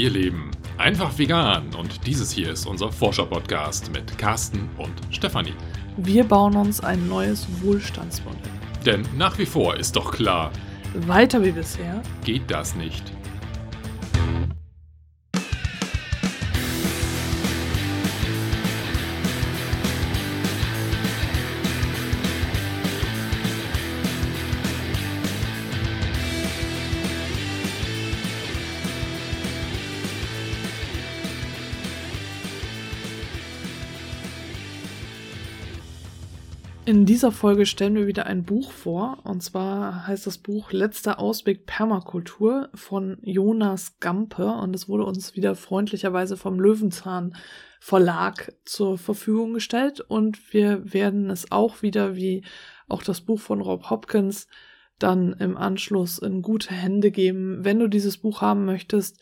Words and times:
Wir 0.00 0.08
leben 0.08 0.50
einfach 0.78 1.18
vegan 1.18 1.74
und 1.74 2.06
dieses 2.06 2.32
hier 2.32 2.52
ist 2.52 2.64
unser 2.64 2.90
Forscher-Podcast 2.90 3.92
mit 3.92 4.16
Carsten 4.16 4.70
und 4.78 4.94
Stefanie. 5.10 5.52
Wir 5.98 6.24
bauen 6.24 6.56
uns 6.56 6.80
ein 6.80 7.06
neues 7.06 7.46
Wohlstandsmodell. 7.60 8.40
Denn 8.86 9.02
nach 9.18 9.36
wie 9.36 9.44
vor 9.44 9.76
ist 9.76 9.94
doch 9.96 10.10
klar, 10.10 10.52
Weiter 10.94 11.44
wie 11.44 11.50
bisher. 11.50 12.00
geht 12.24 12.50
das 12.50 12.74
nicht. 12.74 13.12
In 36.90 37.06
dieser 37.06 37.30
Folge 37.30 37.66
stellen 37.66 37.94
wir 37.94 38.08
wieder 38.08 38.26
ein 38.26 38.42
Buch 38.42 38.72
vor. 38.72 39.20
Und 39.22 39.44
zwar 39.44 40.08
heißt 40.08 40.26
das 40.26 40.38
Buch 40.38 40.72
Letzter 40.72 41.20
Ausweg 41.20 41.64
Permakultur 41.64 42.68
von 42.74 43.18
Jonas 43.22 44.00
Gampe. 44.00 44.46
Und 44.46 44.74
es 44.74 44.88
wurde 44.88 45.04
uns 45.04 45.36
wieder 45.36 45.54
freundlicherweise 45.54 46.36
vom 46.36 46.58
Löwenzahn 46.58 47.36
Verlag 47.78 48.54
zur 48.64 48.98
Verfügung 48.98 49.54
gestellt. 49.54 50.00
Und 50.00 50.52
wir 50.52 50.92
werden 50.92 51.30
es 51.30 51.52
auch 51.52 51.80
wieder, 51.80 52.16
wie 52.16 52.42
auch 52.88 53.04
das 53.04 53.20
Buch 53.20 53.38
von 53.38 53.60
Rob 53.60 53.88
Hopkins, 53.88 54.48
dann 54.98 55.32
im 55.34 55.56
Anschluss 55.56 56.18
in 56.18 56.42
gute 56.42 56.74
Hände 56.74 57.12
geben. 57.12 57.64
Wenn 57.64 57.78
du 57.78 57.86
dieses 57.86 58.18
Buch 58.18 58.40
haben 58.40 58.64
möchtest, 58.64 59.20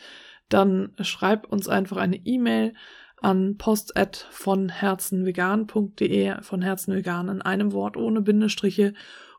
dann 0.48 0.94
schreib 1.00 1.46
uns 1.46 1.68
einfach 1.68 1.98
eine 1.98 2.16
E-Mail 2.16 2.72
an 3.20 3.56
post 3.56 3.94
von 4.30 4.68
herzenvegan.de, 4.68 6.42
von 6.42 6.62
herzenvegan 6.62 7.28
in 7.28 7.42
einem 7.42 7.72
Wort 7.72 7.96
ohne 7.96 8.20
Bindestriche 8.20 8.94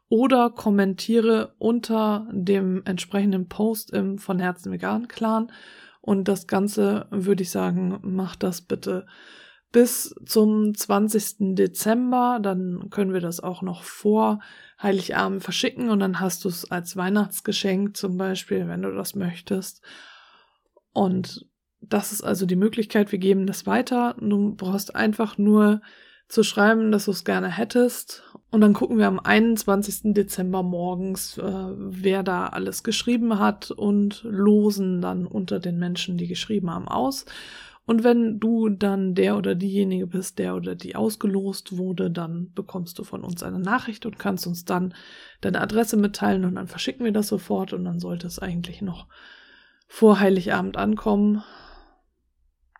oder 0.10 0.50
kommentiere 0.50 1.54
unter 1.60 2.28
dem 2.32 2.82
entsprechenden 2.86 3.48
Post 3.48 3.92
im 3.92 4.18
von 4.18 4.40
Herzen 4.40 4.72
Vegan 4.72 5.08
Clan. 5.08 5.52
Und 6.02 6.28
das 6.28 6.48
Ganze 6.48 7.08
würde 7.12 7.44
ich 7.44 7.52
sagen, 7.52 8.00
mach 8.02 8.36
das 8.36 8.62
bitte 8.62 9.06
bis 9.72 10.16
zum 10.26 10.74
20. 10.74 11.56
Dezember. 11.56 12.40
Dann 12.42 12.90
können 12.90 13.14
wir 13.14 13.22
das 13.22 13.40
auch 13.40 13.62
noch 13.62 13.84
vor 13.84 14.40
Heiligabend 14.82 15.44
verschicken 15.44 15.90
und 15.90 16.00
dann 16.00 16.20
hast 16.20 16.46
du 16.46 16.50
es 16.50 16.70
als 16.72 16.96
Weihnachtsgeschenk 16.96 17.96
zum 17.96 18.18
Beispiel, 18.18 18.68
wenn 18.68 18.82
du 18.82 18.92
das 18.92 19.14
möchtest. 19.14 19.84
Und 20.92 21.49
das 21.82 22.12
ist 22.12 22.22
also 22.22 22.46
die 22.46 22.56
Möglichkeit, 22.56 23.12
wir 23.12 23.20
geben 23.20 23.48
das 23.48 23.66
weiter. 23.66 24.16
Du 24.20 24.56
brauchst 24.56 24.96
einfach 24.96 25.38
nur 25.38 25.82
zu 26.28 26.44
schreiben, 26.44 26.92
dass 26.92 27.06
du 27.06 27.12
es 27.12 27.26
gerne 27.26 27.50
hättest. 27.50 28.24
Und 28.52 28.62
dann 28.62 28.74
gucken 28.74 28.98
wir 28.98 29.08
am 29.08 29.20
21. 29.20 30.14
Dezember 30.14 30.64
morgens, 30.64 31.38
äh, 31.38 31.44
wer 31.44 32.24
da 32.24 32.48
alles 32.48 32.84
geschrieben 32.84 33.40
hat 33.40 33.72
und 33.72 34.24
losen 34.24 35.02
dann 35.02 35.26
unter 35.26 35.60
den 35.60 35.80
Menschen, 35.80 36.18
die 36.18 36.28
geschrieben 36.28 36.70
haben, 36.70 36.88
aus. 36.88 37.26
Und 37.86 38.04
wenn 38.04 38.40
du 38.40 38.70
dann 38.70 39.16
der 39.16 39.36
oder 39.36 39.56
diejenige 39.56 40.06
bist, 40.06 40.38
der 40.38 40.56
oder 40.56 40.76
die 40.76 40.96
ausgelost 40.96 41.76
wurde, 41.76 42.12
dann 42.12 42.54
bekommst 42.54 43.00
du 43.00 43.04
von 43.04 43.24
uns 43.24 43.42
eine 43.42 43.58
Nachricht 43.58 44.06
und 44.06 44.20
kannst 44.20 44.46
uns 44.46 44.64
dann 44.64 44.94
deine 45.42 45.60
Adresse 45.60 45.98
mitteilen 45.98 46.46
und 46.46 46.54
dann 46.54 46.68
verschicken 46.68 47.04
wir 47.04 47.12
das 47.12 47.28
sofort 47.28 47.74
und 47.74 47.86
dann 47.86 48.00
sollte 48.00 48.28
es 48.28 48.38
eigentlich 48.38 48.84
noch 48.84 49.08
vor 49.88 50.20
Heiligabend 50.20 50.78
ankommen. 50.78 51.44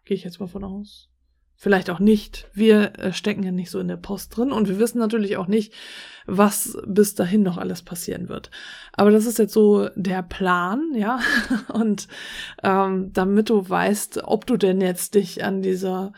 Gehe 0.10 0.18
ich 0.18 0.24
jetzt 0.24 0.40
mal 0.40 0.48
von 0.48 0.64
aus. 0.64 1.08
Vielleicht 1.56 1.92
auch 1.92 2.00
nicht. 2.00 2.50
Wir 2.52 2.98
äh, 2.98 3.14
stecken 3.14 3.44
ja 3.44 3.52
nicht 3.52 3.70
so 3.70 3.80
in 3.80 3.88
der 3.88 3.96
Post 3.96 4.36
drin 4.36 4.52
und 4.52 4.68
wir 4.68 4.80
wissen 4.80 4.98
natürlich 4.98 5.38
auch 5.38 5.46
nicht, 5.46 5.72
was 6.26 6.80
bis 6.88 7.14
dahin 7.14 7.44
noch 7.44 7.60
alles 7.60 7.84
passieren 7.84 8.28
wird. 8.28 8.50
Aber 8.92 9.12
das 9.12 9.28
ist 9.28 9.38
jetzt 9.38 9.54
so 9.54 9.88
der 9.94 10.24
Plan, 10.24 10.96
ja. 10.96 11.20
Und 11.72 12.08
ähm, 12.64 13.14
damit 13.14 13.52
du 13.52 13.70
weißt, 13.70 14.24
ob 14.24 14.48
du 14.48 14.58
denn 14.58 14.82
jetzt 14.82 15.14
dich 15.14 15.44
an 15.44 15.62
dieser 15.62 16.12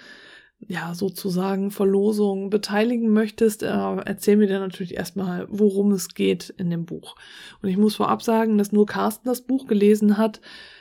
ja, 0.67 0.93
sozusagen 0.93 1.71
Verlosung 1.71 2.49
beteiligen 2.49 3.09
möchtest, 3.11 3.63
äh, 3.63 3.67
erzähl 3.67 4.37
mir 4.37 4.47
dann 4.47 4.61
natürlich 4.61 4.95
erstmal, 4.95 5.47
worum 5.49 5.91
es 5.91 6.13
geht 6.13 6.53
in 6.57 6.69
dem 6.69 6.85
Buch. 6.85 7.15
Und 7.61 7.69
ich 7.69 7.77
muss 7.77 7.95
vorab 7.95 8.21
sagen, 8.21 8.57
dass 8.57 8.71
nur 8.71 8.85
Carsten 8.85 9.27
das 9.27 9.41
Buch 9.41 9.67
gelesen 9.67 10.17
hat, 10.17 10.39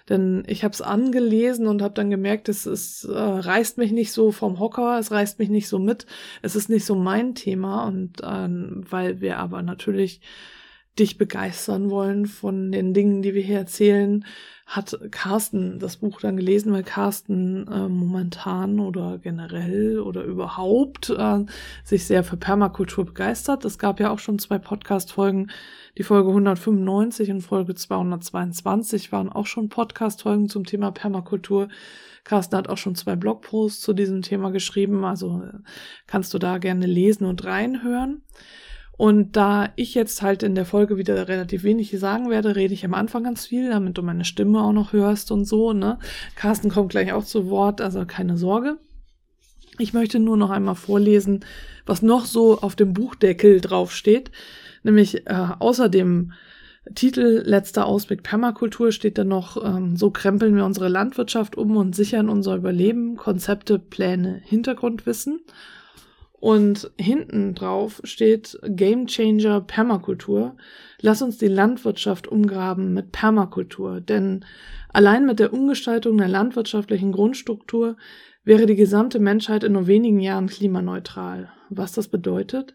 denn 0.09 0.45
ich 0.47 0.65
habe 0.65 0.73
es 0.73 0.83
angelesen 0.83 1.67
und 1.67 1.83
habe 1.83 1.95
dann 1.95 2.11
gemerkt, 2.11 2.49
es, 2.49 2.67
es 2.67 3.05
äh, 3.05 3.17
reißt 3.17 3.79
mich 3.79 3.93
nicht 3.93 4.13
so 4.13 4.33
vom 4.33 4.59
Hocker, 4.59 4.99
es 4.99 5.11
reißt 5.11 5.39
mich 5.39 5.49
nicht 5.49 5.69
so 5.69 5.79
mit, 5.79 6.07
es 6.43 6.57
ist 6.57 6.69
nicht 6.69 6.85
so 6.85 6.95
mein 6.95 7.35
Thema 7.35 7.85
und 7.87 8.21
äh, 8.23 8.49
weil 8.91 9.21
wir 9.21 9.39
aber 9.39 9.63
natürlich 9.63 10.21
dich 11.00 11.19
begeistern 11.19 11.91
wollen 11.91 12.27
von 12.27 12.71
den 12.71 12.94
Dingen, 12.94 13.22
die 13.22 13.34
wir 13.34 13.43
hier 13.43 13.59
erzählen, 13.59 14.25
hat 14.66 14.97
Carsten 15.11 15.81
das 15.81 15.97
Buch 15.97 16.21
dann 16.21 16.37
gelesen, 16.37 16.72
weil 16.72 16.84
Carsten 16.84 17.66
äh, 17.66 17.88
momentan 17.88 18.78
oder 18.78 19.19
generell 19.19 19.99
oder 19.99 20.22
überhaupt 20.22 21.10
äh, 21.10 21.44
sich 21.83 22.05
sehr 22.05 22.22
für 22.22 22.37
Permakultur 22.37 23.06
begeistert. 23.06 23.65
Es 23.65 23.78
gab 23.78 23.99
ja 23.99 24.10
auch 24.10 24.21
schon 24.21 24.39
zwei 24.39 24.59
Podcast-Folgen. 24.59 25.50
Die 25.99 26.05
Folge 26.05 26.28
195 26.28 27.33
und 27.33 27.41
Folge 27.41 27.75
222 27.75 29.10
waren 29.10 29.28
auch 29.28 29.47
schon 29.47 29.69
Podcast-Folgen 29.71 30.49
zum 30.49 30.65
Thema 30.65 30.93
Permakultur. 30.93 31.66
Carsten 32.22 32.56
hat 32.56 32.69
auch 32.69 32.78
schon 32.78 32.94
zwei 32.94 33.16
Blogposts 33.16 33.81
zu 33.81 33.93
diesem 33.93 34.22
Thema 34.22 34.50
geschrieben, 34.50 35.05
also 35.05 35.43
äh, 35.43 35.59
kannst 36.06 36.33
du 36.33 36.39
da 36.39 36.59
gerne 36.59 36.87
lesen 36.87 37.25
und 37.25 37.44
reinhören. 37.44 38.22
Und 39.00 39.34
da 39.34 39.72
ich 39.77 39.94
jetzt 39.94 40.21
halt 40.21 40.43
in 40.43 40.55
der 40.55 40.66
Folge 40.66 40.99
wieder 40.99 41.27
relativ 41.27 41.62
wenig 41.62 41.99
sagen 41.99 42.28
werde, 42.28 42.55
rede 42.55 42.75
ich 42.75 42.84
am 42.84 42.93
Anfang 42.93 43.25
ganz 43.25 43.47
viel, 43.47 43.71
damit 43.71 43.97
du 43.97 44.03
meine 44.03 44.27
Stimme 44.27 44.62
auch 44.62 44.75
noch 44.75 44.93
hörst 44.93 45.33
und 45.33 45.47
so, 45.47 45.72
ne? 45.72 45.99
Carsten 46.37 46.69
kommt 46.69 46.91
gleich 46.91 47.15
auch 47.15 47.25
zu 47.25 47.49
Wort, 47.49 47.81
also 47.81 48.05
keine 48.05 48.37
Sorge. 48.37 48.77
Ich 49.78 49.94
möchte 49.94 50.19
nur 50.19 50.37
noch 50.37 50.50
einmal 50.50 50.75
vorlesen, 50.75 51.47
was 51.87 52.03
noch 52.03 52.27
so 52.27 52.60
auf 52.60 52.77
dem 52.77 52.93
Buchdeckel 52.93 53.62
draufsteht. 53.62 54.33
Nämlich 54.83 55.27
äh, 55.27 55.47
außer 55.59 55.89
dem 55.89 56.33
Titel 56.94 57.43
Letzter 57.43 57.87
Ausblick 57.87 58.22
Permakultur 58.22 58.93
steht 58.93 59.16
da 59.16 59.25
noch, 59.25 59.65
ähm, 59.65 59.97
so 59.97 60.10
krempeln 60.10 60.55
wir 60.56 60.66
unsere 60.66 60.89
Landwirtschaft 60.89 61.56
um 61.56 61.75
und 61.78 61.97
sichern 61.97 62.28
unser 62.28 62.55
Überleben, 62.55 63.16
Konzepte, 63.16 63.78
Pläne, 63.78 64.43
Hintergrundwissen. 64.44 65.41
Und 66.41 66.91
hinten 66.99 67.55
drauf 67.55 68.01
steht 68.03 68.59
Game 68.67 69.06
Changer 69.06 69.61
Permakultur. 69.61 70.56
Lass 71.03 71.21
uns 71.21 71.37
die 71.37 71.49
Landwirtschaft 71.49 72.28
umgraben 72.28 72.95
mit 72.95 73.12
Permakultur, 73.12 74.01
denn 74.01 74.45
allein 74.89 75.27
mit 75.27 75.39
der 75.39 75.53
Umgestaltung 75.53 76.17
der 76.17 76.28
landwirtschaftlichen 76.28 77.12
Grundstruktur 77.12 77.97
wäre 78.43 78.65
die 78.65 78.77
gesamte 78.77 79.19
Menschheit 79.19 79.65
in 79.65 79.73
nur 79.73 79.87
wenigen 79.87 80.21
Jahren 80.21 80.47
klimaneutral. 80.47 81.53
Was 81.69 81.93
das 81.93 82.09
bedeutet? 82.09 82.75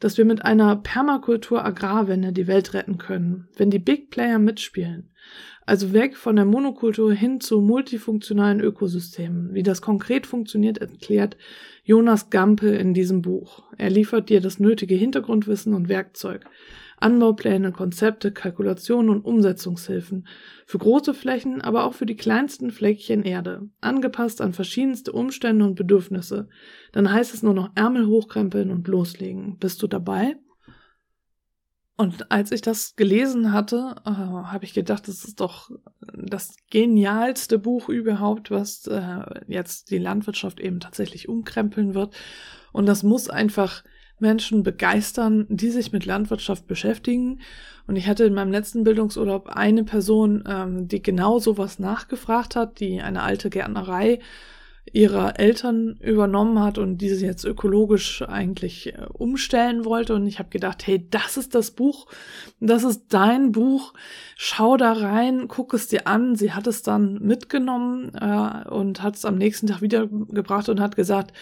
Dass 0.00 0.18
wir 0.18 0.24
mit 0.24 0.44
einer 0.44 0.76
Permakultur-Agrarwende 0.76 2.32
die 2.32 2.46
Welt 2.46 2.74
retten 2.74 2.98
können, 2.98 3.48
wenn 3.56 3.70
die 3.70 3.78
Big 3.78 4.10
Player 4.10 4.38
mitspielen. 4.38 5.10
Also 5.66 5.94
weg 5.94 6.16
von 6.16 6.36
der 6.36 6.44
Monokultur 6.44 7.12
hin 7.14 7.40
zu 7.40 7.60
multifunktionalen 7.60 8.60
Ökosystemen. 8.60 9.54
Wie 9.54 9.62
das 9.62 9.80
konkret 9.80 10.26
funktioniert, 10.26 10.78
erklärt 10.78 11.38
Jonas 11.84 12.28
Gampe 12.28 12.68
in 12.68 12.92
diesem 12.92 13.22
Buch. 13.22 13.62
Er 13.78 13.88
liefert 13.88 14.28
dir 14.28 14.42
das 14.42 14.60
nötige 14.60 14.94
Hintergrundwissen 14.94 15.72
und 15.72 15.88
Werkzeug. 15.88 16.44
Anbaupläne, 17.04 17.70
Konzepte, 17.70 18.32
Kalkulationen 18.32 19.10
und 19.10 19.24
Umsetzungshilfen. 19.26 20.26
Für 20.66 20.78
große 20.78 21.12
Flächen, 21.12 21.60
aber 21.60 21.84
auch 21.84 21.92
für 21.92 22.06
die 22.06 22.16
kleinsten 22.16 22.70
Fleckchen 22.70 23.24
Erde. 23.24 23.68
Angepasst 23.82 24.40
an 24.40 24.54
verschiedenste 24.54 25.12
Umstände 25.12 25.66
und 25.66 25.74
Bedürfnisse. 25.74 26.48
Dann 26.92 27.12
heißt 27.12 27.34
es 27.34 27.42
nur 27.42 27.52
noch 27.52 27.70
Ärmel 27.74 28.06
hochkrempeln 28.06 28.70
und 28.70 28.88
loslegen. 28.88 29.58
Bist 29.58 29.82
du 29.82 29.86
dabei? 29.86 30.36
Und 31.96 32.32
als 32.32 32.50
ich 32.52 32.62
das 32.62 32.96
gelesen 32.96 33.52
hatte, 33.52 33.96
äh, 34.06 34.10
habe 34.10 34.64
ich 34.64 34.72
gedacht, 34.72 35.06
das 35.06 35.24
ist 35.24 35.40
doch 35.40 35.70
das 36.12 36.56
genialste 36.70 37.58
Buch 37.58 37.90
überhaupt, 37.90 38.50
was 38.50 38.86
äh, 38.86 39.20
jetzt 39.46 39.90
die 39.90 39.98
Landwirtschaft 39.98 40.58
eben 40.58 40.80
tatsächlich 40.80 41.28
umkrempeln 41.28 41.94
wird. 41.94 42.14
Und 42.72 42.86
das 42.86 43.02
muss 43.02 43.28
einfach 43.28 43.84
Menschen 44.18 44.62
begeistern, 44.62 45.46
die 45.48 45.70
sich 45.70 45.92
mit 45.92 46.06
Landwirtschaft 46.06 46.66
beschäftigen. 46.66 47.40
Und 47.86 47.96
ich 47.96 48.06
hatte 48.06 48.24
in 48.24 48.34
meinem 48.34 48.52
letzten 48.52 48.84
Bildungsurlaub 48.84 49.48
eine 49.48 49.84
Person, 49.84 50.44
ähm, 50.48 50.88
die 50.88 51.02
genau 51.02 51.38
sowas 51.38 51.78
nachgefragt 51.78 52.56
hat, 52.56 52.80
die 52.80 53.00
eine 53.00 53.22
alte 53.22 53.50
Gärtnerei 53.50 54.20
ihrer 54.92 55.40
Eltern 55.40 55.96
übernommen 56.00 56.60
hat 56.60 56.76
und 56.76 56.98
diese 56.98 57.24
jetzt 57.24 57.44
ökologisch 57.44 58.22
eigentlich 58.22 58.94
äh, 58.94 59.06
umstellen 59.12 59.84
wollte. 59.84 60.14
Und 60.14 60.26
ich 60.26 60.38
habe 60.38 60.50
gedacht, 60.50 60.86
hey, 60.86 61.06
das 61.10 61.36
ist 61.36 61.54
das 61.54 61.70
Buch, 61.70 62.06
das 62.60 62.84
ist 62.84 63.06
dein 63.08 63.52
Buch, 63.52 63.94
schau 64.36 64.76
da 64.76 64.92
rein, 64.92 65.48
guck 65.48 65.74
es 65.74 65.88
dir 65.88 66.06
an. 66.06 66.36
Sie 66.36 66.52
hat 66.52 66.66
es 66.66 66.82
dann 66.82 67.18
mitgenommen 67.20 68.12
äh, 68.14 68.68
und 68.68 69.02
hat 69.02 69.16
es 69.16 69.24
am 69.24 69.36
nächsten 69.36 69.66
Tag 69.66 69.80
wiedergebracht 69.80 70.68
und 70.68 70.80
hat 70.80 70.96
gesagt, 70.96 71.32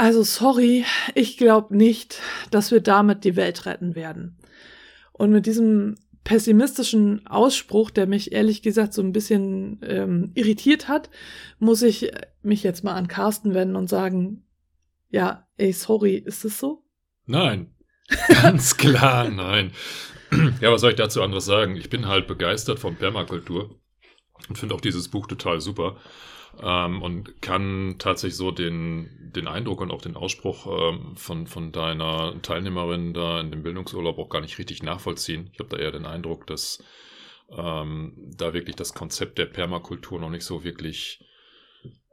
also 0.00 0.22
sorry, 0.22 0.86
ich 1.14 1.36
glaube 1.36 1.76
nicht, 1.76 2.22
dass 2.50 2.70
wir 2.70 2.80
damit 2.80 3.22
die 3.24 3.36
Welt 3.36 3.66
retten 3.66 3.94
werden. 3.94 4.38
Und 5.12 5.30
mit 5.30 5.44
diesem 5.44 5.96
pessimistischen 6.24 7.26
Ausspruch, 7.26 7.90
der 7.90 8.06
mich 8.06 8.32
ehrlich 8.32 8.62
gesagt 8.62 8.94
so 8.94 9.02
ein 9.02 9.12
bisschen 9.12 9.78
ähm, 9.82 10.30
irritiert 10.34 10.88
hat, 10.88 11.10
muss 11.58 11.82
ich 11.82 12.10
mich 12.40 12.62
jetzt 12.62 12.82
mal 12.82 12.94
an 12.94 13.08
Carsten 13.08 13.52
wenden 13.52 13.76
und 13.76 13.90
sagen, 13.90 14.46
ja, 15.10 15.46
ey, 15.58 15.70
sorry, 15.74 16.14
ist 16.14 16.46
es 16.46 16.58
so? 16.58 16.82
Nein, 17.26 17.74
ganz 18.42 18.78
klar, 18.78 19.28
nein. 19.28 19.70
Ja, 20.62 20.72
was 20.72 20.80
soll 20.80 20.92
ich 20.92 20.96
dazu 20.96 21.20
anderes 21.20 21.44
sagen? 21.44 21.76
Ich 21.76 21.90
bin 21.90 22.08
halt 22.08 22.26
begeistert 22.26 22.78
von 22.78 22.96
Permakultur 22.96 23.78
und 24.48 24.56
finde 24.56 24.74
auch 24.74 24.80
dieses 24.80 25.08
Buch 25.08 25.26
total 25.26 25.60
super 25.60 25.98
ähm, 26.62 27.02
und 27.02 27.40
kann 27.42 27.96
tatsächlich 27.98 28.36
so 28.36 28.50
den, 28.50 29.10
den 29.34 29.48
Eindruck 29.48 29.80
und 29.80 29.90
auch 29.90 30.02
den 30.02 30.16
Ausspruch 30.16 30.66
ähm, 30.66 31.16
von, 31.16 31.46
von 31.46 31.72
deiner 31.72 32.40
Teilnehmerin 32.42 33.14
da 33.14 33.40
in 33.40 33.50
dem 33.50 33.62
Bildungsurlaub 33.62 34.18
auch 34.18 34.28
gar 34.28 34.40
nicht 34.40 34.58
richtig 34.58 34.82
nachvollziehen. 34.82 35.50
Ich 35.52 35.58
habe 35.58 35.70
da 35.70 35.76
eher 35.76 35.92
den 35.92 36.06
Eindruck, 36.06 36.46
dass 36.46 36.82
ähm, 37.50 38.14
da 38.36 38.52
wirklich 38.52 38.76
das 38.76 38.94
Konzept 38.94 39.38
der 39.38 39.46
Permakultur 39.46 40.20
noch 40.20 40.30
nicht 40.30 40.44
so 40.44 40.64
wirklich 40.64 41.20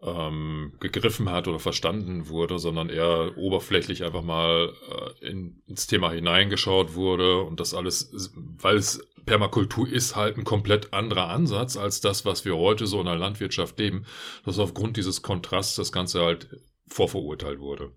ähm, 0.02 0.74
gegriffen 0.80 1.32
hat 1.32 1.48
oder 1.48 1.60
verstanden 1.60 2.30
wurde, 2.30 2.60
sondern 2.60 2.90
eher 2.90 3.38
oberflächlich 3.38 4.04
einfach 4.04 4.22
mal 4.22 4.74
äh, 5.22 5.28
in, 5.28 5.62
ins 5.66 5.88
Thema 5.88 6.12
hineingeschaut 6.12 6.94
wurde 6.94 7.42
und 7.42 7.60
das 7.60 7.74
alles, 7.74 8.12
weil 8.36 8.78
es 8.78 9.08
Permakultur 9.26 9.88
ist 9.88 10.16
halt 10.16 10.38
ein 10.38 10.46
komplett 10.46 10.94
anderer 10.94 11.30
Ansatz 11.30 11.76
als 11.78 12.00
das, 12.00 12.26
was 12.26 12.46
wir 12.46 12.56
heute 12.56 12.88
so 12.88 13.00
in 13.00 13.08
der 13.08 13.18
Landwirtschaft 13.18 13.78
leben, 13.78 14.06
dass 14.46 14.58
aufgrund 14.58 14.98
dieses 14.98 15.22
Kontrasts 15.22 15.76
das 15.76 15.92
Ganze 15.92 16.22
halt 16.24 16.48
vorverurteilt 16.88 17.60
wurde. 17.60 17.92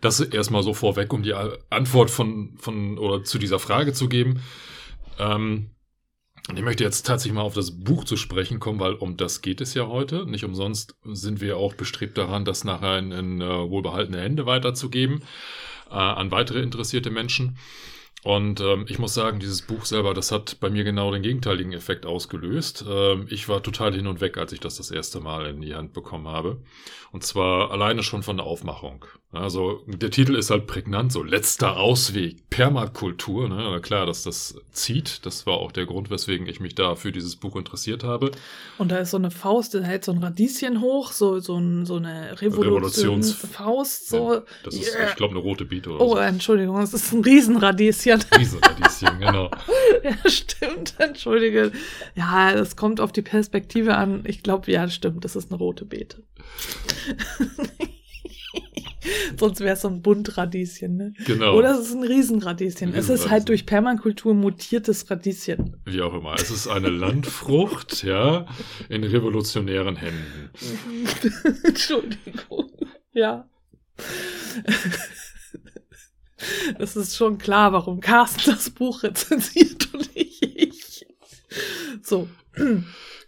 Das 0.00 0.20
erstmal 0.20 0.62
so 0.62 0.74
vorweg, 0.74 1.12
um 1.12 1.22
die 1.22 1.34
Antwort 1.34 2.10
von, 2.10 2.56
von 2.58 2.98
oder 2.98 3.24
zu 3.24 3.38
dieser 3.38 3.58
Frage 3.58 3.94
zu 3.94 4.08
geben. 4.08 4.42
Ähm, 5.18 5.70
und 6.48 6.58
ich 6.58 6.64
möchte 6.64 6.82
jetzt 6.82 7.06
tatsächlich 7.06 7.34
mal 7.34 7.42
auf 7.42 7.54
das 7.54 7.70
Buch 7.70 8.04
zu 8.04 8.16
sprechen 8.16 8.58
kommen, 8.58 8.80
weil 8.80 8.94
um 8.94 9.16
das 9.16 9.42
geht 9.42 9.60
es 9.60 9.74
ja 9.74 9.86
heute. 9.86 10.26
Nicht 10.26 10.44
umsonst 10.44 10.96
sind 11.04 11.40
wir 11.40 11.56
auch 11.56 11.74
bestrebt 11.74 12.18
daran, 12.18 12.44
das 12.44 12.64
nachher 12.64 12.98
in, 12.98 13.12
in 13.12 13.42
uh, 13.42 13.70
wohlbehaltene 13.70 14.20
Hände 14.20 14.44
weiterzugeben 14.44 15.22
äh, 15.90 15.94
an 15.94 16.30
weitere 16.30 16.60
interessierte 16.60 17.10
Menschen. 17.10 17.58
Und 18.24 18.60
ähm, 18.60 18.84
ich 18.88 19.00
muss 19.00 19.14
sagen, 19.14 19.40
dieses 19.40 19.62
Buch 19.62 19.84
selber, 19.84 20.14
das 20.14 20.30
hat 20.30 20.60
bei 20.60 20.70
mir 20.70 20.84
genau 20.84 21.10
den 21.10 21.22
gegenteiligen 21.22 21.72
Effekt 21.72 22.06
ausgelöst. 22.06 22.84
Ähm, 22.88 23.26
ich 23.30 23.48
war 23.48 23.62
total 23.62 23.94
hin 23.94 24.06
und 24.06 24.20
weg, 24.20 24.38
als 24.38 24.52
ich 24.52 24.60
das 24.60 24.76
das 24.76 24.92
erste 24.92 25.18
Mal 25.18 25.46
in 25.46 25.60
die 25.60 25.74
Hand 25.74 25.92
bekommen 25.92 26.28
habe. 26.28 26.60
Und 27.10 27.24
zwar 27.24 27.72
alleine 27.72 28.02
schon 28.02 28.22
von 28.22 28.36
der 28.36 28.46
Aufmachung. 28.46 29.04
Also 29.32 29.82
der 29.86 30.10
Titel 30.10 30.34
ist 30.34 30.50
halt 30.50 30.66
prägnant, 30.66 31.10
so 31.10 31.22
letzter 31.22 31.78
Ausweg, 31.78 32.48
Permakultur. 32.48 33.48
Ne? 33.48 33.56
Aber 33.56 33.80
klar, 33.80 34.06
dass 34.06 34.22
das 34.22 34.54
zieht. 34.72 35.24
Das 35.26 35.46
war 35.46 35.54
auch 35.54 35.72
der 35.72 35.86
Grund, 35.86 36.10
weswegen 36.10 36.46
ich 36.46 36.60
mich 36.60 36.74
da 36.74 36.94
für 36.94 37.12
dieses 37.12 37.36
Buch 37.36 37.56
interessiert 37.56 38.04
habe. 38.04 38.30
Und 38.78 38.92
da 38.92 38.98
ist 38.98 39.10
so 39.10 39.16
eine 39.16 39.30
Faust, 39.30 39.74
da 39.74 39.80
hält 39.80 40.04
so 40.04 40.12
ein 40.12 40.18
Radieschen 40.18 40.80
hoch, 40.80 41.12
so, 41.12 41.40
so, 41.40 41.56
ein, 41.56 41.86
so 41.86 41.96
eine 41.96 42.40
Revolutionsfaust. 42.40 44.08
So. 44.08 44.34
Ja, 44.34 44.42
das 44.64 44.74
ist, 44.74 44.94
yeah. 44.94 45.08
ich 45.08 45.16
glaube, 45.16 45.32
eine 45.32 45.42
rote 45.42 45.64
Beete 45.64 45.90
oder 45.90 46.00
Oh, 46.04 46.14
so. 46.14 46.18
Entschuldigung, 46.18 46.78
das 46.78 46.94
ist 46.94 47.12
ein 47.12 47.22
Riesenradieschen. 47.22 48.11
Riesenradieschen, 48.36 49.18
genau. 49.18 49.50
ja, 50.04 50.30
stimmt, 50.30 50.94
entschuldige. 50.98 51.72
Ja, 52.14 52.52
es 52.52 52.76
kommt 52.76 53.00
auf 53.00 53.12
die 53.12 53.22
Perspektive 53.22 53.96
an. 53.96 54.22
Ich 54.26 54.42
glaube, 54.42 54.70
ja, 54.70 54.88
stimmt, 54.88 55.24
das 55.24 55.36
ist 55.36 55.50
eine 55.50 55.58
rote 55.58 55.84
Beete. 55.84 56.22
Sonst 59.38 59.60
wäre 59.60 59.74
es 59.74 59.80
so 59.80 59.88
ein 59.88 60.02
Buntradieschen, 60.02 60.96
ne? 60.96 61.12
Genau. 61.26 61.56
Oder 61.56 61.72
es 61.72 61.88
ist 61.88 61.94
ein 61.94 62.04
Riesenradieschen. 62.04 62.94
Es 62.94 63.08
ist 63.08 63.28
halt 63.28 63.48
durch 63.48 63.66
Permakultur 63.66 64.32
mutiertes 64.34 65.10
Radieschen. 65.10 65.76
Wie 65.84 66.00
auch 66.02 66.14
immer. 66.14 66.34
Es 66.34 66.50
ist 66.50 66.68
eine 66.68 66.88
Landfrucht, 66.88 68.04
ja, 68.04 68.46
in 68.88 69.02
revolutionären 69.02 69.96
Händen. 69.96 70.50
Entschuldigung. 71.64 72.70
Ja. 73.12 73.48
Es 76.78 76.96
ist 76.96 77.16
schon 77.16 77.38
klar, 77.38 77.72
warum 77.72 78.00
Carsten 78.00 78.50
das 78.50 78.70
Buch 78.70 79.02
rezensiert 79.02 79.88
und 79.92 80.14
nicht 80.14 80.42
ich. 80.42 81.06
So. 82.02 82.28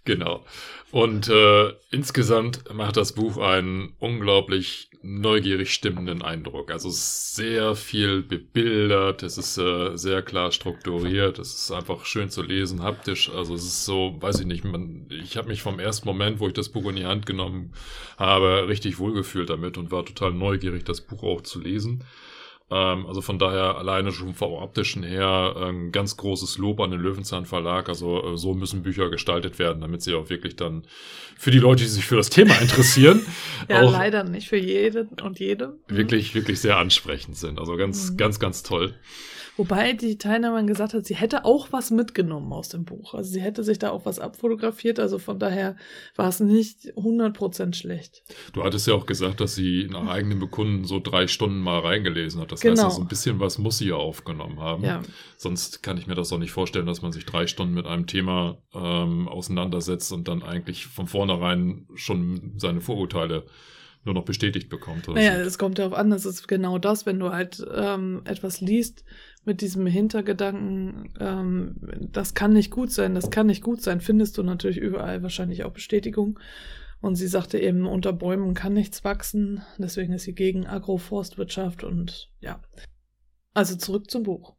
Genau. 0.04 0.44
Und 0.90 1.28
äh, 1.28 1.72
insgesamt 1.90 2.72
macht 2.72 2.96
das 2.96 3.14
Buch 3.14 3.38
einen 3.38 3.94
unglaublich 3.98 4.90
neugierig 5.02 5.74
stimmenden 5.74 6.22
Eindruck. 6.22 6.70
Also 6.70 6.88
sehr 6.90 7.74
viel 7.74 8.22
bebildert, 8.22 9.22
es 9.22 9.36
ist 9.36 9.58
äh, 9.58 9.96
sehr 9.96 10.22
klar 10.22 10.52
strukturiert, 10.52 11.38
es 11.38 11.54
ist 11.54 11.72
einfach 11.72 12.04
schön 12.06 12.30
zu 12.30 12.42
lesen, 12.42 12.82
haptisch. 12.82 13.28
Also 13.28 13.54
es 13.54 13.64
ist 13.64 13.84
so, 13.84 14.16
weiß 14.20 14.40
ich 14.40 14.46
nicht, 14.46 14.64
man, 14.64 15.08
ich 15.10 15.36
habe 15.36 15.48
mich 15.48 15.62
vom 15.62 15.80
ersten 15.80 16.06
Moment, 16.06 16.38
wo 16.38 16.46
ich 16.46 16.54
das 16.54 16.68
Buch 16.68 16.88
in 16.88 16.96
die 16.96 17.06
Hand 17.06 17.26
genommen 17.26 17.72
habe, 18.16 18.68
richtig 18.68 18.98
wohlgefühlt 18.98 19.50
damit 19.50 19.76
und 19.76 19.90
war 19.90 20.06
total 20.06 20.32
neugierig, 20.32 20.84
das 20.84 21.00
Buch 21.00 21.22
auch 21.22 21.42
zu 21.42 21.60
lesen. 21.60 22.04
Ähm, 22.74 23.06
also 23.06 23.20
von 23.20 23.38
daher 23.38 23.76
alleine 23.78 24.10
schon 24.10 24.34
vom 24.34 24.52
optischen 24.54 25.04
her 25.04 25.54
ein 25.56 25.92
ganz 25.92 26.16
großes 26.16 26.58
Lob 26.58 26.80
an 26.80 26.90
den 26.90 26.98
Löwenzahn 26.98 27.46
Verlag. 27.46 27.88
Also 27.88 28.32
äh, 28.32 28.36
so 28.36 28.52
müssen 28.54 28.82
Bücher 28.82 29.10
gestaltet 29.10 29.60
werden, 29.60 29.80
damit 29.80 30.02
sie 30.02 30.14
auch 30.14 30.28
wirklich 30.28 30.56
dann 30.56 30.82
für 31.38 31.52
die 31.52 31.60
Leute, 31.60 31.84
die 31.84 31.88
sich 31.88 32.04
für 32.04 32.16
das 32.16 32.30
Thema 32.30 32.60
interessieren, 32.60 33.24
ja 33.68 33.80
leider 33.80 34.24
nicht 34.24 34.48
für 34.48 34.56
jeden 34.56 35.08
und 35.22 35.38
jede, 35.38 35.78
wirklich 35.86 36.34
wirklich 36.34 36.60
sehr 36.60 36.78
ansprechend 36.78 37.36
sind. 37.36 37.60
Also 37.60 37.76
ganz 37.76 38.10
mhm. 38.10 38.16
ganz 38.16 38.40
ganz 38.40 38.64
toll. 38.64 38.94
Wobei 39.56 39.92
die 39.92 40.18
Teilnehmerin 40.18 40.66
gesagt 40.66 40.94
hat, 40.94 41.06
sie 41.06 41.14
hätte 41.14 41.44
auch 41.44 41.70
was 41.70 41.92
mitgenommen 41.92 42.52
aus 42.52 42.70
dem 42.70 42.84
Buch. 42.84 43.14
Also 43.14 43.30
sie 43.30 43.40
hätte 43.40 43.62
sich 43.62 43.78
da 43.78 43.90
auch 43.90 44.04
was 44.04 44.18
abfotografiert. 44.18 44.98
Also 44.98 45.18
von 45.18 45.38
daher 45.38 45.76
war 46.16 46.28
es 46.28 46.40
nicht 46.40 46.92
100% 46.96 47.74
schlecht. 47.74 48.22
Du 48.52 48.64
hattest 48.64 48.88
ja 48.88 48.94
auch 48.94 49.06
gesagt, 49.06 49.40
dass 49.40 49.54
sie 49.54 49.86
nach 49.88 50.08
eigenem 50.08 50.40
Bekunden 50.40 50.84
so 50.84 50.98
drei 50.98 51.28
Stunden 51.28 51.60
mal 51.60 51.80
reingelesen 51.80 52.40
hat. 52.40 52.50
Das 52.50 52.60
genau. 52.60 52.72
heißt, 52.72 52.84
also 52.84 53.02
ein 53.02 53.08
bisschen 53.08 53.38
was 53.38 53.58
muss 53.58 53.78
sie 53.78 53.88
ja 53.88 53.94
aufgenommen 53.94 54.58
haben. 54.58 54.82
Ja. 54.82 55.02
Sonst 55.36 55.84
kann 55.84 55.98
ich 55.98 56.08
mir 56.08 56.16
das 56.16 56.32
auch 56.32 56.38
nicht 56.38 56.52
vorstellen, 56.52 56.86
dass 56.86 57.02
man 57.02 57.12
sich 57.12 57.24
drei 57.24 57.46
Stunden 57.46 57.74
mit 57.74 57.86
einem 57.86 58.08
Thema 58.08 58.58
ähm, 58.74 59.28
auseinandersetzt 59.28 60.12
und 60.12 60.26
dann 60.26 60.42
eigentlich 60.42 60.86
von 60.86 61.06
vornherein 61.06 61.86
schon 61.94 62.54
seine 62.56 62.80
Vorurteile 62.80 63.44
nur 64.04 64.14
noch 64.14 64.24
bestätigt 64.24 64.68
bekommt. 64.68 65.08
Oder 65.08 65.20
naja, 65.20 65.36
es 65.36 65.58
kommt 65.58 65.78
darauf 65.78 65.94
an, 65.94 66.10
das 66.10 66.26
ist 66.26 66.46
genau 66.46 66.78
das, 66.78 67.06
wenn 67.06 67.18
du 67.18 67.30
halt 67.30 67.64
ähm, 67.74 68.22
etwas 68.24 68.60
liest 68.60 69.04
mit 69.44 69.60
diesem 69.60 69.86
Hintergedanken, 69.86 71.12
ähm, 71.20 71.76
das 72.12 72.34
kann 72.34 72.52
nicht 72.52 72.70
gut 72.70 72.90
sein, 72.90 73.14
das 73.14 73.30
kann 73.30 73.46
nicht 73.46 73.62
gut 73.62 73.82
sein, 73.82 74.00
findest 74.00 74.38
du 74.38 74.42
natürlich 74.42 74.78
überall 74.78 75.22
wahrscheinlich 75.22 75.64
auch 75.64 75.72
Bestätigung. 75.72 76.38
Und 77.00 77.16
sie 77.16 77.26
sagte 77.26 77.58
eben, 77.58 77.86
unter 77.86 78.14
Bäumen 78.14 78.54
kann 78.54 78.72
nichts 78.72 79.04
wachsen, 79.04 79.62
deswegen 79.76 80.14
ist 80.14 80.22
sie 80.22 80.34
gegen 80.34 80.66
Agroforstwirtschaft 80.66 81.84
und 81.84 82.30
ja. 82.40 82.62
Also 83.52 83.76
zurück 83.76 84.10
zum 84.10 84.22
Buch. 84.22 84.54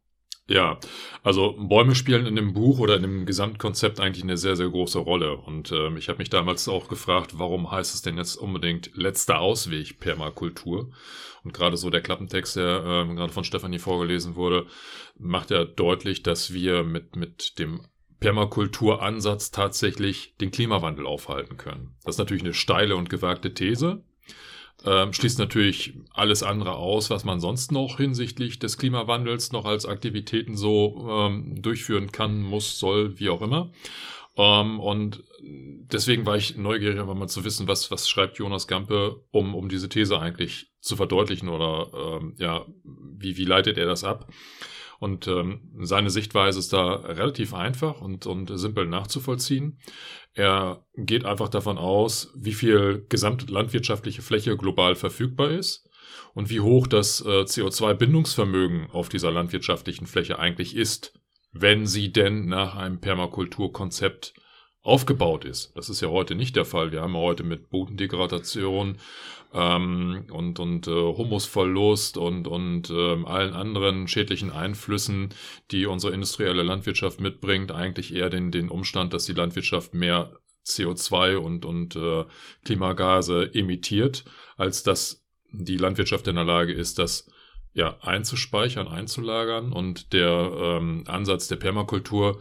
Ja, 0.48 0.78
also 1.24 1.56
Bäume 1.58 1.96
spielen 1.96 2.24
in 2.24 2.36
dem 2.36 2.52
Buch 2.52 2.78
oder 2.78 2.96
in 2.96 3.02
dem 3.02 3.26
Gesamtkonzept 3.26 3.98
eigentlich 3.98 4.22
eine 4.22 4.36
sehr, 4.36 4.54
sehr 4.54 4.68
große 4.68 4.98
Rolle. 5.00 5.36
Und 5.36 5.72
ähm, 5.72 5.96
ich 5.96 6.08
habe 6.08 6.18
mich 6.18 6.30
damals 6.30 6.68
auch 6.68 6.86
gefragt, 6.88 7.38
warum 7.38 7.70
heißt 7.70 7.94
es 7.94 8.02
denn 8.02 8.16
jetzt 8.16 8.36
unbedingt 8.36 8.92
letzter 8.94 9.40
Ausweg 9.40 9.98
Permakultur? 9.98 10.92
Und 11.42 11.52
gerade 11.52 11.76
so 11.76 11.90
der 11.90 12.00
Klappentext, 12.00 12.56
der 12.56 12.78
äh, 12.78 13.14
gerade 13.14 13.32
von 13.32 13.42
Stefanie 13.42 13.80
vorgelesen 13.80 14.36
wurde, 14.36 14.66
macht 15.18 15.50
ja 15.50 15.64
deutlich, 15.64 16.22
dass 16.22 16.52
wir 16.52 16.84
mit, 16.84 17.16
mit 17.16 17.58
dem 17.58 17.80
Permakulturansatz 18.20 19.50
tatsächlich 19.50 20.36
den 20.40 20.52
Klimawandel 20.52 21.06
aufhalten 21.06 21.56
können. 21.56 21.96
Das 22.04 22.14
ist 22.14 22.18
natürlich 22.18 22.44
eine 22.44 22.54
steile 22.54 22.94
und 22.94 23.10
gewagte 23.10 23.52
These. 23.52 24.04
Ähm, 24.84 25.12
schließt 25.12 25.38
natürlich 25.38 25.94
alles 26.12 26.42
andere 26.42 26.76
aus, 26.76 27.10
was 27.10 27.24
man 27.24 27.40
sonst 27.40 27.72
noch 27.72 27.96
hinsichtlich 27.96 28.58
des 28.58 28.78
Klimawandels 28.78 29.50
noch 29.52 29.64
als 29.64 29.86
Aktivitäten 29.86 30.56
so 30.56 31.08
ähm, 31.10 31.60
durchführen 31.62 32.12
kann, 32.12 32.42
muss, 32.42 32.78
soll, 32.78 33.18
wie 33.18 33.30
auch 33.30 33.42
immer. 33.42 33.72
Ähm, 34.36 34.80
und 34.80 35.24
deswegen 35.42 36.26
war 36.26 36.36
ich 36.36 36.56
neugierig, 36.56 37.00
einfach 37.00 37.14
mal 37.14 37.28
zu 37.28 37.44
wissen, 37.44 37.68
was, 37.68 37.90
was 37.90 38.08
schreibt 38.08 38.38
Jonas 38.38 38.66
Gampe, 38.66 39.24
um, 39.30 39.54
um 39.54 39.68
diese 39.68 39.88
These 39.88 40.20
eigentlich 40.20 40.70
zu 40.80 40.96
verdeutlichen 40.96 41.48
oder 41.48 42.20
ähm, 42.20 42.34
ja, 42.38 42.66
wie, 42.84 43.36
wie 43.36 43.44
leitet 43.44 43.78
er 43.78 43.86
das 43.86 44.04
ab? 44.04 44.30
Und 44.98 45.26
ähm, 45.28 45.60
seine 45.80 46.10
Sichtweise 46.10 46.58
ist 46.58 46.72
da 46.72 46.94
relativ 46.94 47.52
einfach 47.54 48.00
und, 48.00 48.26
und 48.26 48.50
simpel 48.58 48.86
nachzuvollziehen. 48.86 49.78
Er 50.36 50.84
geht 50.94 51.24
einfach 51.24 51.48
davon 51.48 51.78
aus, 51.78 52.30
wie 52.34 52.52
viel 52.52 53.06
gesamtlandwirtschaftliche 53.08 54.20
Fläche 54.20 54.54
global 54.58 54.94
verfügbar 54.94 55.50
ist 55.50 55.88
und 56.34 56.50
wie 56.50 56.60
hoch 56.60 56.86
das 56.86 57.22
äh, 57.22 57.44
CO2-Bindungsvermögen 57.44 58.90
auf 58.90 59.08
dieser 59.08 59.32
landwirtschaftlichen 59.32 60.06
Fläche 60.06 60.38
eigentlich 60.38 60.76
ist, 60.76 61.18
wenn 61.52 61.86
sie 61.86 62.12
denn 62.12 62.48
nach 62.48 62.76
einem 62.76 63.00
Permakulturkonzept 63.00 64.34
aufgebaut 64.82 65.46
ist. 65.46 65.72
Das 65.74 65.88
ist 65.88 66.02
ja 66.02 66.08
heute 66.08 66.34
nicht 66.34 66.54
der 66.54 66.66
Fall. 66.66 66.92
Wir 66.92 67.00
haben 67.00 67.16
heute 67.16 67.42
mit 67.42 67.70
Bodendegradation 67.70 68.98
ähm, 69.52 70.26
und, 70.30 70.58
und 70.58 70.86
äh, 70.86 70.90
Humusverlust 70.90 72.16
und, 72.16 72.46
und 72.48 72.90
ähm, 72.90 73.26
allen 73.26 73.54
anderen 73.54 74.08
schädlichen 74.08 74.50
Einflüssen, 74.50 75.30
die 75.70 75.86
unsere 75.86 76.12
industrielle 76.12 76.62
Landwirtschaft 76.62 77.20
mitbringt, 77.20 77.72
eigentlich 77.72 78.14
eher 78.14 78.30
den, 78.30 78.50
den 78.50 78.68
Umstand, 78.68 79.12
dass 79.12 79.26
die 79.26 79.32
Landwirtschaft 79.32 79.94
mehr 79.94 80.32
CO2 80.66 81.36
und, 81.36 81.64
und 81.64 81.96
äh, 81.96 82.24
Klimagase 82.64 83.50
emittiert, 83.54 84.24
als 84.56 84.82
dass 84.82 85.24
die 85.52 85.76
Landwirtschaft 85.76 86.26
in 86.28 86.34
der 86.34 86.44
Lage 86.44 86.72
ist, 86.72 86.98
das 86.98 87.30
ja 87.72 87.96
einzuspeichern, 88.00 88.88
einzulagern. 88.88 89.72
Und 89.72 90.12
der 90.12 90.52
ähm, 90.60 91.04
Ansatz 91.06 91.46
der 91.46 91.56
Permakultur 91.56 92.40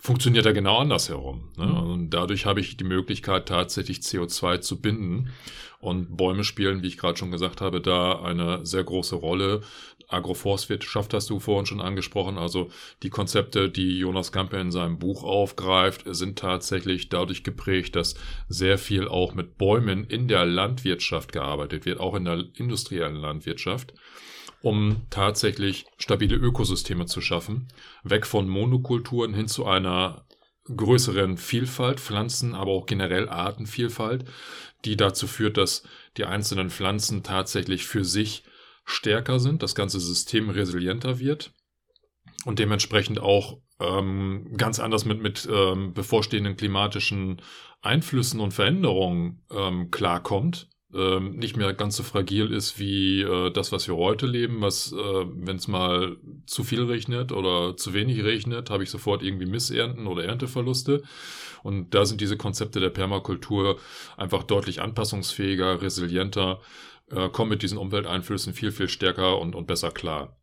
funktioniert 0.00 0.46
ja 0.46 0.52
genau 0.52 0.78
andersherum. 0.78 1.50
Ne? 1.56 1.66
Mhm. 1.66 1.76
Und 1.76 2.10
dadurch 2.10 2.46
habe 2.46 2.60
ich 2.60 2.76
die 2.76 2.84
Möglichkeit, 2.84 3.46
tatsächlich 3.46 3.98
CO2 3.98 4.60
zu 4.60 4.80
binden. 4.80 5.30
Und 5.78 6.16
Bäume 6.16 6.44
spielen, 6.44 6.82
wie 6.82 6.88
ich 6.88 6.98
gerade 6.98 7.16
schon 7.16 7.30
gesagt 7.30 7.60
habe, 7.60 7.80
da 7.80 8.20
eine 8.20 8.66
sehr 8.66 8.84
große 8.84 9.14
Rolle. 9.14 9.62
Agroforstwirtschaft 10.08 11.14
hast 11.14 11.30
du 11.30 11.38
vorhin 11.38 11.66
schon 11.66 11.80
angesprochen. 11.80 12.36
Also 12.36 12.70
die 13.02 13.10
Konzepte, 13.10 13.70
die 13.70 13.98
Jonas 13.98 14.32
Gamper 14.32 14.60
in 14.60 14.72
seinem 14.72 14.98
Buch 14.98 15.22
aufgreift, 15.22 16.02
sind 16.06 16.38
tatsächlich 16.38 17.08
dadurch 17.08 17.44
geprägt, 17.44 17.96
dass 17.96 18.14
sehr 18.48 18.76
viel 18.76 19.06
auch 19.06 19.34
mit 19.34 19.56
Bäumen 19.56 20.04
in 20.04 20.28
der 20.28 20.44
Landwirtschaft 20.44 21.32
gearbeitet 21.32 21.86
wird, 21.86 22.00
auch 22.00 22.14
in 22.14 22.24
der 22.24 22.44
industriellen 22.56 23.16
Landwirtschaft 23.16 23.94
um 24.62 25.02
tatsächlich 25.10 25.86
stabile 25.98 26.36
Ökosysteme 26.36 27.06
zu 27.06 27.20
schaffen, 27.20 27.68
weg 28.04 28.26
von 28.26 28.48
Monokulturen 28.48 29.34
hin 29.34 29.48
zu 29.48 29.66
einer 29.66 30.26
größeren 30.64 31.36
Vielfalt, 31.38 32.00
Pflanzen, 32.00 32.54
aber 32.54 32.72
auch 32.72 32.86
generell 32.86 33.28
Artenvielfalt, 33.28 34.24
die 34.84 34.96
dazu 34.96 35.26
führt, 35.26 35.56
dass 35.56 35.82
die 36.16 36.24
einzelnen 36.24 36.70
Pflanzen 36.70 37.22
tatsächlich 37.22 37.86
für 37.86 38.04
sich 38.04 38.44
stärker 38.84 39.40
sind, 39.40 39.62
das 39.62 39.74
ganze 39.74 40.00
System 40.00 40.50
resilienter 40.50 41.18
wird 41.18 41.52
und 42.44 42.58
dementsprechend 42.58 43.20
auch 43.20 43.58
ähm, 43.78 44.52
ganz 44.56 44.78
anders 44.78 45.04
mit, 45.04 45.22
mit 45.22 45.48
ähm, 45.50 45.92
bevorstehenden 45.92 46.56
klimatischen 46.56 47.40
Einflüssen 47.82 48.40
und 48.40 48.52
Veränderungen 48.52 49.42
ähm, 49.50 49.90
klarkommt 49.90 50.68
ähm, 50.94 51.36
nicht 51.36 51.56
mehr 51.56 51.72
ganz 51.72 51.96
so 51.96 52.02
fragil 52.02 52.52
ist 52.52 52.78
wie 52.78 53.22
äh, 53.22 53.50
das, 53.50 53.72
was 53.72 53.86
wir 53.86 53.96
heute 53.96 54.26
leben, 54.26 54.60
was, 54.60 54.92
äh, 54.92 54.96
wenn 54.96 55.56
es 55.56 55.68
mal 55.68 56.16
zu 56.46 56.64
viel 56.64 56.82
regnet 56.84 57.32
oder 57.32 57.76
zu 57.76 57.94
wenig 57.94 58.22
regnet, 58.24 58.70
habe 58.70 58.82
ich 58.82 58.90
sofort 58.90 59.22
irgendwie 59.22 59.46
Missernten 59.46 60.06
oder 60.06 60.24
Ernteverluste. 60.24 61.02
Und 61.62 61.94
da 61.94 62.04
sind 62.04 62.20
diese 62.20 62.36
Konzepte 62.36 62.80
der 62.80 62.90
Permakultur 62.90 63.78
einfach 64.16 64.42
deutlich 64.42 64.80
anpassungsfähiger, 64.80 65.82
resilienter, 65.82 66.60
äh, 67.10 67.28
kommen 67.28 67.50
mit 67.50 67.62
diesen 67.62 67.78
Umwelteinflüssen 67.78 68.54
viel, 68.54 68.72
viel 68.72 68.88
stärker 68.88 69.38
und, 69.38 69.54
und 69.54 69.66
besser 69.66 69.90
klar. 69.90 70.36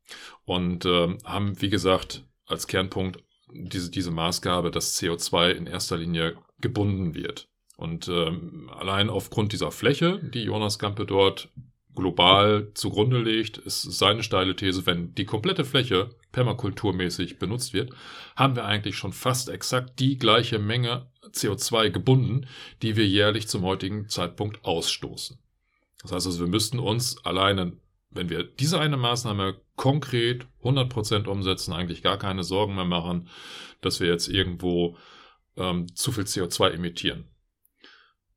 Und 0.46 0.86
äh, 0.86 1.18
haben, 1.26 1.62
wie 1.62 1.70
gesagt, 1.70 2.24
als 2.46 2.68
Kernpunkt 2.68 3.22
diese, 3.52 3.92
diese 3.92 4.12
Maßgabe, 4.12 4.72
dass 4.72 5.00
CO2 5.00 5.52
in 5.52 5.68
erster 5.68 5.98
Linie 5.98 6.38
gebunden 6.60 7.16
wird. 7.16 7.50
Und 7.78 8.08
ähm, 8.10 8.70
allein 8.76 9.10
aufgrund 9.10 9.54
dieser 9.54 9.72
Fläche, 9.72 10.20
die 10.20 10.42
Jonas 10.42 10.80
Gampe 10.80 11.06
dort 11.06 11.50
global 11.96 12.72
zugrunde 12.74 13.20
legt, 13.22 13.58
ist 13.60 13.82
seine 13.82 14.24
steile 14.24 14.56
These, 14.56 14.86
wenn 14.86 15.14
die 15.16 15.26
komplette 15.26 15.64
Fläche 15.64 16.10
permakulturmäßig 16.32 17.40
benutzt 17.40 17.74
wird, 17.74 17.92
haben 18.36 18.56
wir 18.56 18.66
eigentlich 18.66 18.98
schon 18.98 19.14
fast 19.14 19.50
exakt 19.50 20.00
die 20.00 20.18
gleiche 20.18 20.60
Menge 20.60 21.08
CO2 21.32 21.90
gebunden, 21.90 22.48
die 22.82 22.96
wir 22.96 23.08
jährlich 23.08 23.48
zum 23.48 23.64
heutigen 23.64 24.10
Zeitpunkt 24.10 24.66
ausstoßen. 24.66 25.40
Das 26.02 26.12
heißt 26.12 26.28
also, 26.28 26.40
wir 26.40 26.48
müssten 26.48 26.80
uns 26.80 27.24
alleine, 27.26 27.74
wenn 28.10 28.30
wir 28.30 28.44
diese 28.44 28.80
eine 28.80 28.98
Maßnahme 28.98 29.60
konkret 29.76 30.48
100% 30.64 31.28
umsetzen, 31.28 31.74
eigentlich 31.74 32.02
gar 32.02 32.18
keine 32.18 32.44
Sorgen 32.44 32.76
mehr 32.76 32.86
machen, 32.86 33.30
dass 33.82 34.00
wir 34.00 34.08
jetzt 34.08 34.28
irgendwo 34.28 34.98
ähm, 35.56 35.94
zu 35.96 36.12
viel 36.12 36.24
CO2 36.24 36.72
emittieren. 36.72 37.26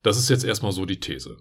Das 0.03 0.17
ist 0.17 0.31
jetzt 0.31 0.45
erstmal 0.45 0.73
so 0.73 0.87
die 0.87 1.01
These. 1.01 1.39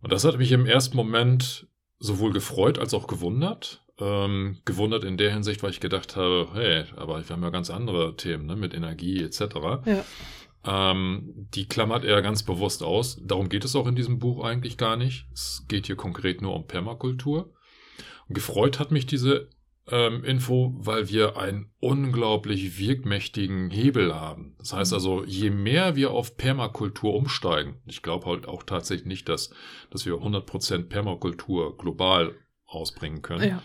Und 0.00 0.12
das 0.12 0.24
hat 0.24 0.38
mich 0.38 0.52
im 0.52 0.66
ersten 0.66 0.96
Moment 0.96 1.68
sowohl 1.98 2.32
gefreut 2.32 2.78
als 2.78 2.94
auch 2.94 3.06
gewundert. 3.06 3.84
Ähm, 3.98 4.58
gewundert 4.64 5.04
in 5.04 5.16
der 5.16 5.32
Hinsicht, 5.32 5.62
weil 5.62 5.70
ich 5.70 5.78
gedacht 5.78 6.16
habe, 6.16 6.48
hey, 6.54 6.84
aber 6.96 7.26
wir 7.26 7.34
haben 7.34 7.42
ja 7.42 7.50
ganz 7.50 7.70
andere 7.70 8.16
Themen 8.16 8.46
ne, 8.46 8.56
mit 8.56 8.74
Energie 8.74 9.22
etc. 9.22 9.40
Ja. 9.84 10.04
Ähm, 10.64 11.48
die 11.54 11.66
klammert 11.66 12.04
er 12.04 12.22
ganz 12.22 12.42
bewusst 12.42 12.82
aus. 12.82 13.20
Darum 13.22 13.48
geht 13.48 13.64
es 13.64 13.76
auch 13.76 13.86
in 13.86 13.94
diesem 13.94 14.18
Buch 14.18 14.44
eigentlich 14.44 14.76
gar 14.76 14.96
nicht. 14.96 15.26
Es 15.32 15.64
geht 15.68 15.86
hier 15.86 15.96
konkret 15.96 16.40
nur 16.40 16.54
um 16.54 16.66
Permakultur. 16.66 17.52
Und 18.28 18.34
gefreut 18.34 18.78
hat 18.78 18.90
mich 18.90 19.06
diese 19.06 19.50
ähm, 19.90 20.24
Info, 20.24 20.74
weil 20.78 21.08
wir 21.08 21.36
einen 21.36 21.72
unglaublich 21.80 22.78
wirkmächtigen 22.78 23.70
Hebel 23.70 24.14
haben. 24.14 24.54
Das 24.58 24.72
heißt 24.72 24.92
mhm. 24.92 24.96
also, 24.96 25.24
je 25.24 25.50
mehr 25.50 25.96
wir 25.96 26.12
auf 26.12 26.36
Permakultur 26.36 27.14
umsteigen, 27.14 27.82
ich 27.86 28.02
glaube 28.02 28.26
halt 28.26 28.46
auch 28.46 28.62
tatsächlich 28.62 29.06
nicht, 29.06 29.28
dass, 29.28 29.50
dass 29.90 30.06
wir 30.06 30.14
100% 30.14 30.88
Permakultur 30.88 31.76
global 31.76 32.34
ausbringen 32.66 33.22
können. 33.22 33.48
Ja. 33.48 33.62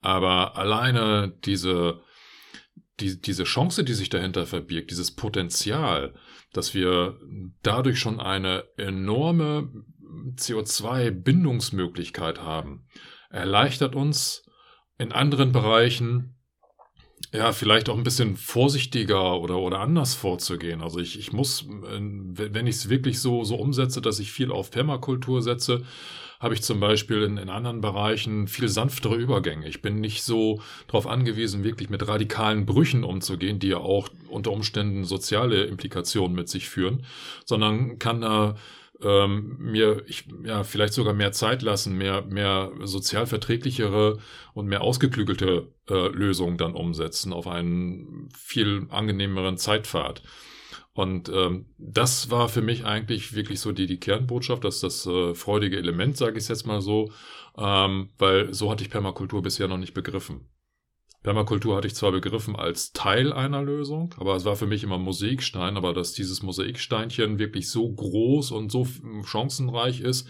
Aber 0.00 0.56
alleine 0.56 1.36
diese, 1.44 2.02
die, 3.00 3.20
diese 3.20 3.44
Chance, 3.44 3.82
die 3.82 3.94
sich 3.94 4.08
dahinter 4.08 4.46
verbirgt, 4.46 4.90
dieses 4.90 5.16
Potenzial, 5.16 6.14
dass 6.52 6.74
wir 6.74 7.18
dadurch 7.62 7.98
schon 7.98 8.20
eine 8.20 8.64
enorme 8.76 9.72
CO2-Bindungsmöglichkeit 10.36 12.42
haben, 12.42 12.86
erleichtert 13.30 13.94
uns 13.94 14.45
in 14.98 15.12
anderen 15.12 15.52
Bereichen 15.52 16.36
ja, 17.32 17.52
vielleicht 17.52 17.88
auch 17.88 17.96
ein 17.96 18.04
bisschen 18.04 18.36
vorsichtiger 18.36 19.40
oder, 19.40 19.58
oder 19.58 19.80
anders 19.80 20.14
vorzugehen. 20.14 20.82
Also 20.82 21.00
ich, 21.00 21.18
ich 21.18 21.32
muss, 21.32 21.62
äh, 21.62 22.00
wenn 22.00 22.66
ich 22.66 22.76
es 22.76 22.88
wirklich 22.88 23.20
so, 23.20 23.44
so 23.44 23.56
umsetze, 23.56 24.00
dass 24.00 24.18
ich 24.18 24.32
viel 24.32 24.52
auf 24.52 24.70
Permakultur 24.70 25.42
setze, 25.42 25.82
habe 26.38 26.54
ich 26.54 26.62
zum 26.62 26.80
Beispiel 26.80 27.22
in, 27.22 27.38
in 27.38 27.48
anderen 27.48 27.80
Bereichen 27.80 28.46
viel 28.46 28.68
sanftere 28.68 29.16
Übergänge. 29.16 29.66
Ich 29.66 29.80
bin 29.80 30.00
nicht 30.00 30.22
so 30.22 30.60
darauf 30.86 31.06
angewiesen, 31.06 31.64
wirklich 31.64 31.88
mit 31.88 32.06
radikalen 32.06 32.66
Brüchen 32.66 33.04
umzugehen, 33.04 33.58
die 33.58 33.68
ja 33.68 33.78
auch 33.78 34.10
unter 34.28 34.52
Umständen 34.52 35.04
soziale 35.04 35.64
Implikationen 35.64 36.36
mit 36.36 36.48
sich 36.48 36.68
führen, 36.68 37.04
sondern 37.46 37.98
kann 37.98 38.20
da 38.20 38.56
ähm, 39.02 39.56
mir 39.58 40.02
ich, 40.06 40.24
ja, 40.44 40.64
vielleicht 40.64 40.92
sogar 40.92 41.14
mehr 41.14 41.32
Zeit 41.32 41.62
lassen, 41.62 41.96
mehr, 41.96 42.22
mehr 42.22 42.72
sozial 42.82 43.26
verträglichere 43.26 44.18
und 44.54 44.66
mehr 44.66 44.80
ausgeklügelte 44.80 45.68
äh, 45.88 46.08
Lösungen 46.08 46.58
dann 46.58 46.74
umsetzen 46.74 47.32
auf 47.32 47.46
einen 47.46 48.28
viel 48.36 48.86
angenehmeren 48.90 49.58
Zeitpfad. 49.58 50.22
Und 50.94 51.28
ähm, 51.28 51.66
das 51.76 52.30
war 52.30 52.48
für 52.48 52.62
mich 52.62 52.86
eigentlich 52.86 53.34
wirklich 53.34 53.60
so 53.60 53.72
die, 53.72 53.86
die 53.86 54.00
Kernbotschaft, 54.00 54.64
dass 54.64 54.80
das 54.80 55.04
äh, 55.06 55.34
freudige 55.34 55.76
Element, 55.76 56.16
sage 56.16 56.38
ich 56.38 56.48
jetzt 56.48 56.66
mal 56.66 56.80
so, 56.80 57.12
ähm, 57.58 58.08
weil 58.16 58.54
so 58.54 58.70
hatte 58.70 58.82
ich 58.82 58.88
Permakultur 58.90 59.42
bisher 59.42 59.68
noch 59.68 59.76
nicht 59.76 59.92
begriffen. 59.92 60.48
Permakultur 61.26 61.74
hatte 61.74 61.88
ich 61.88 61.96
zwar 61.96 62.12
begriffen 62.12 62.54
als 62.54 62.92
Teil 62.92 63.32
einer 63.32 63.60
Lösung, 63.60 64.14
aber 64.16 64.36
es 64.36 64.44
war 64.44 64.54
für 64.54 64.68
mich 64.68 64.84
immer 64.84 64.96
Mosaikstein, 64.96 65.76
aber 65.76 65.92
dass 65.92 66.12
dieses 66.12 66.44
Mosaiksteinchen 66.44 67.40
wirklich 67.40 67.68
so 67.68 67.90
groß 67.90 68.52
und 68.52 68.70
so 68.70 68.86
chancenreich 69.24 70.02
ist, 70.02 70.28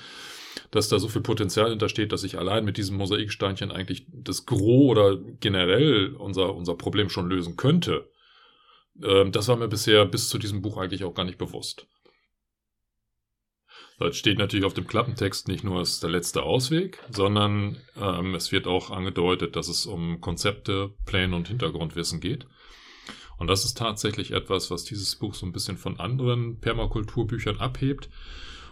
dass 0.71 0.88
da 0.88 0.99
so 0.99 1.09
viel 1.09 1.21
Potenzial 1.21 1.69
hintersteht, 1.69 2.12
dass 2.12 2.25
ich 2.25 2.38
allein 2.38 2.65
mit 2.65 2.79
diesem 2.79 2.97
Mosaiksteinchen 2.97 3.71
eigentlich 3.73 4.07
das 4.11 4.47
Gros 4.47 4.91
oder 4.91 5.19
generell 5.38 6.15
unser, 6.15 6.55
unser 6.55 6.76
Problem 6.76 7.11
schon 7.11 7.29
lösen 7.29 7.59
könnte. 7.59 8.09
Ähm, 9.05 9.33
das 9.33 9.49
war 9.49 9.57
mir 9.57 9.69
bisher 9.69 10.07
bis 10.07 10.31
zu 10.31 10.38
diesem 10.38 10.62
Buch 10.62 10.79
eigentlich 10.79 11.05
auch 11.05 11.12
gar 11.12 11.25
nicht 11.25 11.37
bewusst. 11.37 11.87
Dort 13.99 14.15
steht 14.15 14.38
natürlich 14.38 14.67
auf 14.67 14.75
dem 14.75 14.87
Klappentext 14.87 15.49
nicht 15.49 15.65
nur, 15.65 15.81
ist 15.81 16.03
der 16.03 16.11
letzte 16.11 16.43
Ausweg, 16.43 16.99
sondern 17.11 17.79
ähm, 17.97 18.35
es 18.35 18.53
wird 18.53 18.67
auch 18.67 18.91
angedeutet, 18.91 19.57
dass 19.57 19.69
es 19.69 19.87
um 19.87 20.21
Konzepte, 20.21 20.93
Pläne 21.07 21.35
und 21.35 21.49
Hintergrundwissen 21.49 22.21
geht. 22.21 22.47
Und 23.38 23.49
das 23.49 23.65
ist 23.65 23.79
tatsächlich 23.79 24.33
etwas, 24.33 24.71
was 24.71 24.85
dieses 24.85 25.17
Buch 25.17 25.35
so 25.35 25.47
ein 25.47 25.53
bisschen 25.53 25.79
von 25.79 25.99
anderen 25.99 26.59
Permakulturbüchern 26.61 27.59
abhebt. 27.59 28.11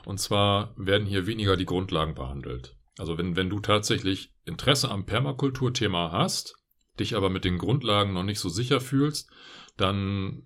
Und 0.04 0.20
zwar 0.20 0.74
werden 0.76 1.06
hier 1.06 1.26
weniger 1.26 1.56
die 1.56 1.66
Grundlagen 1.66 2.14
behandelt. 2.14 2.76
Also 2.98 3.18
wenn, 3.18 3.36
wenn 3.36 3.50
du 3.50 3.60
tatsächlich 3.60 4.32
Interesse 4.44 4.90
am 4.90 5.06
Permakulturthema 5.06 6.12
hast, 6.12 6.56
dich 7.00 7.16
aber 7.16 7.30
mit 7.30 7.44
den 7.44 7.58
Grundlagen 7.58 8.12
noch 8.12 8.22
nicht 8.22 8.38
so 8.38 8.48
sicher 8.48 8.80
fühlst, 8.80 9.28
dann 9.76 10.42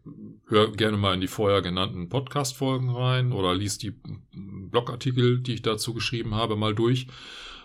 hör 0.46 0.72
gerne 0.72 0.96
mal 0.96 1.14
in 1.14 1.20
die 1.20 1.26
vorher 1.28 1.60
genannten 1.60 2.08
Podcast-Folgen 2.08 2.90
rein 2.90 3.32
oder 3.32 3.54
lies 3.54 3.78
die 3.78 3.94
Blogartikel, 4.32 5.40
die 5.40 5.54
ich 5.54 5.62
dazu 5.62 5.92
geschrieben 5.92 6.34
habe, 6.34 6.56
mal 6.56 6.74
durch. 6.74 7.08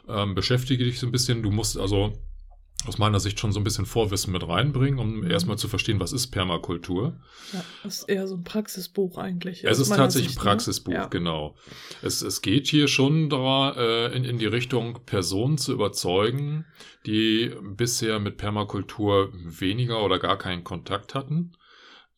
Ähm, 0.07 0.35
beschäftige 0.35 0.83
dich 0.83 0.99
so 0.99 1.07
ein 1.07 1.11
bisschen. 1.11 1.41
Du 1.41 1.51
musst 1.51 1.77
also 1.77 2.13
aus 2.85 2.97
meiner 2.97 3.19
Sicht 3.19 3.39
schon 3.39 3.51
so 3.51 3.59
ein 3.59 3.63
bisschen 3.63 3.85
Vorwissen 3.85 4.33
mit 4.33 4.47
reinbringen, 4.47 4.99
um 4.99 5.21
mhm. 5.21 5.31
erstmal 5.31 5.57
zu 5.57 5.67
verstehen, 5.67 5.99
was 5.99 6.11
ist 6.11 6.27
Permakultur. 6.27 7.17
Ja, 7.53 7.63
das 7.83 7.99
ist 7.99 8.09
eher 8.09 8.27
so 8.27 8.35
ein 8.35 8.43
Praxisbuch 8.43 9.17
eigentlich. 9.17 9.63
Es 9.63 9.79
ist 9.79 9.89
tatsächlich 9.89 10.33
ein 10.33 10.35
ne? 10.35 10.41
Praxisbuch, 10.41 10.91
ne? 10.91 10.99
ja. 10.99 11.07
genau. 11.07 11.55
Es, 12.01 12.21
es 12.21 12.41
geht 12.41 12.67
hier 12.67 12.87
schon 12.87 13.29
da, 13.29 13.71
äh, 13.71 14.15
in, 14.15 14.25
in 14.25 14.37
die 14.37 14.45
Richtung, 14.45 14.99
Personen 15.05 15.57
zu 15.57 15.71
überzeugen, 15.71 16.65
die 17.05 17.51
bisher 17.61 18.19
mit 18.19 18.37
Permakultur 18.37 19.31
weniger 19.33 20.03
oder 20.03 20.19
gar 20.19 20.37
keinen 20.37 20.63
Kontakt 20.63 21.15
hatten. 21.15 21.53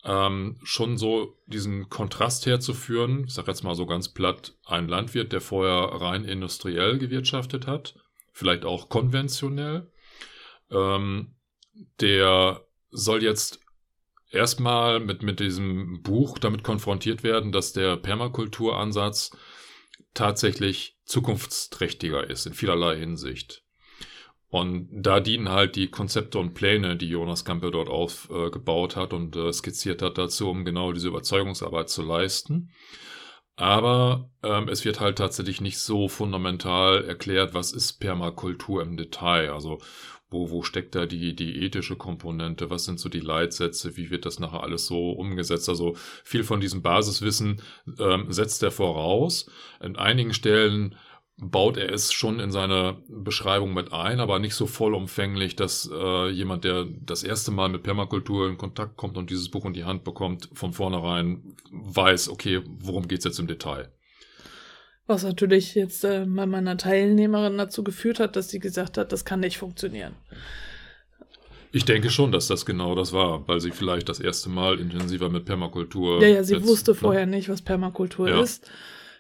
Ähm, 0.04 0.58
schon 0.64 0.98
so 0.98 1.36
diesen 1.48 1.90
Kontrast 1.90 2.46
herzuführen, 2.46 3.26
ich 3.26 3.34
sage 3.34 3.50
jetzt 3.50 3.64
mal 3.64 3.74
so 3.76 3.88
ganz 3.88 4.10
platt, 4.10 4.56
ein 4.66 4.88
Landwirt, 4.88 5.32
der 5.32 5.42
vorher 5.42 6.00
rein 6.00 6.26
industriell 6.26 7.00
gewirtschaftet 7.00 7.66
hat, 7.66 7.96
vielleicht 8.32 8.66
auch 8.66 8.90
konventionell, 8.90 9.92
ähm, 10.72 11.36
der 12.00 12.66
soll 12.92 13.24
jetzt 13.24 13.60
erstmal 14.32 15.00
mit, 15.00 15.24
mit 15.24 15.40
diesem 15.40 16.02
Buch 16.02 16.38
damit 16.40 16.64
konfrontiert 16.64 17.24
werden, 17.24 17.52
dass 17.52 17.74
der 17.74 17.98
Permakulturansatz 17.98 19.32
tatsächlich 20.14 20.98
zukunftsträchtiger 21.06 22.30
ist 22.30 22.46
in 22.46 22.54
vielerlei 22.54 22.98
Hinsicht. 22.98 23.64
Und 24.48 24.88
da 24.92 25.20
dienen 25.20 25.50
halt 25.50 25.76
die 25.76 25.90
Konzepte 25.90 26.40
und 26.40 26.54
Pläne, 26.54 26.96
die 26.96 27.10
Jonas 27.10 27.44
Campbell 27.44 27.72
dort 27.72 27.90
aufgebaut 27.90 28.96
äh, 28.96 29.00
hat 29.00 29.14
und 29.14 29.36
äh, 29.36 29.52
skizziert 29.52 30.02
hat 30.02 30.18
dazu, 30.18 30.50
um 30.50 30.64
genau 30.64 30.94
diese 30.94 31.10
Überzeugungsarbeit 31.10 31.90
zu 31.90 32.04
leisten. 32.04 32.72
Aber 33.58 34.30
ähm, 34.44 34.68
es 34.70 34.86
wird 34.86 35.00
halt 35.00 35.18
tatsächlich 35.18 35.62
nicht 35.62 35.80
so 35.80 36.08
fundamental 36.08 37.04
erklärt, 37.06 37.54
was 37.54 37.72
ist 37.72 38.00
Permakultur 38.00 38.82
im 38.82 38.98
Detail. 38.98 39.52
Also 39.52 39.80
wo, 40.36 40.52
wo 40.52 40.64
steckt 40.64 40.94
da 40.96 41.06
die, 41.06 41.36
die 41.36 41.64
ethische 41.64 41.96
Komponente? 41.96 42.70
Was 42.70 42.84
sind 42.84 43.00
so 43.00 43.08
die 43.08 43.22
Leitsätze? 43.22 43.96
Wie 43.96 44.10
wird 44.10 44.26
das 44.26 44.40
nachher 44.40 44.62
alles 44.62 44.86
so 44.86 45.12
umgesetzt? 45.12 45.70
Also 45.70 45.96
viel 46.24 46.44
von 46.44 46.60
diesem 46.60 46.82
Basiswissen 46.82 47.62
ähm, 48.00 48.32
setzt 48.32 48.62
er 48.64 48.72
voraus. 48.72 49.50
In 49.82 49.96
einigen 49.96 50.34
Stellen 50.34 50.96
baut 51.38 51.78
er 51.78 51.92
es 51.92 52.14
schon 52.14 52.40
in 52.40 52.52
seine 52.52 52.98
Beschreibung 53.08 53.74
mit 53.74 53.92
ein, 53.92 54.20
aber 54.20 54.40
nicht 54.40 54.56
so 54.56 54.68
vollumfänglich, 54.68 55.56
dass 55.56 55.90
äh, 55.92 56.30
jemand, 56.30 56.64
der 56.64 56.86
das 56.86 57.24
erste 57.24 57.52
Mal 57.52 57.70
mit 57.70 57.84
Permakultur 57.84 58.50
in 58.50 58.58
Kontakt 58.58 58.98
kommt 58.98 59.18
und 59.18 59.30
dieses 59.30 59.50
Buch 59.50 59.66
in 59.66 59.74
die 59.74 59.84
Hand 59.86 60.04
bekommt, 60.04 60.50
von 60.54 60.74
vornherein 60.74 61.56
weiß, 61.72 62.30
okay, 62.30 62.62
worum 62.66 63.08
geht's 63.08 63.26
jetzt 63.26 63.40
im 63.40 63.48
Detail. 63.48 63.92
Was 65.08 65.24
natürlich 65.24 65.76
jetzt 65.76 66.04
äh, 66.04 66.26
bei 66.28 66.46
meiner 66.46 66.78
Teilnehmerin 66.78 67.58
dazu 67.58 67.84
geführt 67.84 68.20
hat, 68.20 68.36
dass 68.36 68.50
sie 68.50 68.60
gesagt 68.60 68.98
hat, 68.98 69.12
das 69.12 69.24
kann 69.24 69.40
nicht 69.40 69.58
funktionieren. 69.58 70.14
Ich 71.72 71.86
denke 71.86 72.10
schon, 72.10 72.32
dass 72.32 72.48
das 72.48 72.66
genau 72.66 72.96
das 72.96 73.12
war, 73.12 73.48
weil 73.48 73.60
sie 73.60 73.72
vielleicht 73.72 74.10
das 74.10 74.20
erste 74.20 74.50
Mal 74.50 74.80
intensiver 74.80 75.30
mit 75.30 75.46
Permakultur. 75.46 76.22
Ja, 76.22 76.30
ja, 76.30 76.44
sie 76.44 76.56
jetzt, 76.56 76.68
wusste 76.68 76.92
ne? 76.92 76.96
vorher 76.96 77.26
nicht, 77.26 77.50
was 77.50 77.62
Permakultur 77.62 78.30
ja. 78.30 78.42
ist 78.42 78.70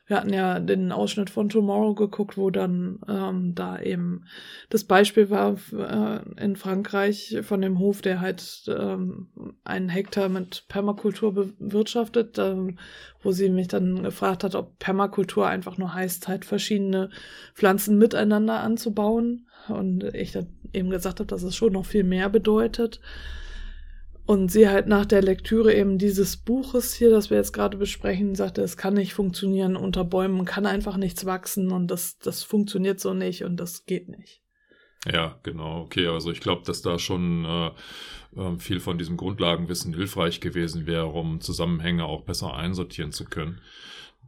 wir 0.07 0.17
hatten 0.17 0.33
ja 0.33 0.59
den 0.59 0.91
Ausschnitt 0.91 1.31
von 1.31 1.49
Tomorrow 1.49 1.95
geguckt, 1.95 2.37
wo 2.37 2.51
dann 2.51 2.99
ähm, 3.07 3.55
da 3.55 3.79
eben 3.79 4.25
das 4.69 4.83
Beispiel 4.83 5.29
war 5.31 5.57
äh, 5.73 6.43
in 6.43 6.55
Frankreich 6.55 7.37
von 7.41 7.61
dem 7.61 7.79
Hof, 7.79 8.01
der 8.03 8.21
halt 8.21 8.65
ähm, 8.67 9.27
einen 9.63 9.89
Hektar 9.89 10.29
mit 10.29 10.65
Permakultur 10.67 11.33
bewirtschaftet, 11.33 12.37
ähm, 12.37 12.77
wo 13.23 13.31
sie 13.31 13.49
mich 13.49 13.67
dann 13.67 14.03
gefragt 14.03 14.43
hat, 14.43 14.53
ob 14.53 14.77
Permakultur 14.77 15.47
einfach 15.47 15.79
nur 15.79 15.93
heißt, 15.93 16.27
halt 16.27 16.45
verschiedene 16.45 17.09
Pflanzen 17.55 17.97
miteinander 17.97 18.59
anzubauen. 18.59 19.47
Und 19.67 20.03
ich 20.13 20.31
dann 20.31 20.47
eben 20.73 20.91
gesagt 20.91 21.19
habe, 21.19 21.27
dass 21.27 21.41
es 21.41 21.55
schon 21.55 21.73
noch 21.73 21.85
viel 21.85 22.03
mehr 22.03 22.29
bedeutet. 22.29 22.99
Und 24.25 24.51
sie 24.51 24.67
halt 24.67 24.87
nach 24.87 25.05
der 25.05 25.21
Lektüre 25.21 25.73
eben 25.73 25.99
dieses 25.99 26.37
Buches 26.37 26.95
hier, 26.95 27.11
das 27.11 27.29
wir 27.29 27.37
jetzt 27.37 27.53
gerade 27.53 27.77
besprechen, 27.77 28.33
sagte, 28.33 28.63
es 28.63 28.75
kann 28.75 28.95
nicht 28.95 29.13
funktionieren, 29.13 29.75
unter 29.75 30.03
Bäumen 30.03 30.45
kann 30.45 30.65
einfach 30.65 30.97
nichts 30.97 31.25
wachsen 31.25 31.71
und 31.71 31.91
das, 31.91 32.17
das 32.17 32.41
funktioniert 32.41 32.99
so 32.99 33.13
nicht 33.13 33.43
und 33.43 33.57
das 33.57 33.85
geht 33.85 34.09
nicht. 34.09 34.41
Ja, 35.11 35.39
genau, 35.43 35.81
okay. 35.81 36.07
Also 36.07 36.31
ich 36.31 36.39
glaube, 36.39 36.63
dass 36.65 36.81
da 36.81 36.97
schon 36.97 37.45
äh, 37.45 37.71
ähm, 38.35 38.59
viel 38.59 38.79
von 38.79 38.97
diesem 38.97 39.17
Grundlagenwissen 39.17 39.93
hilfreich 39.93 40.41
gewesen 40.41 40.87
wäre, 40.87 41.07
um 41.07 41.41
Zusammenhänge 41.41 42.05
auch 42.05 42.23
besser 42.23 42.55
einsortieren 42.55 43.11
zu 43.11 43.25
können. 43.25 43.61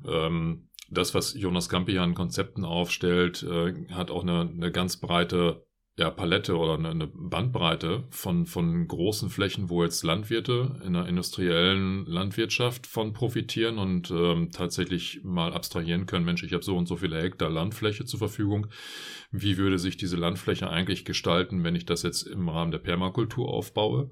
Ähm, 0.07 0.69
das, 0.89 1.15
was 1.15 1.33
Jonas 1.33 1.69
Gampi 1.69 1.97
an 1.97 2.13
Konzepten 2.13 2.63
aufstellt, 2.63 3.43
äh, 3.43 3.73
hat 3.91 4.12
auch 4.12 4.21
eine, 4.21 4.41
eine 4.41 4.71
ganz 4.71 4.97
breite 4.97 5.66
ja, 5.97 6.12
Palette 6.12 6.55
oder 6.55 6.75
eine, 6.75 6.89
eine 6.89 7.07
Bandbreite 7.07 8.03
von, 8.12 8.45
von 8.45 8.88
großen 8.88 9.31
Flächen, 9.31 9.69
wo 9.69 9.83
jetzt 9.83 10.03
Landwirte 10.03 10.79
in 10.86 10.95
einer 10.95 11.07
industriellen 11.07 12.05
Landwirtschaft 12.05 12.86
von 12.86 13.13
profitieren 13.13 13.79
und 13.79 14.12
ähm, 14.12 14.51
tatsächlich 14.51 15.21
mal 15.23 15.53
abstrahieren 15.53 16.05
können, 16.05 16.23
Mensch, 16.23 16.43
ich 16.43 16.53
habe 16.53 16.63
so 16.63 16.77
und 16.77 16.88
so 16.88 16.97
viele 16.97 17.19
Hektar 17.19 17.49
Landfläche 17.49 18.05
zur 18.05 18.19
Verfügung. 18.19 18.67
Wie 19.31 19.57
würde 19.57 19.79
sich 19.79 19.97
diese 19.97 20.17
Landfläche 20.17 20.69
eigentlich 20.69 21.03
gestalten, 21.03 21.63
wenn 21.63 21.75
ich 21.75 21.86
das 21.86 22.03
jetzt 22.03 22.27
im 22.27 22.47
Rahmen 22.47 22.71
der 22.71 22.77
Permakultur 22.77 23.49
aufbaue? 23.49 24.12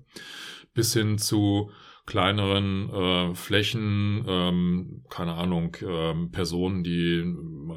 Bis 0.74 0.92
hin 0.94 1.20
zu 1.20 1.70
kleineren 2.08 2.90
äh, 2.90 3.36
Flächen, 3.36 4.24
ähm, 4.28 5.04
keine 5.10 5.36
Ahnung, 5.36 5.76
ähm, 5.82 6.32
Personen, 6.32 6.84
die 6.84 7.24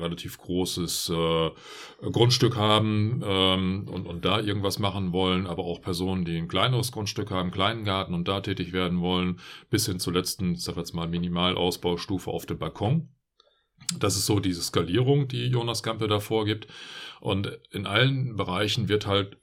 relativ 0.01 0.39
großes 0.39 1.11
äh, 1.11 1.51
Grundstück 2.11 2.57
haben 2.57 3.23
ähm, 3.25 3.89
und, 3.91 4.07
und 4.07 4.25
da 4.25 4.41
irgendwas 4.41 4.79
machen 4.79 5.13
wollen, 5.13 5.47
aber 5.47 5.65
auch 5.65 5.81
Personen, 5.81 6.25
die 6.25 6.37
ein 6.37 6.49
kleineres 6.49 6.93
Grundstück 6.93 7.31
haben, 7.31 7.51
kleinen 7.51 7.85
Garten 7.85 8.15
und 8.15 8.29
da 8.29 8.41
tätig 8.41 8.73
werden 8.73 9.01
wollen, 9.01 9.41
bis 9.71 9.87
hin 9.87 10.01
zur 10.01 10.13
letzten, 10.13 10.53
ich 10.53 10.65
sag 10.65 10.77
jetzt 10.77 10.95
mal, 10.95 11.09
Minimalausbaustufe 11.09 12.31
auf 12.31 12.47
dem 12.47 12.59
Balkon. 12.59 13.09
Das 13.99 14.17
ist 14.17 14.27
so 14.27 14.41
diese 14.41 14.63
Skalierung, 14.63 15.29
die 15.29 15.47
Jonas 15.47 15.83
Gampe 15.83 16.09
da 16.09 16.21
vorgibt. 16.21 16.67
Und 17.21 17.59
in 17.71 17.87
allen 17.87 18.37
Bereichen 18.37 18.89
wird 18.89 19.07
halt 19.07 19.39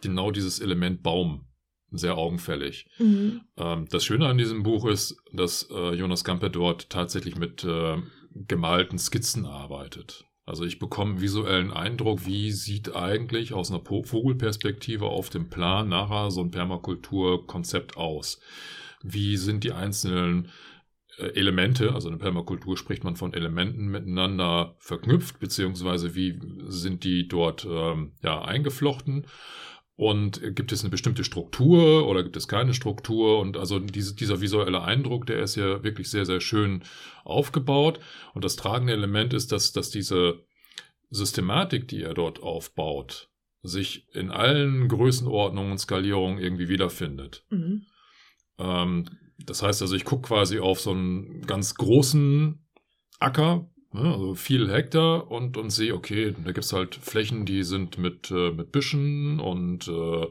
genau 0.00 0.30
dieses 0.30 0.58
Element 0.60 1.02
Baum 1.02 1.46
sehr 1.92 2.16
augenfällig. 2.16 2.86
Mhm. 2.98 3.40
Ähm, 3.56 3.86
das 3.90 4.04
Schöne 4.04 4.26
an 4.26 4.38
diesem 4.38 4.62
Buch 4.62 4.86
ist, 4.86 5.16
dass 5.32 5.68
äh, 5.70 5.94
Jonas 5.94 6.24
Gampe 6.24 6.50
dort 6.50 6.88
tatsächlich 6.90 7.36
mit 7.36 7.64
äh, 7.64 7.96
gemalten 8.34 8.98
Skizzen 8.98 9.46
arbeitet. 9.46 10.26
Also 10.46 10.64
ich 10.64 10.78
bekomme 10.78 11.12
einen 11.12 11.20
visuellen 11.20 11.70
Eindruck, 11.70 12.26
wie 12.26 12.50
sieht 12.50 12.96
eigentlich 12.96 13.52
aus 13.52 13.70
einer 13.70 13.84
Vogelperspektive 13.84 15.06
auf 15.06 15.30
dem 15.30 15.48
Plan 15.48 15.88
nachher 15.88 16.30
so 16.30 16.40
ein 16.40 16.50
Permakulturkonzept 16.50 17.96
aus? 17.96 18.40
Wie 19.02 19.36
sind 19.36 19.64
die 19.64 19.72
einzelnen 19.72 20.50
äh, 21.18 21.26
Elemente, 21.34 21.94
also 21.94 22.08
in 22.08 22.18
der 22.18 22.24
Permakultur 22.24 22.76
spricht 22.76 23.04
man 23.04 23.16
von 23.16 23.32
Elementen 23.32 23.88
miteinander 23.88 24.74
verknüpft, 24.78 25.38
beziehungsweise 25.38 26.14
wie 26.14 26.40
sind 26.66 27.04
die 27.04 27.28
dort 27.28 27.66
ähm, 27.70 28.12
ja, 28.22 28.42
eingeflochten? 28.42 29.26
Und 30.00 30.56
gibt 30.56 30.72
es 30.72 30.80
eine 30.80 30.88
bestimmte 30.88 31.24
Struktur 31.24 32.08
oder 32.08 32.22
gibt 32.22 32.34
es 32.38 32.48
keine 32.48 32.72
Struktur? 32.72 33.38
Und 33.38 33.58
also 33.58 33.78
diese, 33.78 34.14
dieser 34.14 34.40
visuelle 34.40 34.80
Eindruck, 34.80 35.26
der 35.26 35.42
ist 35.42 35.56
ja 35.56 35.84
wirklich 35.84 36.08
sehr, 36.08 36.24
sehr 36.24 36.40
schön 36.40 36.84
aufgebaut. 37.22 38.00
Und 38.32 38.42
das 38.42 38.56
tragende 38.56 38.94
Element 38.94 39.34
ist, 39.34 39.52
dass, 39.52 39.72
dass 39.72 39.90
diese 39.90 40.42
Systematik, 41.10 41.86
die 41.86 42.02
er 42.02 42.14
dort 42.14 42.42
aufbaut, 42.42 43.28
sich 43.62 44.08
in 44.14 44.30
allen 44.30 44.88
Größenordnungen 44.88 45.72
und 45.72 45.78
Skalierungen 45.78 46.38
irgendwie 46.38 46.70
wiederfindet. 46.70 47.44
Mhm. 47.50 47.82
Ähm, 48.58 49.04
das 49.44 49.62
heißt 49.62 49.82
also, 49.82 49.94
ich 49.94 50.06
gucke 50.06 50.28
quasi 50.28 50.60
auf 50.60 50.80
so 50.80 50.92
einen 50.92 51.42
ganz 51.42 51.74
großen 51.74 52.66
Acker, 53.18 53.69
also 53.92 54.34
viel 54.34 54.70
Hektar 54.70 55.30
und, 55.30 55.56
und 55.56 55.70
sehe, 55.70 55.94
okay, 55.94 56.34
da 56.44 56.52
gibt's 56.52 56.72
halt 56.72 56.94
Flächen, 56.94 57.44
die 57.44 57.64
sind 57.64 57.98
mit, 57.98 58.30
äh, 58.30 58.52
mit 58.52 58.70
Büschen 58.70 59.40
und 59.40 59.88
äh, 59.88 60.26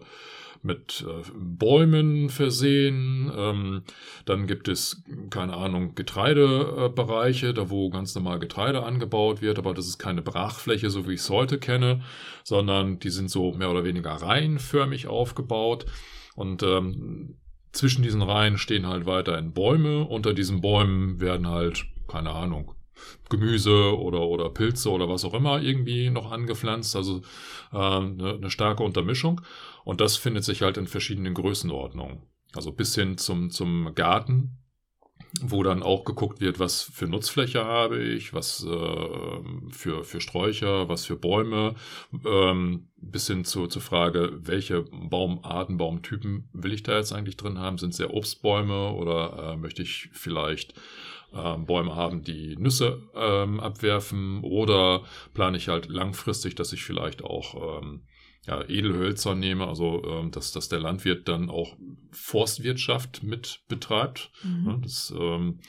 mit 0.62 1.06
äh, 1.08 1.24
Bäumen 1.34 2.30
versehen. 2.30 3.32
Ähm, 3.36 3.84
dann 4.26 4.48
gibt 4.48 4.68
es, 4.68 5.04
keine 5.30 5.56
Ahnung, 5.56 5.96
Getreidebereiche, 5.96 7.54
da 7.54 7.70
wo 7.70 7.90
ganz 7.90 8.16
normal 8.16 8.40
Getreide 8.40 8.84
angebaut 8.84 9.42
wird, 9.42 9.58
aber 9.58 9.74
das 9.74 9.88
ist 9.88 10.00
keine 10.00 10.22
Brachfläche, 10.22 10.90
so 10.90 11.08
wie 11.08 11.14
ich 11.14 11.22
es 11.22 11.30
heute 11.30 11.60
kenne, 11.60 12.02
sondern 12.44 13.00
die 13.00 13.10
sind 13.10 13.30
so 13.30 13.54
mehr 13.54 13.72
oder 13.72 13.84
weniger 13.84 14.12
reihenförmig 14.12 15.08
aufgebaut. 15.08 15.86
Und 16.36 16.64
ähm, 16.64 17.36
zwischen 17.72 18.04
diesen 18.04 18.22
Reihen 18.22 18.58
stehen 18.58 18.88
halt 18.88 19.06
weiterhin 19.06 19.54
Bäume. 19.54 20.06
Unter 20.06 20.34
diesen 20.34 20.62
Bäumen 20.62 21.20
werden 21.20 21.48
halt, 21.48 21.86
keine 22.08 22.32
Ahnung, 22.32 22.74
Gemüse 23.30 23.98
oder, 23.98 24.22
oder 24.22 24.50
Pilze 24.50 24.90
oder 24.90 25.08
was 25.08 25.26
auch 25.26 25.34
immer 25.34 25.62
irgendwie 25.62 26.10
noch 26.10 26.32
angepflanzt, 26.32 26.96
also 26.96 27.22
äh, 27.72 27.78
eine, 27.78 28.50
starke 28.50 28.84
Untermischung. 28.84 29.42
Und 29.86 30.02
das 30.02 30.18
findet 30.18 30.44
sich 30.44 30.62
halt 30.62 30.78
in 30.78 30.88
verschiedenen 30.88 31.34
Größenordnungen. 31.34 32.22
Also 32.54 32.72
bis 32.72 32.96
hin 32.96 33.18
zum, 33.18 33.52
zum 33.52 33.94
Garten, 33.94 34.58
wo 35.42 35.62
dann 35.62 35.84
auch 35.84 36.06
geguckt 36.06 36.42
wird, 36.42 36.60
was 36.60 36.82
für 36.82 37.08
Nutzfläche 37.08 37.64
habe 37.64 38.02
ich, 38.02 38.34
was 38.34 38.66
äh, 38.66 39.70
für, 39.70 40.04
für 40.04 40.22
Sträucher, 40.22 40.90
was 40.90 41.06
für 41.06 41.16
Bäume, 41.16 41.76
ähm, 42.26 42.88
bis 42.98 43.28
hin 43.28 43.46
zu, 43.46 43.68
zur 43.68 43.82
Frage, 43.82 44.40
welche 44.42 44.82
Baumarten, 44.82 45.78
Baumtypen 45.78 46.50
will 46.54 46.74
ich 46.74 46.84
da 46.84 46.98
jetzt 46.98 47.14
eigentlich 47.14 47.38
drin 47.38 47.60
haben? 47.60 47.78
Sind 47.78 47.94
es 47.94 48.00
ja 48.00 48.10
Obstbäume 48.10 48.92
oder 48.94 49.54
äh, 49.54 49.58
möchte 49.58 49.84
ich 49.84 50.10
vielleicht 50.14 50.74
äh, 51.34 51.58
Bäume 51.58 51.96
haben, 51.96 52.24
die 52.24 52.56
Nüsse 52.58 53.02
ähm, 53.16 53.60
abwerfen 53.60 54.42
oder 54.44 55.04
plane 55.34 55.58
ich 55.58 55.68
halt 55.68 55.88
langfristig, 55.88 56.56
dass 56.56 56.74
ich 56.74 56.84
vielleicht 56.84 57.24
auch 57.24 57.82
ähm, 57.82 58.04
ja, 58.46 58.64
Edelhölzer 58.68 59.36
nehme, 59.36 59.68
also 59.68 60.04
ähm, 60.06 60.32
dass, 60.32 60.52
dass 60.52 60.70
der 60.70 60.80
Landwirt 60.80 61.28
dann 61.28 61.50
auch 61.50 61.78
Forstwirtschaft 62.12 63.24
mit 63.24 63.62
betreibt. 63.68 64.32
Mhm. 64.44 64.82
Das 64.82 65.14
ähm, 65.18 65.60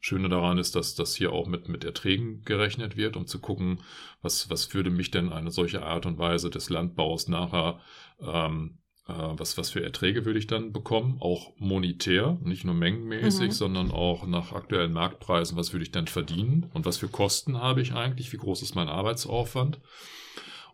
Schöne 0.00 0.28
daran 0.28 0.58
ist, 0.58 0.76
dass 0.76 0.94
das 0.94 1.14
hier 1.16 1.32
auch 1.32 1.46
mit, 1.46 1.70
mit 1.70 1.82
Erträgen 1.82 2.42
gerechnet 2.42 2.94
wird, 2.94 3.16
um 3.16 3.26
zu 3.26 3.38
gucken, 3.38 3.80
was, 4.20 4.50
was 4.50 4.74
würde 4.74 4.90
mich 4.90 5.10
denn 5.10 5.32
eine 5.32 5.50
solche 5.50 5.82
Art 5.82 6.04
und 6.04 6.18
Weise 6.18 6.50
des 6.50 6.68
Landbaus 6.68 7.26
nachher, 7.28 7.80
ähm, 8.20 8.80
äh, 8.82 8.83
was, 9.06 9.58
was 9.58 9.70
für 9.70 9.82
Erträge 9.82 10.24
würde 10.24 10.38
ich 10.38 10.46
dann 10.46 10.72
bekommen, 10.72 11.18
auch 11.20 11.52
monetär, 11.58 12.38
nicht 12.42 12.64
nur 12.64 12.74
mengenmäßig, 12.74 13.48
mhm. 13.48 13.52
sondern 13.52 13.90
auch 13.90 14.26
nach 14.26 14.52
aktuellen 14.52 14.94
Marktpreisen, 14.94 15.58
was 15.58 15.72
würde 15.72 15.84
ich 15.84 15.92
dann 15.92 16.06
verdienen 16.06 16.70
und 16.72 16.86
was 16.86 16.96
für 16.96 17.08
Kosten 17.08 17.60
habe 17.60 17.82
ich 17.82 17.92
eigentlich, 17.92 18.32
wie 18.32 18.38
groß 18.38 18.62
ist 18.62 18.74
mein 18.74 18.88
Arbeitsaufwand. 18.88 19.80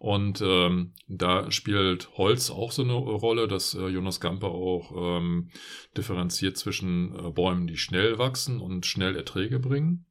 Und 0.01 0.41
ähm, 0.43 0.95
da 1.09 1.51
spielt 1.51 2.17
Holz 2.17 2.51
auch 2.51 2.73
so 2.73 2.83
eine 2.83 2.95
Rolle, 2.95 3.47
dass 3.47 3.75
äh, 3.75 3.87
Jonas 3.89 4.19
Gamper 4.19 4.49
auch 4.49 4.93
ähm, 4.97 5.51
differenziert 5.95 6.57
zwischen 6.57 7.15
äh, 7.15 7.31
Bäumen, 7.31 7.67
die 7.67 7.77
schnell 7.77 8.17
wachsen 8.17 8.61
und 8.63 8.87
schnell 8.87 9.15
Erträge 9.15 9.59
bringen. 9.59 10.07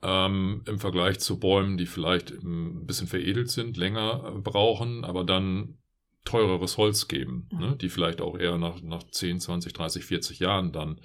Ähm, 0.00 0.62
Im 0.68 0.78
Vergleich 0.78 1.18
zu 1.18 1.40
Bäumen, 1.40 1.76
die 1.76 1.86
vielleicht 1.86 2.30
ein 2.30 2.86
bisschen 2.86 3.08
veredelt 3.08 3.50
sind, 3.50 3.76
länger 3.76 4.32
äh, 4.36 4.38
brauchen, 4.38 5.04
aber 5.04 5.24
dann 5.24 5.79
teureres 6.24 6.76
Holz 6.76 7.08
geben, 7.08 7.48
ne? 7.52 7.76
die 7.80 7.88
vielleicht 7.88 8.20
auch 8.20 8.38
eher 8.38 8.58
nach, 8.58 8.82
nach 8.82 9.02
10, 9.02 9.40
20, 9.40 9.72
30, 9.72 10.04
40 10.04 10.38
Jahren 10.38 10.72
dann 10.72 11.00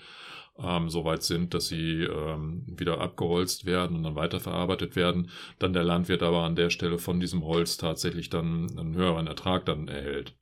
ähm, 0.57 0.89
so 0.89 1.05
weit 1.05 1.23
sind, 1.23 1.53
dass 1.53 1.67
sie 1.67 2.03
ähm, 2.03 2.63
wieder 2.67 2.99
abgeholzt 2.99 3.65
werden 3.65 3.97
und 3.97 4.03
dann 4.03 4.15
weiterverarbeitet 4.15 4.95
werden, 4.95 5.29
dann 5.59 5.73
der 5.73 5.83
Landwirt 5.83 6.23
aber 6.23 6.43
an 6.43 6.55
der 6.55 6.69
Stelle 6.69 6.97
von 6.97 7.19
diesem 7.19 7.43
Holz 7.43 7.77
tatsächlich 7.77 8.29
dann 8.29 8.77
einen 8.77 8.95
höheren 8.95 9.27
Ertrag 9.27 9.65
dann 9.65 9.87
erhält 9.87 10.35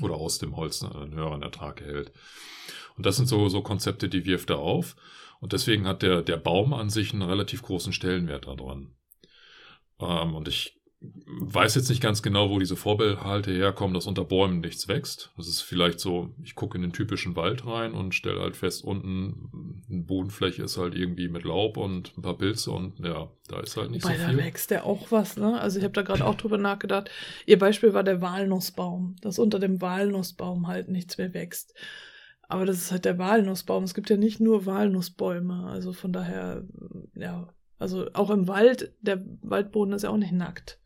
oder 0.00 0.14
aus 0.14 0.38
dem 0.38 0.56
Holz 0.56 0.82
einen 0.82 1.14
höheren 1.14 1.42
Ertrag 1.42 1.80
erhält. 1.80 2.12
Und 2.96 3.06
das 3.06 3.16
sind 3.16 3.26
so, 3.26 3.48
so 3.48 3.62
Konzepte, 3.62 4.08
die 4.08 4.24
wirft 4.24 4.50
er 4.50 4.58
auf. 4.58 4.96
Und 5.40 5.52
deswegen 5.52 5.86
hat 5.86 6.02
der, 6.02 6.22
der 6.22 6.36
Baum 6.36 6.72
an 6.72 6.90
sich 6.90 7.12
einen 7.12 7.22
relativ 7.22 7.62
großen 7.62 7.92
Stellenwert 7.92 8.46
daran. 8.46 8.94
Ähm, 10.00 10.34
und 10.34 10.48
ich 10.48 10.80
weiß 11.26 11.74
jetzt 11.74 11.88
nicht 11.88 12.02
ganz 12.02 12.22
genau, 12.22 12.50
wo 12.50 12.58
diese 12.58 12.76
Vorbehalte 12.76 13.52
herkommen, 13.52 13.94
dass 13.94 14.06
unter 14.06 14.24
Bäumen 14.24 14.60
nichts 14.60 14.88
wächst. 14.88 15.32
Das 15.36 15.48
ist 15.48 15.60
vielleicht 15.60 16.00
so, 16.00 16.34
ich 16.42 16.54
gucke 16.54 16.76
in 16.76 16.82
den 16.82 16.92
typischen 16.92 17.36
Wald 17.36 17.66
rein 17.66 17.92
und 17.92 18.14
stelle 18.14 18.40
halt 18.40 18.56
fest, 18.56 18.84
unten 18.84 19.82
eine 19.90 20.02
Bodenfläche 20.02 20.62
ist 20.62 20.78
halt 20.78 20.94
irgendwie 20.94 21.28
mit 21.28 21.44
Laub 21.44 21.76
und 21.76 22.16
ein 22.16 22.22
paar 22.22 22.38
Pilze 22.38 22.70
und 22.70 22.98
ja, 23.00 23.30
da 23.48 23.60
ist 23.60 23.76
halt 23.76 23.90
nicht 23.90 24.04
Wobei, 24.04 24.16
so 24.16 24.24
viel. 24.24 24.36
da 24.36 24.44
wächst 24.44 24.70
ja 24.70 24.84
auch 24.84 25.10
was, 25.10 25.36
ne? 25.36 25.60
Also 25.60 25.78
ich 25.78 25.84
habe 25.84 25.94
da 25.94 26.02
gerade 26.02 26.24
auch 26.24 26.34
drüber 26.34 26.58
nachgedacht. 26.58 27.10
Ihr 27.46 27.58
Beispiel 27.58 27.94
war 27.94 28.04
der 28.04 28.20
Walnussbaum, 28.20 29.16
dass 29.20 29.38
unter 29.38 29.58
dem 29.58 29.80
Walnussbaum 29.80 30.66
halt 30.66 30.88
nichts 30.88 31.18
mehr 31.18 31.34
wächst. 31.34 31.74
Aber 32.48 32.66
das 32.66 32.76
ist 32.76 32.92
halt 32.92 33.04
der 33.04 33.18
Walnussbaum. 33.18 33.84
Es 33.84 33.94
gibt 33.94 34.10
ja 34.10 34.16
nicht 34.16 34.40
nur 34.40 34.66
Walnussbäume. 34.66 35.66
Also 35.66 35.92
von 35.92 36.12
daher, 36.12 36.64
ja, 37.14 37.48
also 37.78 38.06
auch 38.12 38.30
im 38.30 38.48
Wald, 38.48 38.92
der 39.00 39.22
Waldboden 39.42 39.94
ist 39.94 40.02
ja 40.02 40.10
auch 40.10 40.16
nicht 40.16 40.32
nackt. 40.32 40.78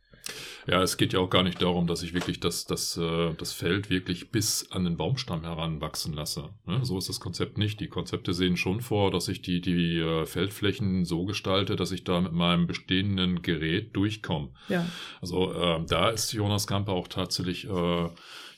Ja, 0.67 0.83
es 0.83 0.97
geht 0.97 1.12
ja 1.12 1.21
auch 1.21 1.31
gar 1.31 1.43
nicht 1.43 1.62
darum, 1.62 1.87
dass 1.87 2.03
ich 2.03 2.14
wirklich 2.14 2.41
das, 2.41 2.67
das, 2.67 2.97
äh, 2.97 3.35
das 3.35 3.53
Feld 3.53 3.91
wirklich 3.91 4.31
bis 4.31 4.71
an 4.71 4.85
den 4.85 4.97
Baumstamm 4.97 5.43
heranwachsen 5.43 6.12
lasse. 6.12 6.51
Ne? 6.67 6.81
So 6.83 6.99
ist 6.99 7.09
das 7.09 7.21
Konzept 7.21 7.59
nicht. 7.59 7.81
Die 7.81 7.88
Konzepte 7.88 8.35
sehen 8.35 8.57
schon 8.57 8.81
vor, 8.81 9.11
dass 9.11 9.29
ich 9.29 9.43
die, 9.43 9.61
die 9.61 9.99
äh, 9.99 10.27
Feldflächen 10.27 11.05
so 11.05 11.25
gestalte, 11.25 11.77
dass 11.77 11.93
ich 11.93 12.05
da 12.05 12.21
mit 12.21 12.33
meinem 12.33 12.67
bestehenden 12.67 13.43
Gerät 13.43 13.97
durchkomme. 13.97 14.51
Ja. 14.69 14.87
Also 15.21 15.53
äh, 15.53 15.85
da 15.87 16.11
ist 16.11 16.33
Jonas 16.33 16.67
Kamper 16.67 16.93
auch 16.93 17.09
tatsächlich 17.09 17.67
äh, 17.69 18.09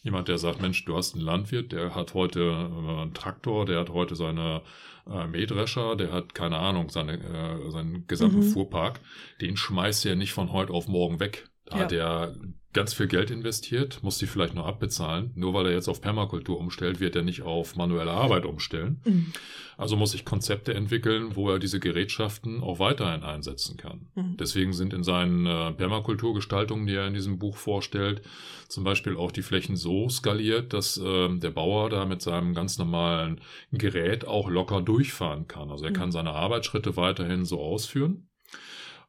jemand, 0.03 0.29
der 0.29 0.39
sagt, 0.39 0.61
Mensch, 0.61 0.85
du 0.85 0.97
hast 0.97 1.15
einen 1.15 1.25
Landwirt, 1.25 1.73
der 1.73 1.95
hat 1.95 2.15
heute 2.15 2.41
äh, 2.41 3.03
einen 3.03 3.15
Traktor, 3.15 3.67
der 3.67 3.81
hat 3.81 3.91
heute 3.91 4.17
seine 4.17 4.63
äh, 5.09 5.27
Mähdrescher, 5.27 5.97
der 5.97 6.13
hat, 6.13 6.35
keine 6.35 6.59
Ahnung, 6.59 6.91
seine, 6.91 7.15
äh, 7.15 7.71
seinen 7.71 8.07
gesamten 8.07 8.41
mhm. 8.41 8.53
Fuhrpark, 8.53 9.01
den 9.41 9.57
schmeißt 9.57 10.07
er 10.07 10.17
nicht 10.17 10.33
von 10.33 10.53
heute 10.53 10.73
auf 10.73 10.89
morgen 10.89 11.21
weg. 11.21 11.49
Da 11.71 11.77
ja. 11.77 11.85
hat 11.85 11.93
er 11.93 12.35
ganz 12.73 12.95
viel 12.95 13.09
Geld 13.09 13.31
investiert, 13.31 14.01
muss 14.03 14.19
die 14.19 14.27
vielleicht 14.27 14.55
noch 14.55 14.67
abbezahlen. 14.67 15.33
Nur 15.35 15.55
weil 15.55 15.67
er 15.67 15.73
jetzt 15.73 15.89
auf 15.89 16.01
Permakultur 16.01 16.59
umstellt, 16.59 17.01
wird 17.01 17.17
er 17.17 17.23
nicht 17.23 17.43
auf 17.43 17.75
manuelle 17.75 18.13
Arbeit 18.13 18.47
umstellen. 18.47 19.01
Mhm. 19.05 19.33
Also 19.77 19.97
muss 19.97 20.15
ich 20.15 20.25
Konzepte 20.25 20.75
entwickeln, 20.75 21.35
wo 21.35 21.51
er 21.51 21.59
diese 21.59 21.81
Gerätschaften 21.81 22.63
auch 22.63 22.79
weiterhin 22.79 23.25
einsetzen 23.25 23.77
kann. 23.77 24.07
Mhm. 24.15 24.37
Deswegen 24.39 24.73
sind 24.73 24.95
in 24.95 25.03
seinen 25.03 25.47
äh, 25.47 25.73
Permakulturgestaltungen, 25.73 26.87
die 26.87 26.95
er 26.95 27.09
in 27.09 27.15
diesem 27.15 27.39
Buch 27.39 27.57
vorstellt, 27.57 28.23
zum 28.69 28.85
Beispiel 28.85 29.17
auch 29.17 29.33
die 29.33 29.43
Flächen 29.43 29.77
so 29.77 30.09
skaliert, 30.09 30.73
dass 30.73 30.97
äh, 30.97 31.29
der 31.39 31.51
Bauer 31.51 31.91
da 31.91 32.05
mit 32.05 32.23
seinem 32.23 32.55
ganz 32.55 32.79
normalen 32.79 33.41
Gerät 33.73 34.29
auch 34.29 34.49
locker 34.49 34.81
durchfahren 34.81 35.49
kann. 35.49 35.71
Also 35.71 35.87
er 35.87 35.91
mhm. 35.91 35.97
kann 35.97 36.13
seine 36.13 36.33
Arbeitsschritte 36.33 36.97
weiterhin 36.97 37.45
so 37.45 37.61
ausführen 37.61 38.30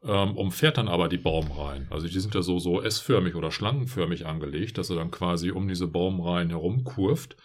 ähm, 0.03 0.35
umfährt 0.35 0.77
dann 0.77 0.87
aber 0.87 1.09
die 1.09 1.17
Baumreihen. 1.17 1.87
Also 1.89 2.07
die 2.07 2.19
sind 2.19 2.33
ja 2.33 2.41
so, 2.41 2.59
so 2.59 2.81
S-förmig 2.81 3.35
oder 3.35 3.51
schlangenförmig 3.51 4.25
angelegt, 4.25 4.77
dass 4.77 4.89
er 4.89 4.95
dann 4.95 5.11
quasi 5.11 5.51
um 5.51 5.67
diese 5.67 5.87
Baumreihen 5.87 6.49
herumkurft 6.49 7.37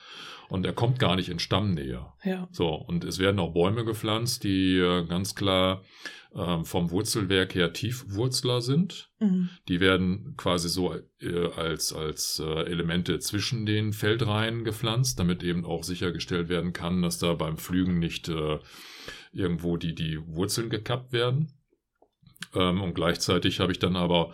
und 0.49 0.65
er 0.65 0.73
kommt 0.73 0.99
gar 0.99 1.17
nicht 1.17 1.29
in 1.29 1.39
Stammnähe. 1.39 2.07
Ja. 2.25 2.49
So, 2.53 2.69
und 2.69 3.05
es 3.05 3.19
werden 3.19 3.41
auch 3.41 3.53
Bäume 3.53 3.85
gepflanzt, 3.85 4.45
die 4.45 4.79
äh, 4.79 5.05
ganz 5.07 5.35
klar 5.35 5.83
äh, 6.35 6.65
vom 6.65 6.91
Wurzelwerk 6.91 7.55
her 7.55 7.73
Tiefwurzler 7.73 8.61
sind. 8.61 9.11
Mhm. 9.19 9.49
Die 9.69 9.81
werden 9.81 10.35
quasi 10.37 10.69
so 10.69 10.95
äh, 11.21 11.49
als, 11.57 11.93
als 11.93 12.41
äh, 12.45 12.63
Elemente 12.65 13.19
zwischen 13.19 13.67
den 13.67 13.93
Feldreihen 13.93 14.65
gepflanzt, 14.65 15.19
damit 15.19 15.43
eben 15.43 15.65
auch 15.65 15.83
sichergestellt 15.83 16.49
werden 16.49 16.73
kann, 16.73 17.03
dass 17.03 17.19
da 17.19 17.35
beim 17.35 17.57
Pflügen 17.57 17.99
nicht 17.99 18.29
äh, 18.29 18.59
irgendwo 19.33 19.77
die, 19.77 19.95
die 19.95 20.19
Wurzeln 20.27 20.71
gekappt 20.71 21.13
werden. 21.13 21.53
Ähm, 22.57 22.81
und 22.81 22.95
gleichzeitig 22.95 23.61
habe 23.61 23.73
ich 23.73 23.79
dann 23.79 23.97
aber 23.97 24.33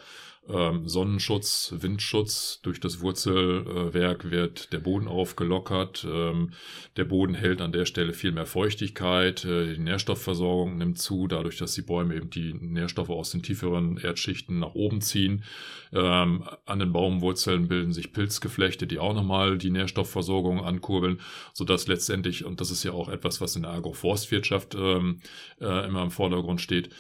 ähm, 0.49 0.89
Sonnenschutz, 0.89 1.73
Windschutz. 1.79 2.61
Durch 2.63 2.81
das 2.81 3.01
Wurzelwerk 3.01 4.31
wird 4.31 4.73
der 4.73 4.81
Boden 4.81 5.07
aufgelockert. 5.07 6.05
Ähm, 6.09 6.51
der 6.97 7.05
Boden 7.05 7.35
hält 7.35 7.61
an 7.61 7.71
der 7.71 7.87
Stelle 7.87 8.13
viel 8.13 8.33
mehr 8.33 8.47
Feuchtigkeit. 8.47 9.45
Äh, 9.45 9.75
die 9.75 9.81
Nährstoffversorgung 9.81 10.79
nimmt 10.79 10.99
zu, 10.99 11.29
dadurch, 11.29 11.59
dass 11.59 11.75
die 11.75 11.83
Bäume 11.83 12.17
eben 12.17 12.31
die 12.31 12.55
Nährstoffe 12.55 13.11
aus 13.11 13.31
den 13.31 13.45
tieferen 13.45 13.99
Erdschichten 13.99 14.59
nach 14.59 14.75
oben 14.75 15.01
ziehen. 15.01 15.45
Ähm, 15.93 16.45
an 16.67 16.79
den 16.81 16.93
Baumwurzeln 16.93 17.69
bilden 17.69 17.93
sich 17.93 18.13
Pilzgeflechte, 18.13 18.89
die 18.89 18.99
auch 18.99 19.15
nochmal 19.15 19.59
die 19.59 19.71
Nährstoffversorgung 19.71 20.65
ankurbeln, 20.65 21.21
sodass 21.53 21.87
letztendlich, 21.87 22.45
und 22.45 22.61
das 22.61 22.73
ist 22.73 22.83
ja 22.83 22.93
auch 22.93 23.09
etwas, 23.09 23.41
was 23.41 23.55
in 23.55 23.63
der 23.63 23.73
Agroforstwirtschaft 23.73 24.75
ähm, 24.75 25.21
äh, 25.61 25.87
immer 25.87 26.03
im 26.03 26.11
Vordergrund 26.11 26.61
steht, 26.61 26.91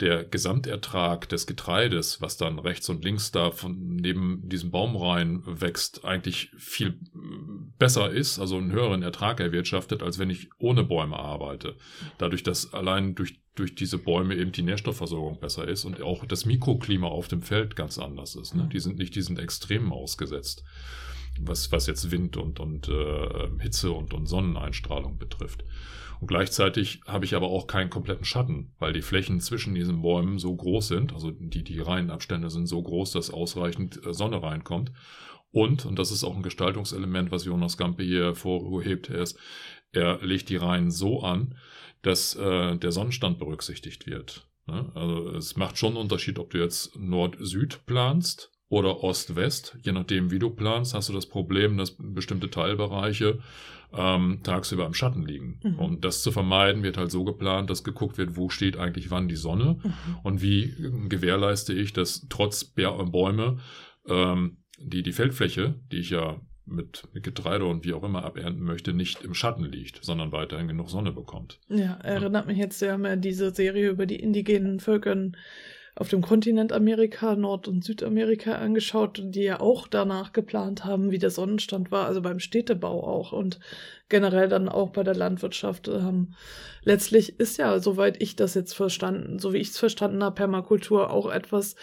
der 0.00 0.24
Gesamtertrag 0.24 1.28
des 1.28 1.46
Getreides, 1.46 2.20
was 2.20 2.36
dann 2.36 2.60
rechts 2.60 2.88
und 2.88 3.04
links 3.04 3.32
da 3.32 3.50
von 3.50 3.96
neben 3.96 4.48
diesem 4.48 4.70
Baumreihen 4.70 5.42
wächst, 5.44 6.04
eigentlich 6.04 6.50
viel 6.56 7.00
besser 7.78 8.10
ist, 8.10 8.38
also 8.38 8.58
einen 8.58 8.70
höheren 8.70 9.02
Ertrag 9.02 9.40
erwirtschaftet, 9.40 10.02
als 10.02 10.18
wenn 10.18 10.30
ich 10.30 10.50
ohne 10.58 10.84
Bäume 10.84 11.16
arbeite. 11.16 11.76
Dadurch, 12.16 12.44
dass 12.44 12.72
allein 12.72 13.16
durch, 13.16 13.40
durch 13.56 13.74
diese 13.74 13.98
Bäume 13.98 14.36
eben 14.36 14.52
die 14.52 14.62
Nährstoffversorgung 14.62 15.40
besser 15.40 15.66
ist 15.66 15.84
und 15.84 16.00
auch 16.00 16.24
das 16.26 16.46
Mikroklima 16.46 17.08
auf 17.08 17.26
dem 17.26 17.42
Feld 17.42 17.74
ganz 17.74 17.98
anders 17.98 18.36
ist. 18.36 18.54
Ne? 18.54 18.68
Die 18.72 18.80
sind 18.80 18.98
nicht 18.98 19.16
diesen 19.16 19.36
Extremen 19.36 19.92
ausgesetzt, 19.92 20.62
was, 21.40 21.72
was 21.72 21.88
jetzt 21.88 22.12
Wind 22.12 22.36
und, 22.36 22.60
und 22.60 22.88
äh, 22.88 23.48
Hitze 23.60 23.90
und, 23.90 24.14
und 24.14 24.26
Sonneneinstrahlung 24.26 25.18
betrifft. 25.18 25.64
Und 26.20 26.26
gleichzeitig 26.26 27.00
habe 27.06 27.24
ich 27.24 27.34
aber 27.34 27.48
auch 27.48 27.66
keinen 27.66 27.90
kompletten 27.90 28.24
Schatten, 28.24 28.72
weil 28.78 28.92
die 28.92 29.02
Flächen 29.02 29.40
zwischen 29.40 29.74
diesen 29.74 30.02
Bäumen 30.02 30.38
so 30.38 30.54
groß 30.54 30.88
sind, 30.88 31.12
also 31.12 31.30
die, 31.30 31.62
die 31.62 31.80
Reihenabstände 31.80 32.50
sind 32.50 32.66
so 32.66 32.82
groß, 32.82 33.12
dass 33.12 33.30
ausreichend 33.30 34.04
äh, 34.04 34.12
Sonne 34.12 34.42
reinkommt. 34.42 34.92
Und, 35.50 35.86
und 35.86 35.98
das 35.98 36.10
ist 36.10 36.24
auch 36.24 36.36
ein 36.36 36.42
Gestaltungselement, 36.42 37.30
was 37.30 37.44
Jonas 37.44 37.76
Gampe 37.76 38.02
hier 38.02 38.24
hervorhebt, 38.24 39.08
er, 39.08 39.22
ist, 39.22 39.38
er 39.92 40.18
legt 40.20 40.50
die 40.50 40.56
Reihen 40.56 40.90
so 40.90 41.22
an, 41.22 41.54
dass 42.02 42.34
äh, 42.34 42.76
der 42.76 42.92
Sonnenstand 42.92 43.38
berücksichtigt 43.38 44.06
wird. 44.06 44.46
Ne? 44.66 44.90
Also 44.94 45.30
es 45.30 45.56
macht 45.56 45.78
schon 45.78 45.90
einen 45.90 46.02
Unterschied, 46.02 46.38
ob 46.38 46.50
du 46.50 46.58
jetzt 46.58 46.96
Nord-Süd 46.96 47.86
planst 47.86 48.52
oder 48.68 49.02
Ost-West. 49.02 49.78
Je 49.82 49.92
nachdem, 49.92 50.30
wie 50.30 50.38
du 50.38 50.50
planst, 50.50 50.94
hast 50.94 51.08
du 51.08 51.12
das 51.12 51.26
Problem, 51.26 51.78
dass 51.78 51.96
bestimmte 51.98 52.50
Teilbereiche 52.50 53.38
ähm, 53.96 54.40
tagsüber 54.42 54.86
im 54.86 54.94
Schatten 54.94 55.24
liegen. 55.24 55.60
Mhm. 55.62 55.78
Und 55.78 56.04
das 56.04 56.22
zu 56.22 56.30
vermeiden, 56.30 56.82
wird 56.82 56.98
halt 56.98 57.10
so 57.10 57.24
geplant, 57.24 57.70
dass 57.70 57.84
geguckt 57.84 58.18
wird, 58.18 58.36
wo 58.36 58.50
steht 58.50 58.76
eigentlich 58.76 59.10
wann 59.10 59.28
die 59.28 59.36
Sonne 59.36 59.78
mhm. 59.82 59.92
und 60.22 60.42
wie 60.42 60.74
gewährleiste 61.08 61.72
ich, 61.72 61.92
dass 61.92 62.26
trotz 62.28 62.64
Bäume 62.64 63.58
ähm, 64.06 64.58
die, 64.78 65.02
die 65.02 65.12
Feldfläche, 65.12 65.74
die 65.90 65.98
ich 65.98 66.10
ja 66.10 66.40
mit, 66.66 67.04
mit 67.14 67.24
Getreide 67.24 67.64
und 67.64 67.84
wie 67.86 67.94
auch 67.94 68.04
immer 68.04 68.24
abernten 68.24 68.62
möchte, 68.62 68.92
nicht 68.92 69.24
im 69.24 69.32
Schatten 69.32 69.64
liegt, 69.64 70.04
sondern 70.04 70.32
weiterhin 70.32 70.68
genug 70.68 70.90
Sonne 70.90 71.12
bekommt. 71.12 71.58
Ja, 71.68 71.94
erinnert 72.02 72.46
mich 72.46 72.58
jetzt, 72.58 72.80
wir 72.82 72.92
haben 72.92 73.06
ja 73.06 73.16
diese 73.16 73.54
Serie 73.54 73.88
über 73.88 74.04
die 74.04 74.20
indigenen 74.20 74.80
Völkern 74.80 75.36
auf 75.98 76.08
dem 76.08 76.22
Kontinent 76.22 76.72
Amerika, 76.72 77.34
Nord- 77.34 77.66
und 77.66 77.82
Südamerika 77.82 78.52
angeschaut, 78.54 79.20
die 79.20 79.42
ja 79.42 79.58
auch 79.58 79.88
danach 79.88 80.32
geplant 80.32 80.84
haben, 80.84 81.10
wie 81.10 81.18
der 81.18 81.30
Sonnenstand 81.30 81.90
war, 81.90 82.06
also 82.06 82.22
beim 82.22 82.38
Städtebau 82.38 83.02
auch 83.02 83.32
und 83.32 83.58
generell 84.08 84.48
dann 84.48 84.68
auch 84.68 84.90
bei 84.90 85.02
der 85.02 85.16
Landwirtschaft. 85.16 85.88
Ähm, 85.88 86.34
letztlich 86.84 87.40
ist 87.40 87.58
ja, 87.58 87.80
soweit 87.80 88.22
ich 88.22 88.36
das 88.36 88.54
jetzt 88.54 88.74
verstanden, 88.74 89.40
so 89.40 89.52
wie 89.52 89.58
ich 89.58 89.70
es 89.70 89.78
verstanden 89.78 90.22
habe, 90.22 90.36
Permakultur 90.36 91.10
auch 91.10 91.28
etwas, 91.28 91.74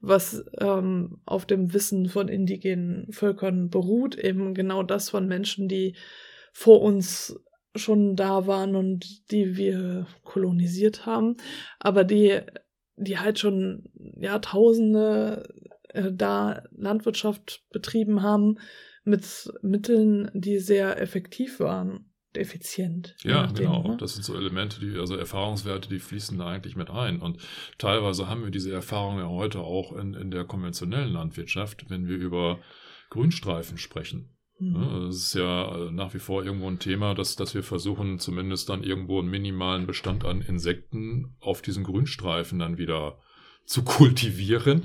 was 0.00 0.44
ähm, 0.60 1.20
auf 1.24 1.46
dem 1.46 1.72
Wissen 1.72 2.10
von 2.10 2.28
indigenen 2.28 3.10
Völkern 3.10 3.70
beruht, 3.70 4.18
eben 4.18 4.52
genau 4.52 4.82
das 4.82 5.08
von 5.08 5.26
Menschen, 5.26 5.66
die 5.66 5.96
vor 6.52 6.82
uns 6.82 7.40
schon 7.74 8.16
da 8.16 8.46
waren 8.46 8.76
und 8.76 9.30
die 9.30 9.56
wir 9.56 10.06
kolonisiert 10.24 11.06
haben, 11.06 11.38
aber 11.78 12.04
die, 12.04 12.40
die 13.02 13.18
halt 13.18 13.38
schon 13.38 13.90
Jahrtausende 14.18 15.48
äh, 15.88 16.10
da 16.12 16.62
Landwirtschaft 16.76 17.64
betrieben 17.70 18.22
haben 18.22 18.58
mit 19.04 19.52
Mitteln, 19.62 20.30
die 20.34 20.58
sehr 20.58 21.00
effektiv 21.00 21.60
waren 21.60 22.12
effizient. 22.34 23.14
Ja, 23.22 23.42
nachdem, 23.42 23.66
genau. 23.66 23.88
Ne? 23.88 23.96
Das 23.98 24.14
sind 24.14 24.24
so 24.24 24.34
Elemente, 24.34 24.80
die, 24.80 24.98
also 24.98 25.16
Erfahrungswerte, 25.16 25.88
die 25.88 25.98
fließen 25.98 26.38
da 26.38 26.46
eigentlich 26.48 26.76
mit 26.76 26.90
ein. 26.90 27.20
Und 27.20 27.42
teilweise 27.78 28.28
haben 28.28 28.42
wir 28.42 28.50
diese 28.50 28.72
Erfahrung 28.72 29.18
ja 29.18 29.28
heute 29.28 29.60
auch 29.60 29.92
in, 29.92 30.14
in 30.14 30.30
der 30.30 30.44
konventionellen 30.44 31.12
Landwirtschaft, 31.12 31.90
wenn 31.90 32.06
wir 32.06 32.16
über 32.16 32.58
Grünstreifen 33.10 33.78
sprechen. 33.78 34.30
Mhm. 34.62 34.76
Ja, 34.76 35.06
das 35.06 35.16
ist 35.16 35.34
ja 35.34 35.76
äh, 35.76 35.90
nach 35.90 36.14
wie 36.14 36.20
vor 36.20 36.44
irgendwo 36.44 36.68
ein 36.68 36.78
Thema, 36.78 37.14
dass, 37.14 37.34
dass 37.34 37.54
wir 37.54 37.64
versuchen, 37.64 38.20
zumindest 38.20 38.68
dann 38.68 38.84
irgendwo 38.84 39.18
einen 39.18 39.30
minimalen 39.30 39.86
Bestand 39.86 40.24
an 40.24 40.40
Insekten 40.40 41.34
auf 41.40 41.62
diesen 41.62 41.82
Grünstreifen 41.82 42.60
dann 42.60 42.78
wieder 42.78 43.18
zu 43.66 43.82
kultivieren. 43.84 44.84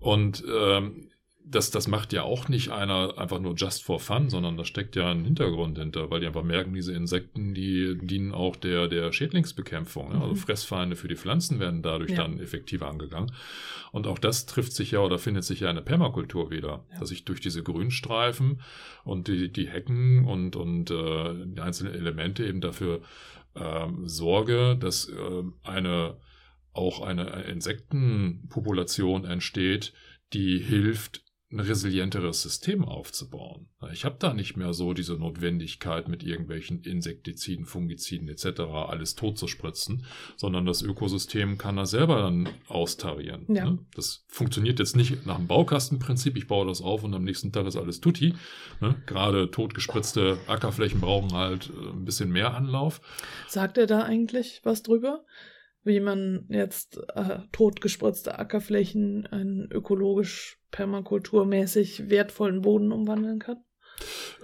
Und 0.00 0.42
ähm, 0.50 1.10
das, 1.44 1.70
das 1.70 1.88
macht 1.88 2.12
ja 2.12 2.22
auch 2.22 2.48
nicht 2.48 2.70
einer 2.70 3.18
einfach 3.18 3.40
nur 3.40 3.54
just 3.54 3.82
for 3.82 4.00
fun, 4.00 4.30
sondern 4.30 4.56
da 4.56 4.64
steckt 4.64 4.96
ja 4.96 5.10
ein 5.10 5.24
Hintergrund 5.24 5.78
hinter, 5.78 6.10
weil 6.10 6.20
die 6.20 6.26
einfach 6.26 6.42
merken, 6.42 6.72
diese 6.72 6.92
Insekten, 6.92 7.52
die 7.54 7.98
dienen 8.00 8.32
auch 8.32 8.56
der, 8.56 8.88
der 8.88 9.12
Schädlingsbekämpfung. 9.12 10.08
Ne? 10.08 10.14
Also 10.14 10.26
mhm. 10.26 10.30
Also 10.32 10.46
Fressfeinde 10.46 10.96
für 10.96 11.08
die 11.08 11.16
Pflanzen 11.16 11.60
werden 11.60 11.82
dadurch 11.82 12.12
ja. 12.12 12.18
dann 12.18 12.38
effektiver 12.38 12.88
angegangen. 12.88 13.32
Und 13.90 14.06
auch 14.06 14.18
das 14.18 14.46
trifft 14.46 14.72
sich 14.72 14.92
ja 14.92 15.00
oder 15.00 15.18
findet 15.18 15.44
sich 15.44 15.60
ja 15.60 15.70
in 15.70 15.76
der 15.76 15.82
Permakultur 15.82 16.50
wieder, 16.50 16.84
ja. 16.92 17.00
dass 17.00 17.10
ich 17.10 17.24
durch 17.24 17.40
diese 17.40 17.62
Grünstreifen 17.62 18.60
und 19.04 19.28
die, 19.28 19.52
die 19.52 19.68
Hecken 19.68 20.24
und, 20.24 20.56
und 20.56 20.90
äh, 20.90 21.34
die 21.46 21.60
einzelnen 21.60 21.94
Elemente 21.94 22.46
eben 22.46 22.60
dafür 22.60 23.02
ähm, 23.54 24.08
sorge, 24.08 24.76
dass 24.78 25.08
äh, 25.08 25.42
eine 25.62 26.16
auch 26.74 27.02
eine 27.02 27.42
Insektenpopulation 27.42 29.26
entsteht, 29.26 29.92
die 30.32 30.58
hilft, 30.58 31.22
ein 31.52 31.60
resilienteres 31.60 32.42
System 32.42 32.84
aufzubauen. 32.84 33.68
Ich 33.92 34.04
habe 34.04 34.16
da 34.18 34.32
nicht 34.32 34.56
mehr 34.56 34.72
so 34.72 34.94
diese 34.94 35.14
Notwendigkeit, 35.14 36.08
mit 36.08 36.22
irgendwelchen 36.22 36.82
Insektiziden, 36.82 37.66
Fungiziden 37.66 38.28
etc. 38.28 38.60
alles 38.88 39.14
tot 39.14 39.38
zu 39.38 39.46
spritzen, 39.46 40.06
sondern 40.36 40.64
das 40.64 40.82
Ökosystem 40.82 41.58
kann 41.58 41.76
da 41.76 41.84
selber 41.84 42.22
dann 42.22 42.48
austarieren. 42.68 43.44
Ja. 43.48 43.66
Ne? 43.66 43.78
Das 43.94 44.24
funktioniert 44.28 44.78
jetzt 44.78 44.96
nicht 44.96 45.26
nach 45.26 45.36
dem 45.36 45.46
Baukastenprinzip, 45.46 46.36
ich 46.36 46.46
baue 46.46 46.66
das 46.66 46.80
auf 46.80 47.04
und 47.04 47.12
am 47.14 47.24
nächsten 47.24 47.52
Tag 47.52 47.66
ist 47.66 47.76
alles 47.76 48.00
tutti. 48.00 48.34
Ne? 48.80 48.94
Gerade 49.06 49.50
totgespritzte 49.50 50.38
Ackerflächen 50.46 51.00
brauchen 51.00 51.32
halt 51.32 51.70
äh, 51.70 51.90
ein 51.90 52.04
bisschen 52.04 52.30
mehr 52.30 52.54
Anlauf. 52.54 53.00
Sagt 53.48 53.76
er 53.76 53.86
da 53.86 54.02
eigentlich 54.02 54.60
was 54.64 54.82
drüber? 54.82 55.24
Wie 55.84 56.00
man 56.00 56.46
jetzt 56.48 57.00
äh, 57.14 57.38
totgespritzte 57.52 58.38
Ackerflächen 58.38 59.26
in 59.32 59.68
ökologisch 59.70 60.58
permakulturmäßig 60.70 62.08
wertvollen 62.10 62.62
Boden 62.62 62.92
umwandeln 62.92 63.38
kann? 63.38 63.64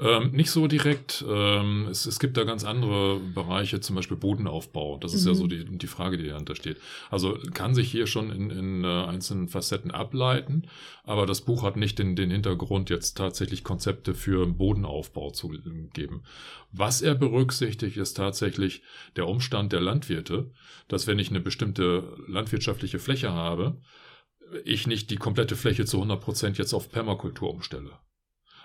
Ähm, 0.01 0.31
nicht 0.31 0.51
so 0.51 0.69
direkt. 0.69 1.25
Ähm, 1.29 1.89
es, 1.91 2.07
es, 2.07 2.21
gibt 2.21 2.37
da 2.37 2.45
ganz 2.45 2.65
andere 2.65 3.19
Bereiche, 3.19 3.81
zum 3.81 3.97
Beispiel 3.97 4.17
Bodenaufbau. 4.17 4.97
Das 4.99 5.13
ist 5.13 5.23
mhm. 5.23 5.29
ja 5.29 5.35
so 5.35 5.47
die, 5.47 5.65
die 5.65 5.87
Frage, 5.87 6.17
die 6.17 6.29
dahinter 6.29 6.55
steht. 6.55 6.79
Also 7.11 7.39
kann 7.53 7.75
sich 7.75 7.91
hier 7.91 8.07
schon 8.07 8.31
in, 8.31 8.51
in 8.51 8.85
äh, 8.85 8.87
einzelnen 8.87 9.49
Facetten 9.49 9.91
ableiten, 9.91 10.69
aber 11.03 11.27
das 11.27 11.41
Buch 11.41 11.65
hat 11.65 11.77
nicht 11.77 11.99
den, 11.99 12.15
den 12.15 12.31
Hintergrund, 12.31 12.91
jetzt 12.91 13.17
tatsächlich 13.17 13.65
Konzepte 13.65 14.15
für 14.15 14.47
Bodenaufbau 14.47 15.31
zu 15.31 15.53
geben. 15.93 16.23
Was 16.71 17.03
er 17.03 17.15
berücksichtigt, 17.15 17.97
ist 17.97 18.15
tatsächlich 18.15 18.83
der 19.17 19.27
Umstand 19.27 19.73
der 19.73 19.81
Landwirte, 19.81 20.51
dass 20.87 21.07
wenn 21.07 21.19
ich 21.19 21.31
eine 21.31 21.41
bestimmte 21.41 22.17
landwirtschaftliche 22.29 22.99
Fläche 22.99 23.33
habe, 23.33 23.81
ich 24.65 24.87
nicht 24.87 25.11
die 25.11 25.17
komplette 25.17 25.57
Fläche 25.57 25.85
zu 25.85 25.99
100 25.99 26.21
Prozent 26.21 26.59
jetzt 26.59 26.73
auf 26.73 26.91
Permakultur 26.91 27.51
umstelle. 27.51 27.91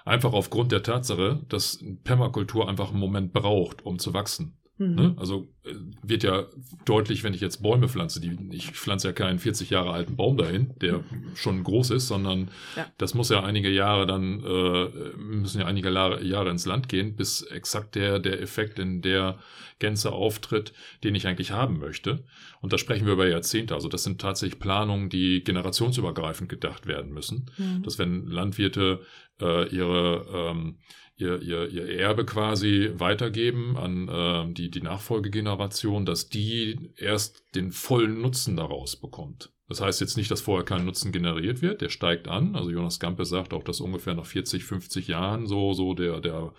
Einfach 0.05 0.33
aufgrund 0.33 0.71
der 0.71 0.83
Tatsache, 0.83 1.45
dass 1.47 1.83
Permakultur 2.03 2.67
einfach 2.67 2.89
einen 2.89 2.99
Moment 2.99 3.33
braucht, 3.33 3.85
um 3.85 3.99
zu 3.99 4.13
wachsen. 4.13 4.57
Mhm. 4.89 4.95
Ne? 4.95 5.15
Also 5.17 5.47
äh, 5.63 5.73
wird 6.01 6.23
ja 6.23 6.45
deutlich, 6.85 7.23
wenn 7.23 7.33
ich 7.33 7.41
jetzt 7.41 7.61
Bäume 7.61 7.87
pflanze, 7.87 8.19
die, 8.19 8.37
ich 8.51 8.71
pflanze 8.71 9.07
ja 9.07 9.13
keinen 9.13 9.39
40 9.39 9.69
Jahre 9.69 9.91
alten 9.91 10.15
Baum 10.15 10.37
dahin, 10.37 10.73
der 10.81 11.03
schon 11.35 11.63
groß 11.63 11.91
ist, 11.91 12.07
sondern 12.07 12.49
ja. 12.75 12.85
das 12.97 13.13
muss 13.13 13.29
ja 13.29 13.43
einige 13.43 13.69
Jahre 13.69 14.05
dann, 14.05 14.43
äh, 14.43 15.17
müssen 15.17 15.61
ja 15.61 15.67
einige 15.67 15.89
Jahre 15.89 16.49
ins 16.49 16.65
Land 16.65 16.89
gehen, 16.89 17.15
bis 17.15 17.41
exakt 17.41 17.95
der, 17.95 18.19
der 18.19 18.41
Effekt 18.41 18.79
in 18.79 19.01
der 19.01 19.39
Gänze 19.79 20.11
auftritt, 20.11 20.73
den 21.03 21.15
ich 21.15 21.27
eigentlich 21.27 21.51
haben 21.51 21.79
möchte. 21.79 22.23
Und 22.61 22.71
da 22.71 22.77
sprechen 22.77 23.05
wir 23.05 23.13
über 23.13 23.27
Jahrzehnte. 23.27 23.73
Also 23.73 23.89
das 23.89 24.03
sind 24.03 24.21
tatsächlich 24.21 24.59
Planungen, 24.59 25.09
die 25.09 25.43
generationsübergreifend 25.43 26.47
gedacht 26.47 26.87
werden 26.87 27.11
müssen. 27.11 27.51
Mhm. 27.57 27.83
Dass 27.83 27.99
wenn 27.99 28.27
Landwirte 28.27 29.01
äh, 29.41 29.67
ihre 29.67 30.25
ähm, 30.33 30.77
ihr, 31.23 31.41
ihr, 31.41 31.69
ihr 31.69 31.99
Erbe 31.99 32.25
quasi 32.25 32.91
weitergeben 32.95 33.77
an 33.77 34.07
äh, 34.07 34.53
die, 34.53 34.69
die 34.69 34.81
Nachfolgegeneration, 34.81 36.05
dass 36.05 36.29
die 36.29 36.91
erst 36.97 37.43
den 37.55 37.71
vollen 37.71 38.21
Nutzen 38.21 38.57
daraus 38.57 38.95
bekommt. 38.95 39.51
Das 39.69 39.81
heißt 39.81 40.01
jetzt 40.01 40.17
nicht, 40.17 40.29
dass 40.29 40.41
vorher 40.41 40.65
kein 40.65 40.85
Nutzen 40.85 41.11
generiert 41.11 41.61
wird, 41.61 41.81
der 41.81 41.89
steigt 41.89 42.27
an. 42.27 42.55
Also 42.55 42.69
Jonas 42.69 42.99
Gampe 42.99 43.25
sagt 43.25 43.53
auch, 43.53 43.63
dass 43.63 43.79
ungefähr 43.79 44.13
nach 44.13 44.25
40, 44.25 44.65
50 44.65 45.07
Jahren 45.07 45.47
so, 45.47 45.73
so 45.73 45.93
der, 45.93 46.19
der 46.19 46.53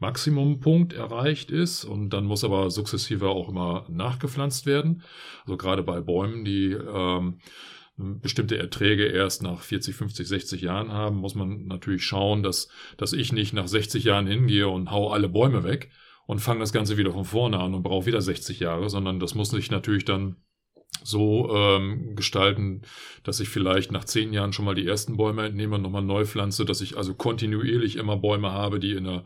Maximumpunkt 0.00 0.92
erreicht 0.92 1.50
ist 1.50 1.84
und 1.84 2.10
dann 2.10 2.24
muss 2.24 2.44
aber 2.44 2.70
sukzessive 2.70 3.28
auch 3.28 3.48
immer 3.48 3.86
nachgepflanzt 3.88 4.66
werden. 4.66 5.02
Also 5.44 5.56
gerade 5.56 5.82
bei 5.82 6.00
Bäumen, 6.00 6.44
die 6.44 6.72
ähm, 6.72 7.38
bestimmte 7.96 8.58
Erträge 8.58 9.06
erst 9.06 9.42
nach 9.42 9.62
40, 9.62 9.94
50, 9.96 10.28
60 10.28 10.60
Jahren 10.60 10.92
haben, 10.92 11.16
muss 11.16 11.34
man 11.34 11.66
natürlich 11.66 12.04
schauen, 12.04 12.42
dass, 12.42 12.68
dass 12.98 13.12
ich 13.12 13.32
nicht 13.32 13.54
nach 13.54 13.68
60 13.68 14.04
Jahren 14.04 14.26
hingehe 14.26 14.68
und 14.68 14.90
hau 14.90 15.10
alle 15.10 15.28
Bäume 15.28 15.64
weg 15.64 15.90
und 16.26 16.40
fange 16.40 16.60
das 16.60 16.72
Ganze 16.72 16.98
wieder 16.98 17.12
von 17.12 17.24
vorne 17.24 17.58
an 17.58 17.74
und 17.74 17.82
brauche 17.82 18.06
wieder 18.06 18.20
60 18.20 18.60
Jahre, 18.60 18.90
sondern 18.90 19.18
das 19.18 19.34
muss 19.34 19.50
sich 19.50 19.70
natürlich 19.70 20.04
dann 20.04 20.36
so 21.02 21.54
ähm, 21.54 22.16
gestalten, 22.16 22.82
dass 23.22 23.40
ich 23.40 23.48
vielleicht 23.48 23.92
nach 23.92 24.04
zehn 24.04 24.32
Jahren 24.32 24.52
schon 24.52 24.64
mal 24.64 24.74
die 24.74 24.86
ersten 24.86 25.16
Bäume 25.16 25.46
entnehme 25.46 25.76
und 25.76 25.82
nochmal 25.82 26.02
neu 26.02 26.24
pflanze, 26.24 26.64
dass 26.64 26.80
ich 26.80 26.96
also 26.96 27.14
kontinuierlich 27.14 27.96
immer 27.96 28.16
Bäume 28.16 28.52
habe, 28.52 28.78
die 28.80 28.92
in 28.92 29.04
der 29.04 29.24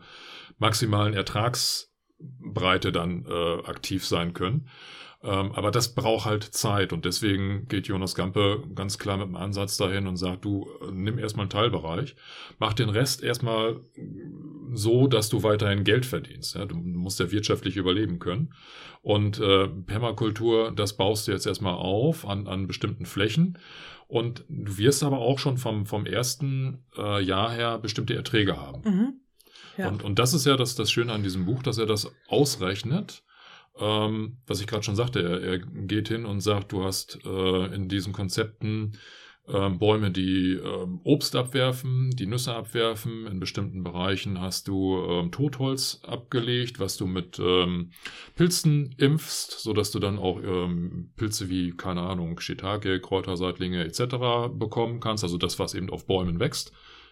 maximalen 0.59 1.13
Ertragsbreite 1.13 2.91
dann 2.91 3.25
äh, 3.25 3.63
aktiv 3.65 4.05
sein 4.05 4.33
können. 4.33 4.69
Ähm, 5.23 5.51
aber 5.51 5.69
das 5.69 5.93
braucht 5.93 6.25
halt 6.25 6.43
Zeit 6.43 6.93
und 6.93 7.05
deswegen 7.05 7.67
geht 7.67 7.87
Jonas 7.87 8.15
Gampe 8.15 8.63
ganz 8.73 8.97
klar 8.97 9.17
mit 9.17 9.27
dem 9.27 9.35
Ansatz 9.35 9.77
dahin 9.77 10.07
und 10.07 10.17
sagt, 10.17 10.43
du 10.45 10.67
nimm 10.91 11.19
erstmal 11.19 11.43
einen 11.43 11.51
Teilbereich, 11.51 12.15
mach 12.57 12.73
den 12.73 12.89
Rest 12.89 13.21
erstmal 13.21 13.79
so, 14.73 15.05
dass 15.05 15.29
du 15.29 15.43
weiterhin 15.43 15.83
Geld 15.83 16.07
verdienst. 16.07 16.55
Ja? 16.55 16.65
Du 16.65 16.75
musst 16.75 17.19
ja 17.19 17.31
wirtschaftlich 17.31 17.77
überleben 17.77 18.17
können. 18.17 18.53
Und 19.03 19.39
äh, 19.39 19.67
Permakultur, 19.67 20.71
das 20.71 20.97
baust 20.97 21.27
du 21.27 21.31
jetzt 21.31 21.45
erstmal 21.45 21.75
auf 21.75 22.27
an, 22.27 22.47
an 22.47 22.67
bestimmten 22.67 23.05
Flächen. 23.05 23.59
Und 24.07 24.43
du 24.49 24.77
wirst 24.77 25.03
aber 25.03 25.19
auch 25.19 25.39
schon 25.39 25.57
vom, 25.57 25.85
vom 25.85 26.05
ersten 26.05 26.83
äh, 26.97 27.23
Jahr 27.23 27.51
her 27.51 27.77
bestimmte 27.77 28.15
Erträge 28.15 28.57
haben. 28.57 28.81
Mhm. 28.83 29.13
Ja. 29.77 29.87
Und, 29.87 30.03
und 30.03 30.19
das 30.19 30.33
ist 30.33 30.45
ja 30.45 30.57
das, 30.57 30.75
das 30.75 30.91
Schöne 30.91 31.13
an 31.13 31.23
diesem 31.23 31.45
Buch, 31.45 31.63
dass 31.63 31.77
er 31.77 31.85
das 31.85 32.11
ausrechnet 32.27 33.23
ähm, 33.79 34.37
was 34.47 34.61
ich 34.61 34.67
gerade 34.67 34.83
schon 34.83 34.95
sagte, 34.95 35.21
er, 35.21 35.41
er, 35.41 35.59
geht 35.59 36.09
hin 36.09 36.25
und 36.25 36.41
sagt, 36.41 36.71
du 36.71 36.83
hast 36.83 37.19
äh, 37.25 37.75
in 37.75 37.87
diesen 37.87 38.13
Konzepten 38.13 38.93
ähm, 39.47 39.79
Bäume, 39.79 40.11
die 40.11 40.53
ähm, 40.53 41.01
Obst 41.03 41.35
abwerfen, 41.35 42.11
die 42.11 42.27
Nüsse 42.27 42.53
abwerfen. 42.53 43.27
In 43.27 43.39
bestimmten 43.39 43.83
Bereichen 43.83 44.39
hast 44.39 44.67
du 44.67 45.03
ähm, 45.03 45.31
Totholz 45.31 46.01
abgelegt, 46.03 46.79
was 46.79 46.97
du 46.97 47.07
mit 47.07 47.39
ähm, 47.39 47.91
Pilzen 48.35 48.93
impfst, 48.97 49.59
sodass 49.59 49.91
du 49.91 49.99
dann 49.99 50.19
auch 50.19 50.41
ähm, 50.43 51.11
Pilze 51.15 51.49
wie, 51.49 51.71
keine 51.71 52.01
Ahnung, 52.01 52.39
Shiitake, 52.39 52.99
Kräuterseitlinge 52.99 53.83
etc. 53.83 54.53
bekommen 54.53 54.99
kannst. 54.99 55.23
Also 55.23 55.37
das, 55.37 55.59
was 55.59 55.73
eben 55.73 55.89
auf 55.89 56.05
Bäumen 56.05 56.39
wächst. 56.39 56.71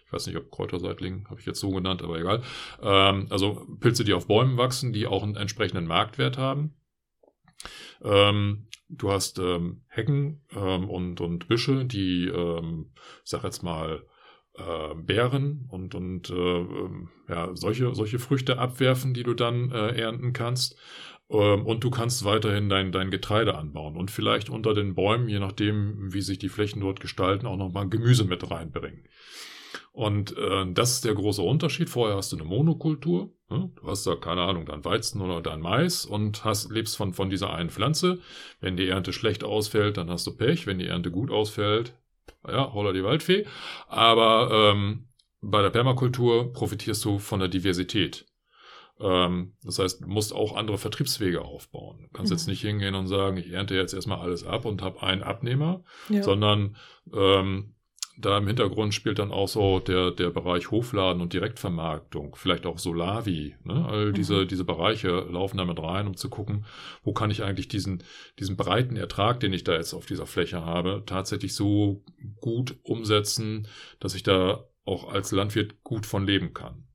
Ich 0.10 0.14
weiß 0.14 0.26
nicht, 0.26 0.38
ob 0.38 0.50
Kräuterseitling 0.50 1.28
habe 1.30 1.40
ich 1.40 1.46
jetzt 1.46 1.60
so 1.60 1.70
genannt, 1.70 2.02
aber 2.02 2.20
egal. 2.20 2.42
Ähm, 2.82 3.28
also 3.30 3.68
Pilze, 3.80 4.04
die 4.04 4.16
auf 4.16 4.26
Bäumen 4.26 4.58
wachsen, 4.58 4.92
die 4.92 5.06
auch 5.06 5.22
einen 5.22 5.36
entsprechenden 5.36 5.86
Marktwert 5.86 6.40
haben. 6.40 6.74
Ähm, 8.04 8.68
du 8.90 9.12
hast 9.12 9.38
ähm, 9.38 9.84
Hecken 9.88 10.42
ähm, 10.56 10.90
und, 10.90 11.22
und 11.22 11.48
Büsche, 11.48 11.86
die, 11.86 12.26
ähm, 12.26 12.92
sag 13.24 13.44
jetzt 13.44 13.62
mal, 13.62 14.04
äh, 14.56 14.96
Beeren 14.96 15.68
und, 15.70 15.94
und 15.94 16.32
äh, 16.32 16.34
ähm, 16.34 17.10
ja, 17.28 17.56
solche, 17.56 17.94
solche 17.94 18.18
Früchte 18.18 18.58
abwerfen, 18.58 19.14
die 19.14 19.22
du 19.22 19.36
dann 19.36 19.72
äh, 19.72 19.90
ernten 19.90 20.34
kannst. 20.34 20.76
Ähm, 21.30 21.68
und 21.68 21.84
du 21.84 21.92
kannst 21.92 22.26
weiterhin 22.26 22.68
dein, 22.68 22.92
dein 22.92 23.12
Getreide 23.12 23.56
anbauen 23.56 23.96
und 23.96 24.10
vielleicht 24.10 24.50
unter 24.50 24.74
den 24.74 24.96
Bäumen, 24.96 25.30
je 25.30 25.38
nachdem, 25.38 26.12
wie 26.12 26.22
sich 26.22 26.40
die 26.40 26.50
Flächen 26.50 26.82
dort 26.82 27.00
gestalten, 27.00 27.46
auch 27.46 27.58
nochmal 27.58 27.88
Gemüse 27.90 28.24
mit 28.24 28.50
reinbringen. 28.50 29.04
Und 29.92 30.38
äh, 30.38 30.66
das 30.72 30.94
ist 30.94 31.06
der 31.06 31.16
große 31.16 31.42
Unterschied. 31.42 31.90
Vorher 31.90 32.18
hast 32.18 32.32
du 32.32 32.38
eine 32.38 32.46
Monokultur. 32.46 33.34
Ne? 33.50 33.72
Du 33.76 33.88
hast 33.88 34.06
da, 34.06 34.16
keine 34.16 34.44
Ahnung, 34.44 34.66
dein 34.66 34.86
Weizen 34.86 35.22
oder 35.22 35.42
dein 35.42 35.60
Mais 35.60 36.06
und 36.06 36.44
hast, 36.46 36.72
lebst 36.72 36.96
von, 36.96 37.14
von 37.14 37.30
dieser 37.30 37.54
einen 37.54 37.70
Pflanze. 37.70 38.20
Wenn 38.62 38.78
die 38.78 38.88
Ernte 38.88 39.14
schlecht 39.14 39.44
ausfällt, 39.44 39.98
dann 39.98 40.10
hast 40.10 40.28
du 40.28 40.36
Pech. 40.36 40.68
Wenn 40.68 40.80
die 40.80 40.88
Ernte 40.88 41.12
gut 41.12 41.32
ausfällt, 41.32 41.94
ja, 42.48 42.72
holla 42.74 42.94
die 42.94 43.04
Waldfee. 43.04 43.46
Aber 43.88 44.50
ähm, 44.52 45.10
bei 45.42 45.62
der 45.62 45.70
Permakultur 45.70 46.54
profitierst 46.54 47.04
du 47.06 47.20
von 47.20 47.40
der 47.40 47.50
Diversität. 47.50 48.26
Ähm, 49.00 49.54
das 49.64 49.80
heißt, 49.80 50.02
du 50.02 50.08
musst 50.08 50.34
auch 50.34 50.56
andere 50.56 50.78
Vertriebswege 50.78 51.42
aufbauen. 51.42 52.02
Du 52.04 52.10
kannst 52.10 52.32
mhm. 52.32 52.38
jetzt 52.38 52.48
nicht 52.48 52.62
hingehen 52.62 52.96
und 52.96 53.08
sagen, 53.08 53.38
ich 53.38 53.52
ernte 53.52 53.76
jetzt 53.76 53.94
erstmal 53.94 54.20
alles 54.20 54.44
ab 54.44 54.66
und 54.66 54.82
habe 54.82 55.02
einen 55.02 55.24
Abnehmer, 55.24 55.84
ja. 56.10 56.22
sondern 56.22 56.76
ähm, 57.14 57.76
da 58.20 58.38
im 58.38 58.48
Hintergrund 58.48 58.94
spielt 58.94 59.20
dann 59.20 59.32
auch 59.32 59.48
so 59.48 59.80
der, 59.80 60.12
der 60.12 60.30
Bereich 60.30 60.72
Hofladen 60.72 61.22
und 61.22 61.34
Direktvermarktung, 61.34 62.36
vielleicht 62.36 62.66
auch 62.66 62.78
Solavi. 62.78 63.56
Ne? 63.64 63.86
All 63.88 64.12
diese, 64.12 64.42
mhm. 64.42 64.48
diese 64.48 64.66
Bereiche 64.66 65.26
laufen 65.30 65.58
damit 65.58 65.80
rein, 65.80 66.06
um 66.06 66.18
zu 66.18 66.30
gucken, 66.30 66.66
wo 67.04 67.14
kann 67.14 67.32
ich 67.32 67.44
eigentlich 67.44 67.70
diesen, 67.70 68.04
diesen 68.38 68.58
breiten 68.58 68.98
Ertrag, 68.98 69.40
den 69.40 69.54
ich 69.54 69.64
da 69.64 69.74
jetzt 69.74 69.94
auf 69.94 70.06
dieser 70.06 70.26
Fläche 70.26 70.66
habe, 70.66 71.04
tatsächlich 71.06 71.56
so 71.56 72.04
gut 72.42 72.78
umsetzen, 72.84 73.68
dass 74.00 74.16
ich 74.16 74.24
da 74.24 74.66
auch 74.84 75.12
als 75.12 75.32
Landwirt 75.32 75.84
gut 75.84 76.06
von 76.06 76.26
leben 76.26 76.54
kann 76.54 76.86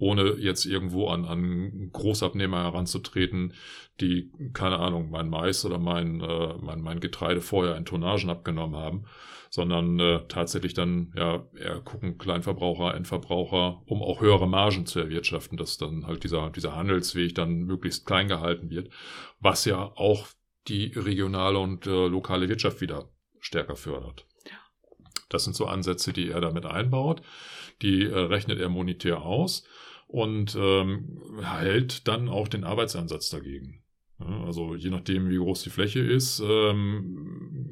ohne 0.00 0.34
jetzt 0.34 0.64
irgendwo 0.64 1.08
an, 1.08 1.24
an 1.24 1.90
Großabnehmer 1.92 2.62
heranzutreten, 2.62 3.54
die, 4.00 4.30
keine 4.52 4.78
Ahnung, 4.78 5.10
mein 5.10 5.28
Mais 5.28 5.64
oder 5.64 5.78
mein, 5.78 6.20
äh, 6.20 6.54
mein, 6.60 6.80
mein 6.80 7.00
Getreide 7.00 7.40
vorher 7.40 7.76
in 7.76 7.84
Tonnagen 7.84 8.30
abgenommen 8.30 8.76
haben, 8.76 9.06
sondern 9.50 9.98
äh, 9.98 10.20
tatsächlich 10.28 10.74
dann 10.74 11.12
ja 11.16 11.46
eher 11.58 11.80
gucken 11.80 12.18
Kleinverbraucher, 12.18 12.94
Endverbraucher, 12.94 13.82
um 13.86 14.02
auch 14.02 14.20
höhere 14.20 14.48
Margen 14.48 14.86
zu 14.86 15.00
erwirtschaften, 15.00 15.56
dass 15.56 15.78
dann 15.78 16.06
halt 16.06 16.24
dieser, 16.24 16.50
dieser 16.50 16.76
Handelsweg 16.76 17.34
dann 17.34 17.62
möglichst 17.62 18.06
klein 18.06 18.28
gehalten 18.28 18.70
wird, 18.70 18.90
was 19.40 19.64
ja 19.64 19.82
auch 19.96 20.28
die 20.68 20.92
regionale 20.94 21.58
und 21.58 21.86
äh, 21.86 22.08
lokale 22.08 22.48
Wirtschaft 22.48 22.80
wieder 22.80 23.08
stärker 23.40 23.76
fördert. 23.76 24.26
Das 25.28 25.44
sind 25.44 25.54
so 25.54 25.66
Ansätze, 25.66 26.12
die 26.12 26.30
er 26.30 26.40
damit 26.40 26.64
einbaut. 26.66 27.22
Die 27.82 28.04
äh, 28.04 28.18
rechnet 28.18 28.58
er 28.60 28.68
monetär 28.68 29.22
aus 29.22 29.64
und 30.06 30.56
ähm, 30.58 31.20
hält 31.42 32.08
dann 32.08 32.28
auch 32.28 32.48
den 32.48 32.64
Arbeitsansatz 32.64 33.30
dagegen. 33.30 33.82
Also 34.18 34.74
je 34.74 34.90
nachdem, 34.90 35.28
wie 35.28 35.36
groß 35.36 35.62
die 35.62 35.70
Fläche 35.70 36.00
ist, 36.00 36.40
ähm, 36.40 37.70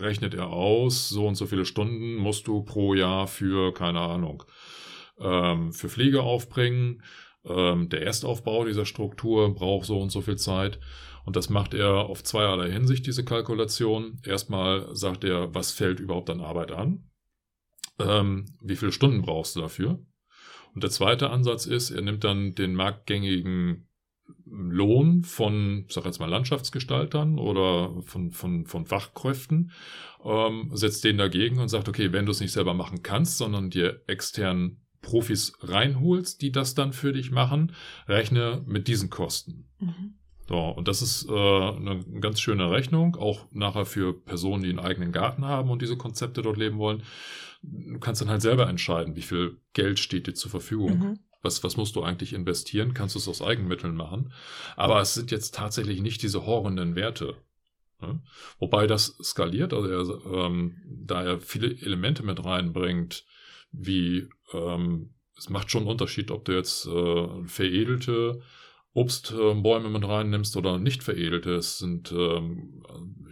rechnet 0.00 0.34
er 0.34 0.48
aus, 0.48 1.08
so 1.08 1.26
und 1.26 1.34
so 1.34 1.46
viele 1.46 1.64
Stunden 1.64 2.16
musst 2.16 2.46
du 2.46 2.62
pro 2.62 2.94
Jahr 2.94 3.26
für, 3.26 3.72
keine 3.72 4.00
Ahnung, 4.00 4.44
ähm, 5.18 5.72
für 5.72 5.88
Pflege 5.88 6.22
aufbringen. 6.22 7.02
Ähm, 7.44 7.88
der 7.88 8.02
Erstaufbau 8.02 8.64
dieser 8.64 8.86
Struktur 8.86 9.54
braucht 9.54 9.86
so 9.86 10.00
und 10.00 10.10
so 10.10 10.20
viel 10.20 10.36
Zeit. 10.36 10.78
Und 11.24 11.36
das 11.36 11.50
macht 11.50 11.74
er 11.74 12.06
auf 12.06 12.24
zweierlei 12.24 12.70
Hinsicht, 12.70 13.06
diese 13.06 13.24
Kalkulation. 13.24 14.20
Erstmal 14.24 14.94
sagt 14.94 15.24
er, 15.24 15.54
was 15.54 15.72
fällt 15.72 16.00
überhaupt 16.00 16.30
an 16.30 16.40
Arbeit 16.40 16.72
an? 16.72 17.08
Ähm, 17.98 18.46
wie 18.60 18.76
viele 18.76 18.92
Stunden 18.92 19.22
brauchst 19.22 19.56
du 19.56 19.60
dafür? 19.60 20.04
Und 20.74 20.82
der 20.82 20.90
zweite 20.90 21.30
Ansatz 21.30 21.66
ist, 21.66 21.90
er 21.90 22.02
nimmt 22.02 22.24
dann 22.24 22.54
den 22.54 22.74
marktgängigen 22.74 23.88
Lohn 24.72 25.22
von, 25.22 25.84
sag 25.88 26.06
jetzt 26.06 26.18
mal, 26.18 26.30
Landschaftsgestaltern 26.30 27.38
oder 27.38 28.02
von, 28.02 28.30
von, 28.30 28.66
von 28.66 28.86
Fachkräften, 28.86 29.70
ähm, 30.24 30.70
setzt 30.72 31.04
den 31.04 31.18
dagegen 31.18 31.58
und 31.58 31.68
sagt, 31.68 31.88
okay, 31.88 32.12
wenn 32.12 32.24
du 32.24 32.32
es 32.32 32.40
nicht 32.40 32.52
selber 32.52 32.72
machen 32.72 33.02
kannst, 33.02 33.38
sondern 33.38 33.70
dir 33.70 34.00
extern 34.06 34.78
Profis 35.02 35.52
reinholst, 35.60 36.40
die 36.40 36.52
das 36.52 36.74
dann 36.74 36.92
für 36.92 37.12
dich 37.12 37.30
machen, 37.30 37.72
rechne 38.08 38.62
mit 38.66 38.88
diesen 38.88 39.10
Kosten. 39.10 39.66
Mhm. 39.80 40.14
So, 40.48 40.58
und 40.58 40.88
das 40.88 41.02
ist 41.02 41.28
äh, 41.28 41.32
eine 41.32 42.04
ganz 42.20 42.40
schöne 42.40 42.70
Rechnung, 42.70 43.16
auch 43.16 43.46
nachher 43.52 43.84
für 43.84 44.12
Personen, 44.12 44.62
die 44.62 44.70
einen 44.70 44.78
eigenen 44.78 45.12
Garten 45.12 45.44
haben 45.44 45.70
und 45.70 45.82
diese 45.82 45.96
Konzepte 45.96 46.42
dort 46.42 46.56
leben 46.56 46.78
wollen. 46.78 47.02
Du 47.62 47.98
kannst 47.98 48.20
dann 48.20 48.30
halt 48.30 48.42
selber 48.42 48.68
entscheiden, 48.68 49.16
wie 49.16 49.22
viel 49.22 49.58
Geld 49.72 49.98
steht 49.98 50.26
dir 50.26 50.34
zur 50.34 50.50
Verfügung. 50.50 50.98
Mhm. 50.98 51.18
Was, 51.42 51.64
was 51.64 51.76
musst 51.76 51.96
du 51.96 52.02
eigentlich 52.02 52.32
investieren? 52.32 52.94
Kannst 52.94 53.16
du 53.16 53.18
es 53.18 53.28
aus 53.28 53.42
Eigenmitteln 53.42 53.96
machen? 53.96 54.32
Aber 54.76 55.00
es 55.00 55.14
sind 55.14 55.30
jetzt 55.30 55.54
tatsächlich 55.54 56.00
nicht 56.00 56.22
diese 56.22 56.46
horrenden 56.46 56.94
Werte. 56.94 57.36
Ne? 58.00 58.22
Wobei 58.58 58.86
das 58.86 59.16
skaliert, 59.22 59.72
also 59.72 59.88
er, 59.88 60.46
ähm, 60.46 60.76
da 60.86 61.22
er 61.22 61.40
viele 61.40 61.68
Elemente 61.80 62.22
mit 62.22 62.44
reinbringt, 62.44 63.24
wie 63.72 64.28
ähm, 64.52 65.14
es 65.36 65.48
macht 65.48 65.70
schon 65.70 65.82
einen 65.82 65.90
Unterschied, 65.90 66.30
ob 66.30 66.44
du 66.44 66.52
jetzt 66.52 66.86
äh, 66.86 67.44
veredelte 67.46 68.42
Obstbäume 68.94 69.88
mit 69.88 70.06
reinnimmst 70.06 70.56
oder 70.56 70.78
nicht 70.78 71.02
veredelte. 71.02 71.54
Es 71.54 71.78
sind, 71.78 72.12
ähm, 72.12 72.84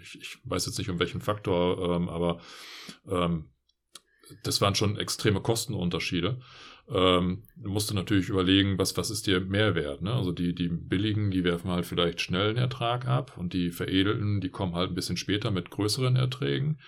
ich, 0.02 0.18
ich, 0.20 0.38
weiß 0.44 0.66
jetzt 0.66 0.78
nicht 0.78 0.90
um 0.90 0.98
welchen 0.98 1.20
Faktor, 1.20 1.96
ähm, 1.96 2.08
aber 2.08 2.40
ähm, 3.08 3.50
das 4.42 4.60
waren 4.60 4.74
schon 4.74 4.96
extreme 4.96 5.40
Kostenunterschiede 5.40 6.40
ähm, 6.92 7.42
musst 7.56 7.90
du 7.90 7.94
natürlich 7.94 8.28
überlegen, 8.28 8.78
was, 8.78 8.96
was 8.96 9.10
ist 9.10 9.26
dir 9.26 9.40
Mehrwert. 9.40 10.02
Ne? 10.02 10.12
Also 10.12 10.32
die, 10.32 10.54
die 10.54 10.68
billigen, 10.68 11.30
die 11.30 11.44
werfen 11.44 11.70
halt 11.70 11.86
vielleicht 11.86 12.20
schnell 12.20 12.50
einen 12.50 12.58
Ertrag 12.58 13.06
ab 13.06 13.36
und 13.36 13.52
die 13.52 13.70
veredelten, 13.70 14.40
die 14.40 14.48
kommen 14.48 14.74
halt 14.74 14.90
ein 14.90 14.94
bisschen 14.94 15.16
später 15.16 15.50
mit 15.50 15.70
größeren 15.70 16.16
Erträgen. 16.16 16.78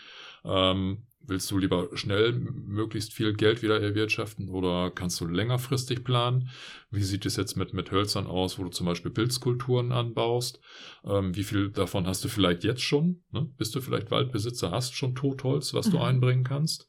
Ähm, 0.44 1.04
willst 1.24 1.50
du 1.52 1.58
lieber 1.58 1.88
schnell 1.94 2.32
möglichst 2.32 3.12
viel 3.12 3.34
Geld 3.34 3.62
wieder 3.62 3.80
erwirtschaften 3.80 4.48
oder 4.48 4.90
kannst 4.90 5.20
du 5.20 5.26
längerfristig 5.26 6.02
planen? 6.02 6.50
Wie 6.90 7.02
sieht 7.02 7.24
es 7.24 7.36
jetzt 7.36 7.56
mit, 7.56 7.72
mit 7.72 7.92
Hölzern 7.92 8.26
aus, 8.26 8.58
wo 8.58 8.64
du 8.64 8.70
zum 8.70 8.86
Beispiel 8.86 9.12
Pilzkulturen 9.12 9.92
anbaust? 9.92 10.60
Ähm, 11.04 11.36
wie 11.36 11.44
viel 11.44 11.70
davon 11.70 12.08
hast 12.08 12.24
du 12.24 12.28
vielleicht 12.28 12.64
jetzt 12.64 12.82
schon? 12.82 13.22
Ne? 13.30 13.48
Bist 13.56 13.74
du 13.76 13.80
vielleicht 13.80 14.10
Waldbesitzer, 14.10 14.72
hast 14.72 14.96
schon 14.96 15.14
Totholz, 15.14 15.74
was 15.74 15.86
mhm. 15.86 15.90
du 15.92 15.98
einbringen 15.98 16.44
kannst? 16.44 16.88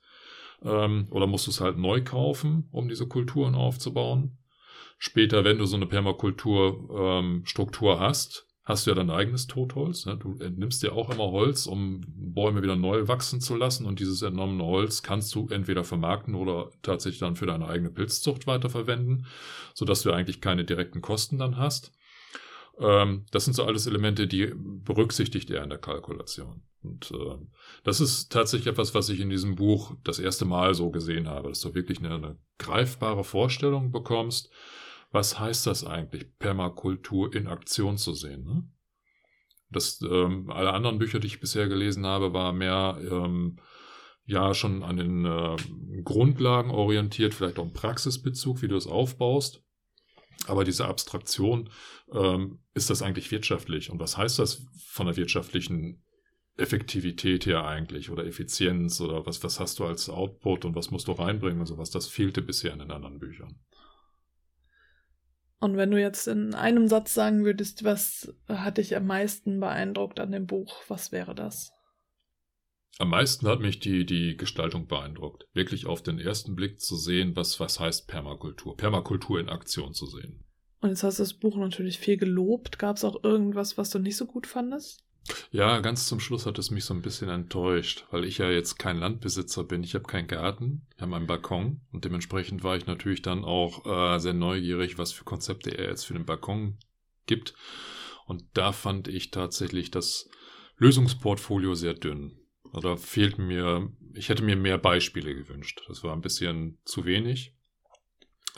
Ähm, 0.64 1.08
oder 1.10 1.28
musst 1.28 1.48
du 1.48 1.52
es 1.52 1.62
halt 1.62 1.78
neu 1.78 2.04
kaufen, 2.04 2.68
um 2.72 2.90
diese 2.90 3.08
Kulturen 3.08 3.56
aufzubauen. 3.56 4.38
Später, 4.98 5.44
wenn 5.44 5.58
du 5.58 5.66
so 5.66 5.76
eine 5.76 5.86
Permakulturstruktur 5.86 7.94
ähm, 7.94 8.00
hast, 8.00 8.48
hast 8.64 8.86
du 8.86 8.92
ja 8.92 8.96
dein 8.96 9.10
eigenes 9.10 9.48
Totholz. 9.48 10.06
Ne? 10.06 10.18
Du 10.18 10.36
nimmst 10.36 10.82
dir 10.82 10.94
auch 10.94 11.10
immer 11.10 11.32
Holz, 11.32 11.68
um 11.68 12.02
Bäume 12.08 12.64
wieder 12.64 12.78
neu 12.78 13.08
wachsen 13.08 13.42
zu 13.42 13.58
lassen. 13.58 13.86
Und 13.86 14.00
dieses 14.00 14.22
entnommene 14.22 14.64
Holz 14.64 15.04
kannst 15.04 15.36
du 15.36 15.50
entweder 15.50 15.84
vermarkten 15.84 16.36
oder 16.36 16.70
tatsächlich 16.82 17.20
dann 17.20 17.36
für 17.36 17.46
deine 17.46 17.68
eigene 17.68 17.90
Pilzzucht 17.90 18.48
weiterverwenden, 18.48 19.26
sodass 19.74 20.04
du 20.04 20.12
eigentlich 20.12 20.40
keine 20.40 20.64
direkten 20.64 21.02
Kosten 21.02 21.38
dann 21.38 21.58
hast. 21.58 21.92
Ähm, 22.80 23.26
das 23.32 23.46
sind 23.46 23.54
so 23.54 23.64
alles 23.64 23.88
Elemente, 23.88 24.28
die 24.28 24.52
berücksichtigt 24.56 25.50
er 25.52 25.64
in 25.64 25.70
der 25.70 25.80
Kalkulation. 25.80 26.64
Und 26.82 27.12
äh, 27.12 27.38
das 27.84 28.02
ist 28.02 28.32
tatsächlich 28.32 28.68
etwas, 28.68 28.94
was 28.94 29.10
ich 29.10 29.20
in 29.20 29.30
diesem 29.30 29.56
Buch 29.56 29.96
das 30.04 30.20
erste 30.20 30.46
Mal 30.46 30.74
so 30.74 30.92
gesehen 30.92 31.28
habe, 31.30 31.50
dass 31.50 31.62
du 31.62 31.74
wirklich 31.74 32.00
eine, 32.00 32.16
eine 32.16 32.38
greifbare 32.58 33.24
Vorstellung 33.24 33.92
bekommst, 33.92 34.52
was 35.12 35.40
heißt 35.40 35.68
das 35.68 35.86
eigentlich, 35.86 36.38
Permakultur 36.40 37.34
in 37.34 37.48
Aktion 37.48 37.98
zu 37.98 38.14
sehen. 38.14 38.44
Ne? 38.44 38.68
Das, 39.70 40.02
ähm, 40.02 40.50
alle 40.50 40.74
anderen 40.74 41.00
Bücher, 41.00 41.20
die 41.20 41.28
ich 41.28 41.40
bisher 41.40 41.68
gelesen 41.68 42.06
habe, 42.06 42.34
war 42.34 42.52
mehr 42.52 43.00
ähm, 43.10 43.60
ja 44.26 44.54
schon 44.54 44.84
an 44.84 44.98
den 44.98 45.26
äh, 45.26 45.56
Grundlagen 46.04 46.72
orientiert, 46.72 47.34
vielleicht 47.34 47.60
auch 47.60 47.66
im 47.66 47.74
Praxisbezug, 47.74 48.62
wie 48.62 48.68
du 48.68 48.76
es 48.76 48.88
aufbaust. 48.88 49.63
Aber 50.48 50.64
diese 50.64 50.86
Abstraktion, 50.86 51.70
ähm, 52.14 52.60
ist 52.74 52.90
das 52.90 53.02
eigentlich 53.02 53.32
wirtschaftlich? 53.32 53.90
Und 53.90 54.00
was 54.00 54.18
heißt 54.18 54.40
das 54.40 54.66
von 54.88 55.06
der 55.06 55.16
wirtschaftlichen 55.16 56.04
Effektivität 56.58 57.46
her 57.46 57.66
eigentlich 57.66 58.10
oder 58.10 58.26
Effizienz 58.26 59.02
oder 59.02 59.26
was, 59.26 59.44
was 59.44 59.60
hast 59.60 59.80
du 59.80 59.86
als 59.86 60.10
Output 60.10 60.66
und 60.66 60.76
was 60.76 60.92
musst 60.92 61.08
du 61.08 61.14
reinbringen 61.14 61.60
und 61.60 61.66
sowas? 61.66 61.90
Das 61.90 62.08
fehlte 62.08 62.42
bisher 62.42 62.74
in 62.74 62.80
den 62.80 62.92
anderen 62.92 63.20
Büchern. 63.20 63.60
Und 65.60 65.78
wenn 65.78 65.92
du 65.92 66.00
jetzt 66.00 66.28
in 66.28 66.54
einem 66.54 66.90
Satz 66.90 67.14
sagen 67.14 67.46
würdest, 67.46 67.86
was 67.86 68.36
hat 68.50 68.78
dich 68.78 68.96
am 68.98 69.08
meisten 69.08 69.62
beeindruckt 69.62 70.20
an 70.20 70.32
dem 70.32 70.46
Buch, 70.46 70.82
was 70.90 71.12
wäre 71.12 71.34
das? 71.34 71.72
Am 73.00 73.10
meisten 73.10 73.48
hat 73.48 73.60
mich 73.60 73.80
die, 73.80 74.06
die 74.06 74.38
Gestaltung 74.38 74.88
beeindruckt. 74.88 75.48
Wirklich 75.54 75.88
auf 75.88 76.04
den 76.04 76.20
ersten 76.20 76.56
Blick 76.56 76.80
zu 76.80 76.96
sehen, 76.96 77.36
was, 77.36 77.60
was 77.60 77.80
heißt 77.80 78.08
Permakultur. 78.08 78.78
Permakultur 78.78 79.40
in 79.40 79.50
Aktion 79.50 79.94
zu 79.94 80.06
sehen. 80.06 80.44
Und 80.82 80.90
jetzt 80.90 81.04
hast 81.04 81.18
du 81.18 81.24
das 81.24 81.34
Buch 81.34 81.56
natürlich 81.56 81.98
viel 81.98 82.18
gelobt. 82.18 82.78
Gab 82.78 82.98
es 82.98 83.04
auch 83.04 83.24
irgendwas, 83.24 83.78
was 83.78 83.90
du 83.90 84.00
nicht 84.00 84.18
so 84.18 84.26
gut 84.26 84.46
fandest? 84.46 85.04
Ja, 85.52 85.80
ganz 85.80 86.08
zum 86.08 86.20
Schluss 86.20 86.46
hat 86.46 86.60
es 86.60 86.70
mich 86.70 86.84
so 86.84 86.94
ein 86.94 87.02
bisschen 87.02 87.30
enttäuscht, 87.30 88.06
weil 88.12 88.26
ich 88.26 88.40
ja 88.40 88.50
jetzt 88.50 88.78
kein 88.78 88.98
Landbesitzer 88.98 89.64
bin. 89.64 89.84
Ich 89.84 89.96
habe 89.96 90.04
keinen 90.04 90.28
Garten, 90.28 90.86
ich 90.96 91.02
habe 91.02 91.16
einen 91.16 91.28
Balkon 91.28 91.80
und 91.94 92.04
dementsprechend 92.04 92.64
war 92.64 92.76
ich 92.76 92.88
natürlich 92.88 93.22
dann 93.22 93.46
auch 93.46 93.86
äh, 93.86 94.20
sehr 94.20 94.34
neugierig, 94.34 94.98
was 94.98 95.14
für 95.14 95.24
Konzepte 95.24 95.78
er 95.78 95.90
jetzt 95.90 96.04
für 96.04 96.14
den 96.14 96.26
Balkon 96.26 96.78
gibt. 97.26 97.56
Und 98.26 98.44
da 98.54 98.74
fand 98.74 99.08
ich 99.08 99.32
tatsächlich 99.32 99.92
das 99.92 100.30
Lösungsportfolio 100.78 101.74
sehr 101.76 101.94
dünn. 101.94 102.43
Also 102.74 102.90
da 102.90 102.96
fehlt 102.98 103.38
mir, 103.38 103.92
ich 104.14 104.30
hätte 104.30 104.44
mir 104.44 104.56
mehr 104.56 104.78
Beispiele 104.78 105.34
gewünscht. 105.36 105.84
Das 105.88 106.04
war 106.04 106.14
ein 106.14 106.22
bisschen 106.22 106.80
zu 106.86 107.06
wenig. 107.06 107.54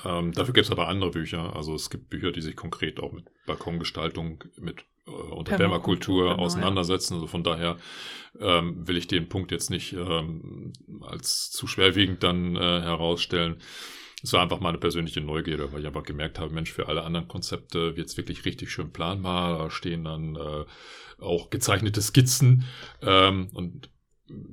Ähm, 0.03 0.34
dafür 0.34 0.53
gibt 0.53 0.66
es 0.66 0.72
aber 0.72 0.88
andere 0.88 1.11
Bücher. 1.11 1.55
Also 1.55 1.76
es 1.76 1.89
gibt 1.89 2.09
Bücher, 2.09 2.32
die 2.32 2.41
sich 2.41 2.55
konkret 2.55 2.99
auch 2.99 3.11
mit 3.11 3.26
Balkongestaltung, 3.45 4.43
mit 4.57 4.86
äh, 5.07 5.11
unter 5.11 5.57
Permakultur 5.57 6.32
genau, 6.32 6.43
auseinandersetzen. 6.43 7.16
Also 7.16 7.28
von 7.28 7.43
daher 7.43 7.78
ähm, 8.39 8.88
will 8.88 8.97
ich 8.97 9.07
den 9.07 9.30
Punkt 9.30 9.51
jetzt 9.51 9.70
nicht 9.70 9.93
ähm, 9.93 10.74
als 11.01 11.51
zu 11.51 11.68
schwerwiegend 11.68 12.24
dann 12.24 12.55
äh, 12.55 12.59
herausstellen. 12.59 13.57
Es 14.24 14.34
war 14.34 14.41
einfach 14.41 14.59
meine 14.59 14.78
persönliche 14.78 15.22
Neugierde, 15.22 15.72
weil 15.72 15.82
ich 15.82 15.88
einfach 15.88 16.03
gemerkt 16.03 16.39
habe, 16.39 16.53
Mensch, 16.53 16.72
für 16.72 16.88
alle 16.88 17.03
anderen 17.03 17.28
Konzepte 17.28 17.95
wird 17.95 18.07
es 18.09 18.18
wirklich 18.18 18.45
richtig 18.45 18.72
schön 18.72 18.91
planbar. 18.91 19.57
Da 19.57 19.70
stehen 19.70 20.03
dann 20.03 20.36
äh, 20.36 20.66
auch 21.22 21.49
gezeichnete 21.49 22.01
Skizzen. 22.01 22.66
Ähm, 23.01 23.49
und 23.53 23.89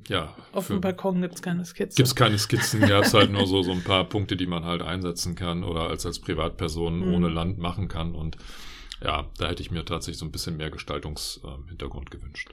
ja. 0.09 0.37
Auf 0.53 0.66
dem 0.66 0.81
Balkon 0.81 1.23
gibt 1.23 1.37
es 1.37 1.43
keine 1.43 1.64
Skizzen. 1.64 1.97
Gibt 1.97 2.09
es 2.09 2.14
keine 2.14 2.39
Skizzen, 2.39 2.81
gab 2.81 3.05
es 3.05 3.14
halt 3.14 3.31
nur 3.31 3.47
so, 3.47 3.62
so 3.62 3.73
ein 3.73 3.83
paar 3.83 4.05
Punkte, 4.05 4.37
die 4.37 4.47
man 4.47 4.64
halt 4.64 4.83
einsetzen 4.83 5.35
kann 5.35 5.64
oder 5.64 5.89
als, 5.89 6.05
als 6.05 6.18
Privatperson 6.18 7.07
mhm. 7.07 7.14
ohne 7.14 7.29
Land 7.29 7.59
machen 7.59 7.89
kann. 7.89 8.14
Und 8.14 8.37
ja, 9.03 9.31
da 9.39 9.49
hätte 9.49 9.62
ich 9.62 9.70
mir 9.70 9.85
tatsächlich 9.85 10.18
so 10.18 10.27
ein 10.27 10.33
bisschen 10.33 10.57
mehr 10.57 10.70
Gestaltungshintergrund 10.70 12.09
äh, 12.09 12.16
gewünscht. 12.16 12.51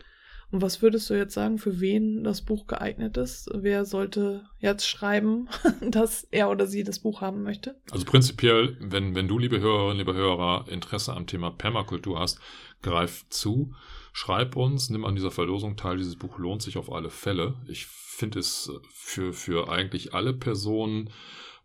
Und 0.51 0.63
was 0.63 0.81
würdest 0.81 1.09
du 1.09 1.13
jetzt 1.13 1.35
sagen, 1.35 1.59
für 1.59 1.79
wen 1.79 2.23
das 2.23 2.41
Buch 2.41 2.65
geeignet 2.65 3.17
ist? 3.17 3.49
Wer 3.53 3.85
sollte 3.85 4.45
jetzt 4.59 4.87
schreiben, 4.87 5.47
dass 5.81 6.23
er 6.31 6.49
oder 6.49 6.65
sie 6.65 6.83
das 6.83 6.99
Buch 6.99 7.21
haben 7.21 7.43
möchte? 7.43 7.75
Also 7.91 8.05
prinzipiell, 8.05 8.75
wenn, 8.79 9.13
wenn 9.13 9.27
du, 9.27 9.37
liebe 9.37 9.59
Hörerinnen, 9.59 9.97
liebe 9.97 10.15
Hörer, 10.15 10.65
Interesse 10.69 11.13
am 11.13 11.27
Thema 11.27 11.51
Permakultur 11.51 12.19
hast, 12.19 12.39
greif 12.81 13.25
zu. 13.29 13.75
Schreib 14.21 14.57
uns, 14.57 14.89
nimm 14.89 15.05
an 15.05 15.15
dieser 15.15 15.31
Verlosung 15.31 15.77
teil. 15.77 15.95
Dieses 15.95 16.17
Buch 16.17 16.39
lohnt 16.39 16.61
sich 16.61 16.77
auf 16.77 16.91
alle 16.91 17.09
Fälle. 17.09 17.55
Ich 17.69 17.85
finde 17.85 18.39
es 18.39 18.69
für, 18.91 19.31
für 19.31 19.69
eigentlich 19.69 20.13
alle 20.13 20.33
Personen 20.33 21.09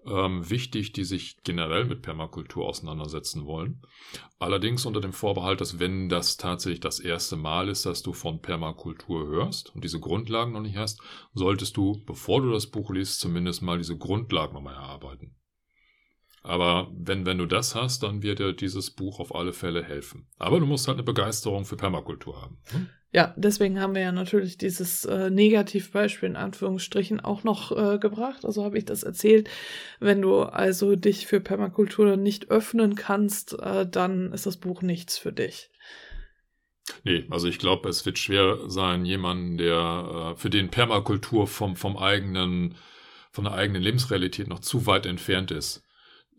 ähm, 0.07 0.49
wichtig, 0.49 0.93
die 0.93 1.03
sich 1.03 1.43
generell 1.43 1.85
mit 1.85 2.03
Permakultur 2.03 2.65
auseinandersetzen 2.65 3.45
wollen. 3.45 3.83
Allerdings 4.39 4.87
unter 4.87 5.01
dem 5.01 5.13
Vorbehalt, 5.13 5.61
dass 5.61 5.81
wenn 5.81 6.09
das 6.09 6.37
tatsächlich 6.37 6.79
das 6.79 7.01
erste 7.01 7.35
Mal 7.35 7.69
ist, 7.69 7.87
dass 7.87 8.05
du 8.05 8.13
von 8.13 8.41
Permakultur 8.41 9.27
hörst 9.27 9.75
und 9.75 9.83
diese 9.83 9.99
Grundlagen 9.99 10.53
noch 10.53 10.61
nicht 10.61 10.77
hast, 10.77 11.01
solltest 11.33 11.77
du, 11.77 12.05
bevor 12.07 12.41
du 12.41 12.53
das 12.53 12.69
Buch 12.69 12.93
liest, 12.93 13.19
zumindest 13.19 13.63
mal 13.63 13.79
diese 13.79 13.99
Grundlagen 13.99 14.55
nochmal 14.55 14.75
erarbeiten. 14.75 15.35
Aber 16.45 16.92
wenn, 16.95 17.24
wenn 17.24 17.38
du 17.38 17.47
das 17.47 17.74
hast, 17.74 18.03
dann 18.03 18.22
wird 18.22 18.38
dir 18.38 18.53
dieses 18.53 18.90
Buch 18.90 19.18
auf 19.18 19.34
alle 19.34 19.55
Fälle 19.55 19.82
helfen. 19.82 20.26
Aber 20.38 20.61
du 20.61 20.66
musst 20.66 20.86
halt 20.86 20.99
eine 20.99 21.03
Begeisterung 21.03 21.64
für 21.64 21.76
Permakultur 21.76 22.40
haben. 22.40 22.59
Hm? 22.70 22.88
Ja, 23.12 23.32
deswegen 23.38 23.80
haben 23.80 23.95
wir 23.95 24.03
ja 24.03 24.12
natürlich 24.12 24.59
dieses 24.59 25.07
äh, 25.07 25.30
Negativbeispiel 25.30 26.28
in 26.28 26.36
Anführungsstrichen 26.36 27.20
auch 27.20 27.45
noch 27.45 27.72
äh, 27.72 27.99
gebracht. 27.99 28.45
Also 28.45 28.62
habe 28.62 28.76
ich 28.76 28.84
das 28.84 29.05
erzählt. 29.05 29.49
Wenn 30.01 30.20
du 30.20 30.42
also 30.42 30.97
dich 30.97 31.26
für 31.26 31.40
Permakultur 31.40 32.16
nicht 32.18 32.51
öffnen 32.51 32.95
kannst, 32.95 33.59
äh, 33.59 33.88
dann 33.88 34.30
ist 34.32 34.45
das 34.45 34.59
Buch 34.59 34.82
nichts 34.82 35.16
für 35.16 35.32
dich. 35.32 35.70
Nee, 37.05 37.24
also 37.30 37.49
ich 37.49 37.59
glaube, 37.59 37.88
es 37.88 38.05
wird 38.05 38.18
schwer 38.18 38.59
sein, 38.66 39.07
jemanden, 39.07 39.57
der 39.57 40.34
äh, 40.34 40.38
für 40.38 40.51
den 40.51 40.68
Permakultur 40.68 41.47
vom, 41.47 41.74
vom 41.74 41.97
eigenen, 41.97 42.74
von 43.30 43.45
der 43.45 43.55
eigenen 43.55 43.80
Lebensrealität 43.80 44.47
noch 44.47 44.61
zu 44.61 44.84
weit 44.84 45.07
entfernt 45.07 45.51
ist 45.51 45.84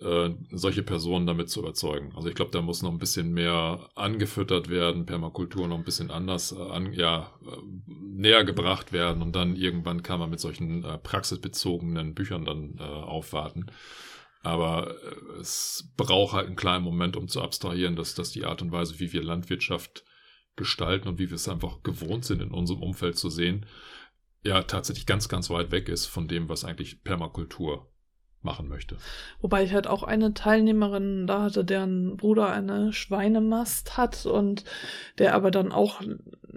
äh, 0.02 0.30
solche 0.52 0.84
Personen 0.84 1.26
damit 1.26 1.50
zu 1.50 1.62
überzeugen. 1.62 2.12
Also 2.16 2.28
ich 2.28 2.36
glaube, 2.36 2.52
da 2.52 2.62
muss 2.62 2.82
noch 2.82 2.92
ein 2.92 3.00
bisschen 3.00 3.34
mehr 3.34 3.90
angefüttert 3.96 4.70
werden, 4.70 5.06
Permakultur 5.06 5.68
noch 5.68 5.78
ein 5.78 5.86
bisschen 5.86 6.12
anders 6.12 6.52
äh, 6.52 6.62
an, 6.62 6.94
ja, 6.94 7.32
äh, 7.46 7.58
näher 7.88 8.44
gebracht 8.44 8.92
werden 8.92 9.22
und 9.22 9.36
dann 9.36 9.56
irgendwann 9.56 10.04
kann 10.04 10.20
man 10.20 10.30
mit 10.30 10.40
solchen 10.40 10.84
äh, 10.84 10.98
praxisbezogenen 10.98 12.14
Büchern 12.14 12.46
dann 12.46 12.76
äh, 12.78 12.84
aufwarten. 12.84 13.68
Aber 14.44 14.92
äh, 14.92 15.40
es 15.40 15.92
braucht 15.96 16.34
halt 16.34 16.48
einen 16.48 16.56
kleinen 16.56 16.84
Moment, 16.84 17.16
um 17.16 17.28
zu 17.28 17.42
abstrahieren, 17.42 17.96
dass, 17.96 18.16
dass 18.16 18.32
die 18.32 18.46
Art 18.46 18.62
und 18.62 18.72
Weise, 18.72 19.00
wie 19.00 19.14
wir 19.14 19.24
Landwirtschaft 19.24 20.04
gestalten 20.56 21.08
und 21.08 21.20
wie 21.20 21.30
wir 21.30 21.36
es 21.36 21.50
einfach 21.50 21.84
gewohnt 21.84 22.26
sind, 22.26 22.42
in 22.42 22.52
unserem 22.52 22.82
Umfeld 22.82 23.18
zu 23.18 23.30
sehen, 23.30 23.66
ja 24.44 24.62
tatsächlich 24.64 25.06
ganz, 25.06 25.30
ganz 25.30 25.50
weit 25.50 25.72
weg 25.72 25.90
ist 25.90 26.06
von 26.06 26.28
dem, 26.28 26.50
was 26.50 26.64
eigentlich 26.64 27.04
Permakultur 27.04 27.92
machen 28.46 28.70
möchte. 28.70 28.96
Wobei 29.42 29.64
ich 29.64 29.74
halt 29.74 29.88
auch 29.88 30.04
eine 30.04 30.34
Teilnehmerin 30.34 31.28
da 31.28 31.42
hatte, 31.42 31.66
deren 31.66 32.16
Bruder 32.16 32.50
eine 32.50 32.94
Schweinemast 32.94 33.98
hat 33.98 34.26
und 34.26 34.64
der 35.18 35.36
aber 35.36 35.52
dann 35.52 35.74
auch 35.74 36.02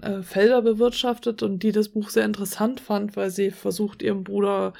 äh, 0.01 0.21
Felder 0.23 0.61
bewirtschaftet 0.61 1.43
und 1.43 1.63
die 1.63 1.71
das 1.71 1.89
Buch 1.89 2.09
sehr 2.09 2.25
interessant 2.25 2.79
fand, 2.79 3.15
weil 3.15 3.29
sie 3.29 3.51
versucht, 3.51 4.01
ihrem 4.01 4.23
Bruder 4.23 4.73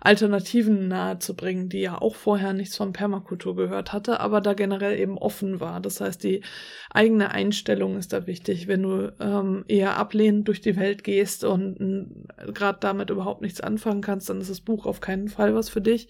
Alternativen 0.00 0.88
nahezubringen, 0.88 1.68
die 1.68 1.80
ja 1.80 2.00
auch 2.00 2.14
vorher 2.14 2.54
nichts 2.54 2.76
von 2.76 2.94
Permakultur 2.94 3.54
gehört 3.54 3.92
hatte, 3.92 4.20
aber 4.20 4.40
da 4.40 4.54
generell 4.54 4.98
eben 4.98 5.18
offen 5.18 5.60
war. 5.60 5.80
Das 5.80 6.00
heißt, 6.00 6.24
die 6.24 6.40
eigene 6.88 7.32
Einstellung 7.32 7.98
ist 7.98 8.14
da 8.14 8.26
wichtig. 8.26 8.66
Wenn 8.66 8.82
du 8.82 9.12
ähm, 9.20 9.64
eher 9.68 9.98
ablehnend 9.98 10.48
durch 10.48 10.62
die 10.62 10.76
Welt 10.76 11.04
gehst 11.04 11.44
und 11.44 12.26
gerade 12.54 12.78
damit 12.80 13.10
überhaupt 13.10 13.42
nichts 13.42 13.60
anfangen 13.60 14.00
kannst, 14.00 14.30
dann 14.30 14.40
ist 14.40 14.50
das 14.50 14.62
Buch 14.62 14.86
auf 14.86 15.00
keinen 15.00 15.28
Fall 15.28 15.54
was 15.54 15.68
für 15.68 15.82
dich. 15.82 16.08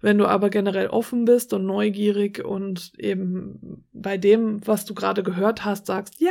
Wenn 0.00 0.18
du 0.18 0.26
aber 0.26 0.50
generell 0.50 0.88
offen 0.88 1.24
bist 1.24 1.52
und 1.52 1.66
neugierig 1.66 2.44
und 2.44 2.92
eben 2.98 3.84
bei 3.92 4.18
dem, 4.18 4.66
was 4.66 4.84
du 4.84 4.94
gerade 4.94 5.22
gehört 5.22 5.64
hast, 5.64 5.86
sagst, 5.86 6.20
ja, 6.20 6.30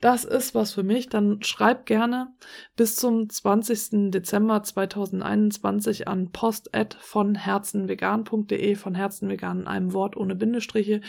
das 0.00 0.24
ist 0.24 0.54
was 0.54 0.72
für 0.72 0.82
mich, 0.82 1.08
dann 1.08 1.42
schreib 1.42 1.86
gerne 1.86 2.28
bis 2.76 2.96
zum 2.96 3.28
20. 3.28 4.10
Dezember 4.10 4.62
2021 4.62 6.08
an 6.08 6.32
post 6.32 6.70
von 6.98 7.34
herzenvegan.de 7.34 8.74
von 8.74 8.94
herzenvegan 8.94 9.60
in 9.60 9.66
einem 9.66 9.92
Wort 9.92 10.16
ohne 10.16 10.34
Bindestriche 10.34 11.00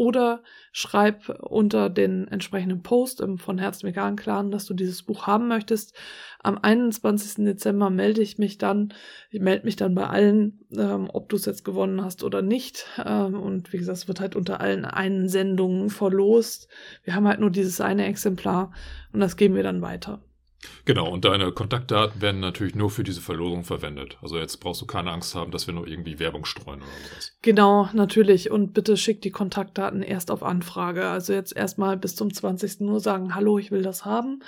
oder 0.00 0.42
schreib 0.72 1.28
unter 1.42 1.90
den 1.90 2.26
entsprechenden 2.26 2.82
Post 2.82 3.20
im 3.20 3.36
von 3.36 3.58
Herzen 3.58 3.86
Vegan 3.86 4.16
Clan, 4.16 4.50
dass 4.50 4.64
du 4.64 4.72
dieses 4.72 5.02
Buch 5.02 5.26
haben 5.26 5.46
möchtest. 5.46 5.94
Am 6.42 6.56
21. 6.56 7.44
Dezember 7.44 7.90
melde 7.90 8.22
ich 8.22 8.38
mich 8.38 8.56
dann, 8.56 8.94
ich 9.28 9.40
melde 9.40 9.66
mich 9.66 9.76
dann 9.76 9.94
bei 9.94 10.06
allen, 10.06 10.64
ähm, 10.74 11.10
ob 11.12 11.28
du 11.28 11.36
es 11.36 11.44
jetzt 11.44 11.66
gewonnen 11.66 12.02
hast 12.02 12.24
oder 12.24 12.40
nicht. 12.40 12.86
Ähm, 13.04 13.38
und 13.38 13.74
wie 13.74 13.76
gesagt, 13.76 13.98
es 13.98 14.08
wird 14.08 14.20
halt 14.20 14.36
unter 14.36 14.62
allen 14.62 14.86
Einsendungen 14.86 15.90
verlost. 15.90 16.68
Wir 17.04 17.14
haben 17.14 17.28
halt 17.28 17.40
nur 17.40 17.50
dieses 17.50 17.82
eine 17.82 18.06
Exemplar 18.06 18.72
und 19.12 19.20
das 19.20 19.36
geben 19.36 19.54
wir 19.54 19.62
dann 19.62 19.82
weiter. 19.82 20.22
Genau, 20.84 21.08
und 21.08 21.24
deine 21.24 21.52
Kontaktdaten 21.52 22.20
werden 22.20 22.40
natürlich 22.40 22.74
nur 22.74 22.90
für 22.90 23.02
diese 23.02 23.20
Verlosung 23.20 23.64
verwendet. 23.64 24.18
Also 24.22 24.38
jetzt 24.38 24.58
brauchst 24.58 24.82
du 24.82 24.86
keine 24.86 25.10
Angst 25.10 25.34
haben, 25.34 25.50
dass 25.50 25.66
wir 25.66 25.74
nur 25.74 25.86
irgendwie 25.86 26.18
Werbung 26.18 26.44
streuen 26.44 26.80
oder 26.80 26.90
sowas. 27.10 27.32
Genau, 27.42 27.88
natürlich. 27.92 28.50
Und 28.50 28.74
bitte 28.74 28.96
schick 28.96 29.22
die 29.22 29.30
Kontaktdaten 29.30 30.02
erst 30.02 30.30
auf 30.30 30.42
Anfrage. 30.42 31.06
Also 31.06 31.32
jetzt 31.32 31.56
erstmal 31.56 31.96
bis 31.96 32.14
zum 32.14 32.32
20. 32.32 32.80
nur 32.80 33.00
sagen, 33.00 33.34
hallo, 33.34 33.58
ich 33.58 33.70
will 33.70 33.82
das 33.82 34.04
haben. 34.04 34.42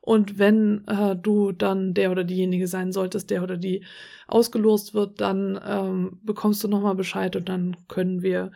Und 0.00 0.38
wenn 0.38 0.86
äh, 0.86 1.16
du 1.16 1.52
dann 1.52 1.94
der 1.94 2.10
oder 2.10 2.24
diejenige 2.24 2.68
sein 2.68 2.92
solltest, 2.92 3.30
der 3.30 3.42
oder 3.42 3.56
die 3.56 3.84
ausgelost 4.26 4.92
wird, 4.92 5.22
dann 5.22 5.58
ähm, 5.66 6.18
bekommst 6.22 6.62
du 6.62 6.68
nochmal 6.68 6.94
Bescheid 6.94 7.36
und 7.36 7.48
dann 7.48 7.76
können 7.88 8.20
wir 8.22 8.52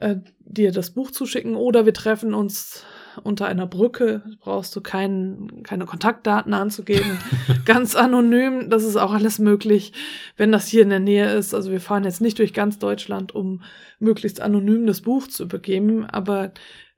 äh, 0.00 0.16
dir 0.40 0.72
das 0.72 0.90
Buch 0.90 1.12
zuschicken 1.12 1.54
oder 1.54 1.86
wir 1.86 1.94
treffen 1.94 2.34
uns 2.34 2.84
unter 3.22 3.46
einer 3.46 3.66
Brücke, 3.66 4.22
brauchst 4.40 4.74
du 4.76 4.80
kein, 4.80 5.62
keine 5.62 5.86
Kontaktdaten 5.86 6.54
anzugeben. 6.54 7.18
ganz 7.64 7.94
anonym, 7.94 8.70
das 8.70 8.84
ist 8.84 8.96
auch 8.96 9.12
alles 9.12 9.38
möglich, 9.38 9.92
wenn 10.36 10.52
das 10.52 10.66
hier 10.68 10.82
in 10.82 10.90
der 10.90 11.00
Nähe 11.00 11.32
ist. 11.34 11.54
Also 11.54 11.70
wir 11.70 11.80
fahren 11.80 12.04
jetzt 12.04 12.20
nicht 12.20 12.38
durch 12.38 12.52
ganz 12.52 12.78
Deutschland, 12.78 13.34
um 13.34 13.62
möglichst 13.98 14.40
anonym 14.40 14.86
das 14.86 15.02
Buch 15.02 15.28
zu 15.28 15.48
begeben, 15.48 16.04
aber 16.04 16.52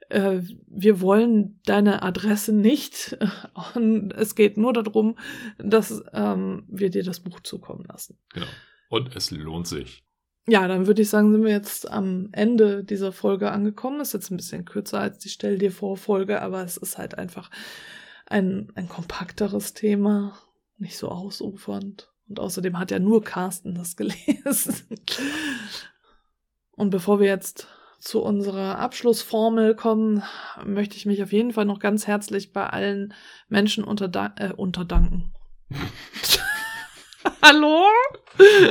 äh, 0.09 0.41
wir 0.67 1.01
wollen 1.01 1.61
deine 1.67 2.03
Adresse 2.03 2.53
nicht. 2.53 3.17
Und 3.75 4.12
es 4.12 4.35
geht 4.35 4.57
nur 4.57 4.73
darum, 4.73 5.17
dass 5.59 6.03
ähm, 6.12 6.65
wir 6.69 6.91
dir 6.91 7.03
das 7.03 7.21
Buch 7.21 7.41
zukommen 7.41 7.85
lassen. 7.89 8.19
Genau. 8.33 8.47
Und 8.89 9.15
es 9.17 9.31
lohnt 9.31 9.67
sich. 9.67 10.04
Ja, 10.47 10.69
dann 10.69 10.87
würde 10.87 11.01
ich 11.03 11.09
sagen, 11.09 11.33
sind 11.33 11.43
wir 11.43 11.51
jetzt 11.51 11.91
am 11.91 12.29
Ende 12.33 12.85
dieser 12.85 13.13
Folge 13.13 13.51
angekommen. 13.51 14.01
Ist 14.01 14.13
jetzt 14.13 14.31
ein 14.31 14.37
bisschen 14.37 14.67
kürzer 14.67 15.01
als 15.01 15.19
die 15.19 15.31
Stell 15.31 15.57
dir 15.57 15.73
vor 15.73 15.97
Folge, 15.97 16.43
aber 16.43 16.63
es 16.63 16.77
ist 16.77 16.99
halt 16.99 17.17
einfach 17.17 17.51
ein, 18.27 18.71
ein 18.75 18.89
kompakteres 18.89 19.73
Thema, 19.73 20.39
nicht 20.77 20.99
so 20.99 21.09
ausufernd. 21.09 22.11
Und 22.29 22.41
außerdem 22.41 22.79
hat 22.79 22.91
ja 22.91 22.99
nur 22.99 23.25
Carsten 23.25 23.75
das 23.75 23.97
gelesen. 23.97 24.85
Und 26.73 26.91
bevor 26.91 27.21
wir 27.21 27.29
jetzt 27.29 27.69
zu 27.99 28.23
unserer 28.23 28.79
Abschlussformel 28.79 29.75
kommen, 29.75 30.23
möchte 30.63 30.97
ich 30.97 31.07
mich 31.07 31.23
auf 31.23 31.33
jeden 31.33 31.53
Fall 31.53 31.65
noch 31.65 31.79
ganz 31.79 32.07
herzlich 32.07 32.53
bei 32.53 32.67
allen 32.67 33.15
Menschen 33.49 33.83
unterdan 33.83 34.35
äh, 34.37 34.53
unterdanken. 34.55 35.33
Hallo? 37.47 37.85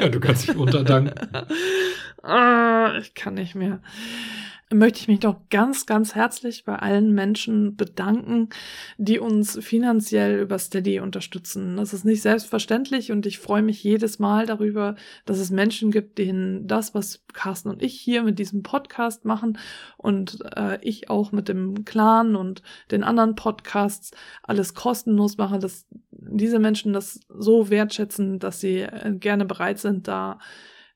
Ja, 0.02 0.10
du 0.10 0.20
kannst 0.20 0.48
dich 0.48 0.56
unterdanken. 0.56 1.14
ah, 2.24 2.96
ich 3.00 3.14
kann 3.14 3.36
nicht 3.36 3.54
mehr 3.54 3.84
möchte 4.74 5.00
ich 5.00 5.08
mich 5.08 5.20
doch 5.20 5.38
ganz, 5.50 5.86
ganz 5.86 6.16
herzlich 6.16 6.66
bei 6.66 6.76
allen 6.76 7.14
Menschen 7.14 7.76
bedanken, 7.76 8.50
die 8.98 9.20
uns 9.20 9.58
finanziell 9.62 10.40
über 10.40 10.58
Steady 10.58 11.00
unterstützen. 11.00 11.78
Das 11.78 11.94
ist 11.94 12.06
nicht 12.06 12.22
selbstverständlich 12.22 13.12
und 13.12 13.26
ich 13.26 13.40
freue 13.40 13.62
mich 13.62 13.84
jedes 13.84 14.20
Mal 14.20 14.46
darüber, 14.46 14.96
dass 15.26 15.40
es 15.40 15.52
Menschen 15.52 15.92
gibt, 15.92 16.18
denen 16.18 16.68
das, 16.68 16.94
was 16.94 17.24
Carsten 17.34 17.70
und 17.70 17.82
ich 17.82 18.00
hier 18.00 18.24
mit 18.24 18.40
diesem 18.40 18.64
Podcast 18.64 19.26
machen 19.26 19.58
und 19.98 20.40
äh, 20.56 20.80
ich 20.82 21.10
auch 21.10 21.32
mit 21.32 21.48
dem 21.48 21.86
Clan 21.86 22.36
und 22.36 22.62
den 22.92 23.04
anderen 23.04 23.36
Podcasts 23.36 24.12
alles 24.44 24.74
kostenlos 24.74 25.38
mache, 25.38 25.60
dass 25.60 25.88
diese 26.12 26.60
Menschen 26.60 26.94
das 26.94 27.20
so 27.30 27.70
wertschätzen, 27.70 28.40
dass 28.40 28.60
sie 28.60 28.82
äh, 28.82 29.14
gerne 29.16 29.46
bereit 29.46 29.80
sind, 29.80 30.08
da 30.08 30.40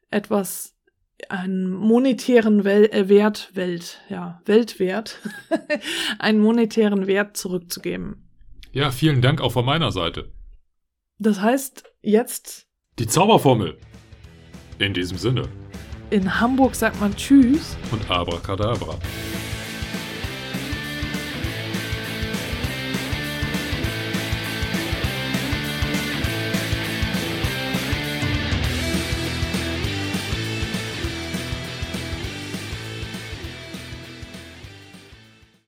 etwas 0.10 0.77
einen 1.30 1.70
monetären 1.70 2.64
Wel 2.64 2.86
äh, 2.86 3.10
Wert, 3.10 3.52
Welt, 3.54 4.02
ja, 4.10 4.42
Weltwert, 4.46 5.20
einen 6.20 6.40
monetären 6.40 7.08
Wert 7.08 7.38
zurückzugeben. 7.38 8.28
Ja, 8.72 8.92
vielen 8.92 9.22
Dank 9.22 9.42
auch 9.42 9.52
von 9.52 9.66
meiner 9.66 9.92
Seite. 9.92 10.32
Das 11.20 11.42
heißt, 11.42 11.84
jetzt. 12.02 12.68
Die 13.00 13.08
Zauberformel. 13.08 13.78
In 14.80 14.94
diesem 14.94 15.18
Sinne. 15.18 15.44
In 16.10 16.40
Hamburg 16.40 16.76
sagt 16.76 17.02
man 17.02 17.16
Tschüss. 17.16 17.76
Und 17.92 18.10
Abracadabra. 18.10 19.00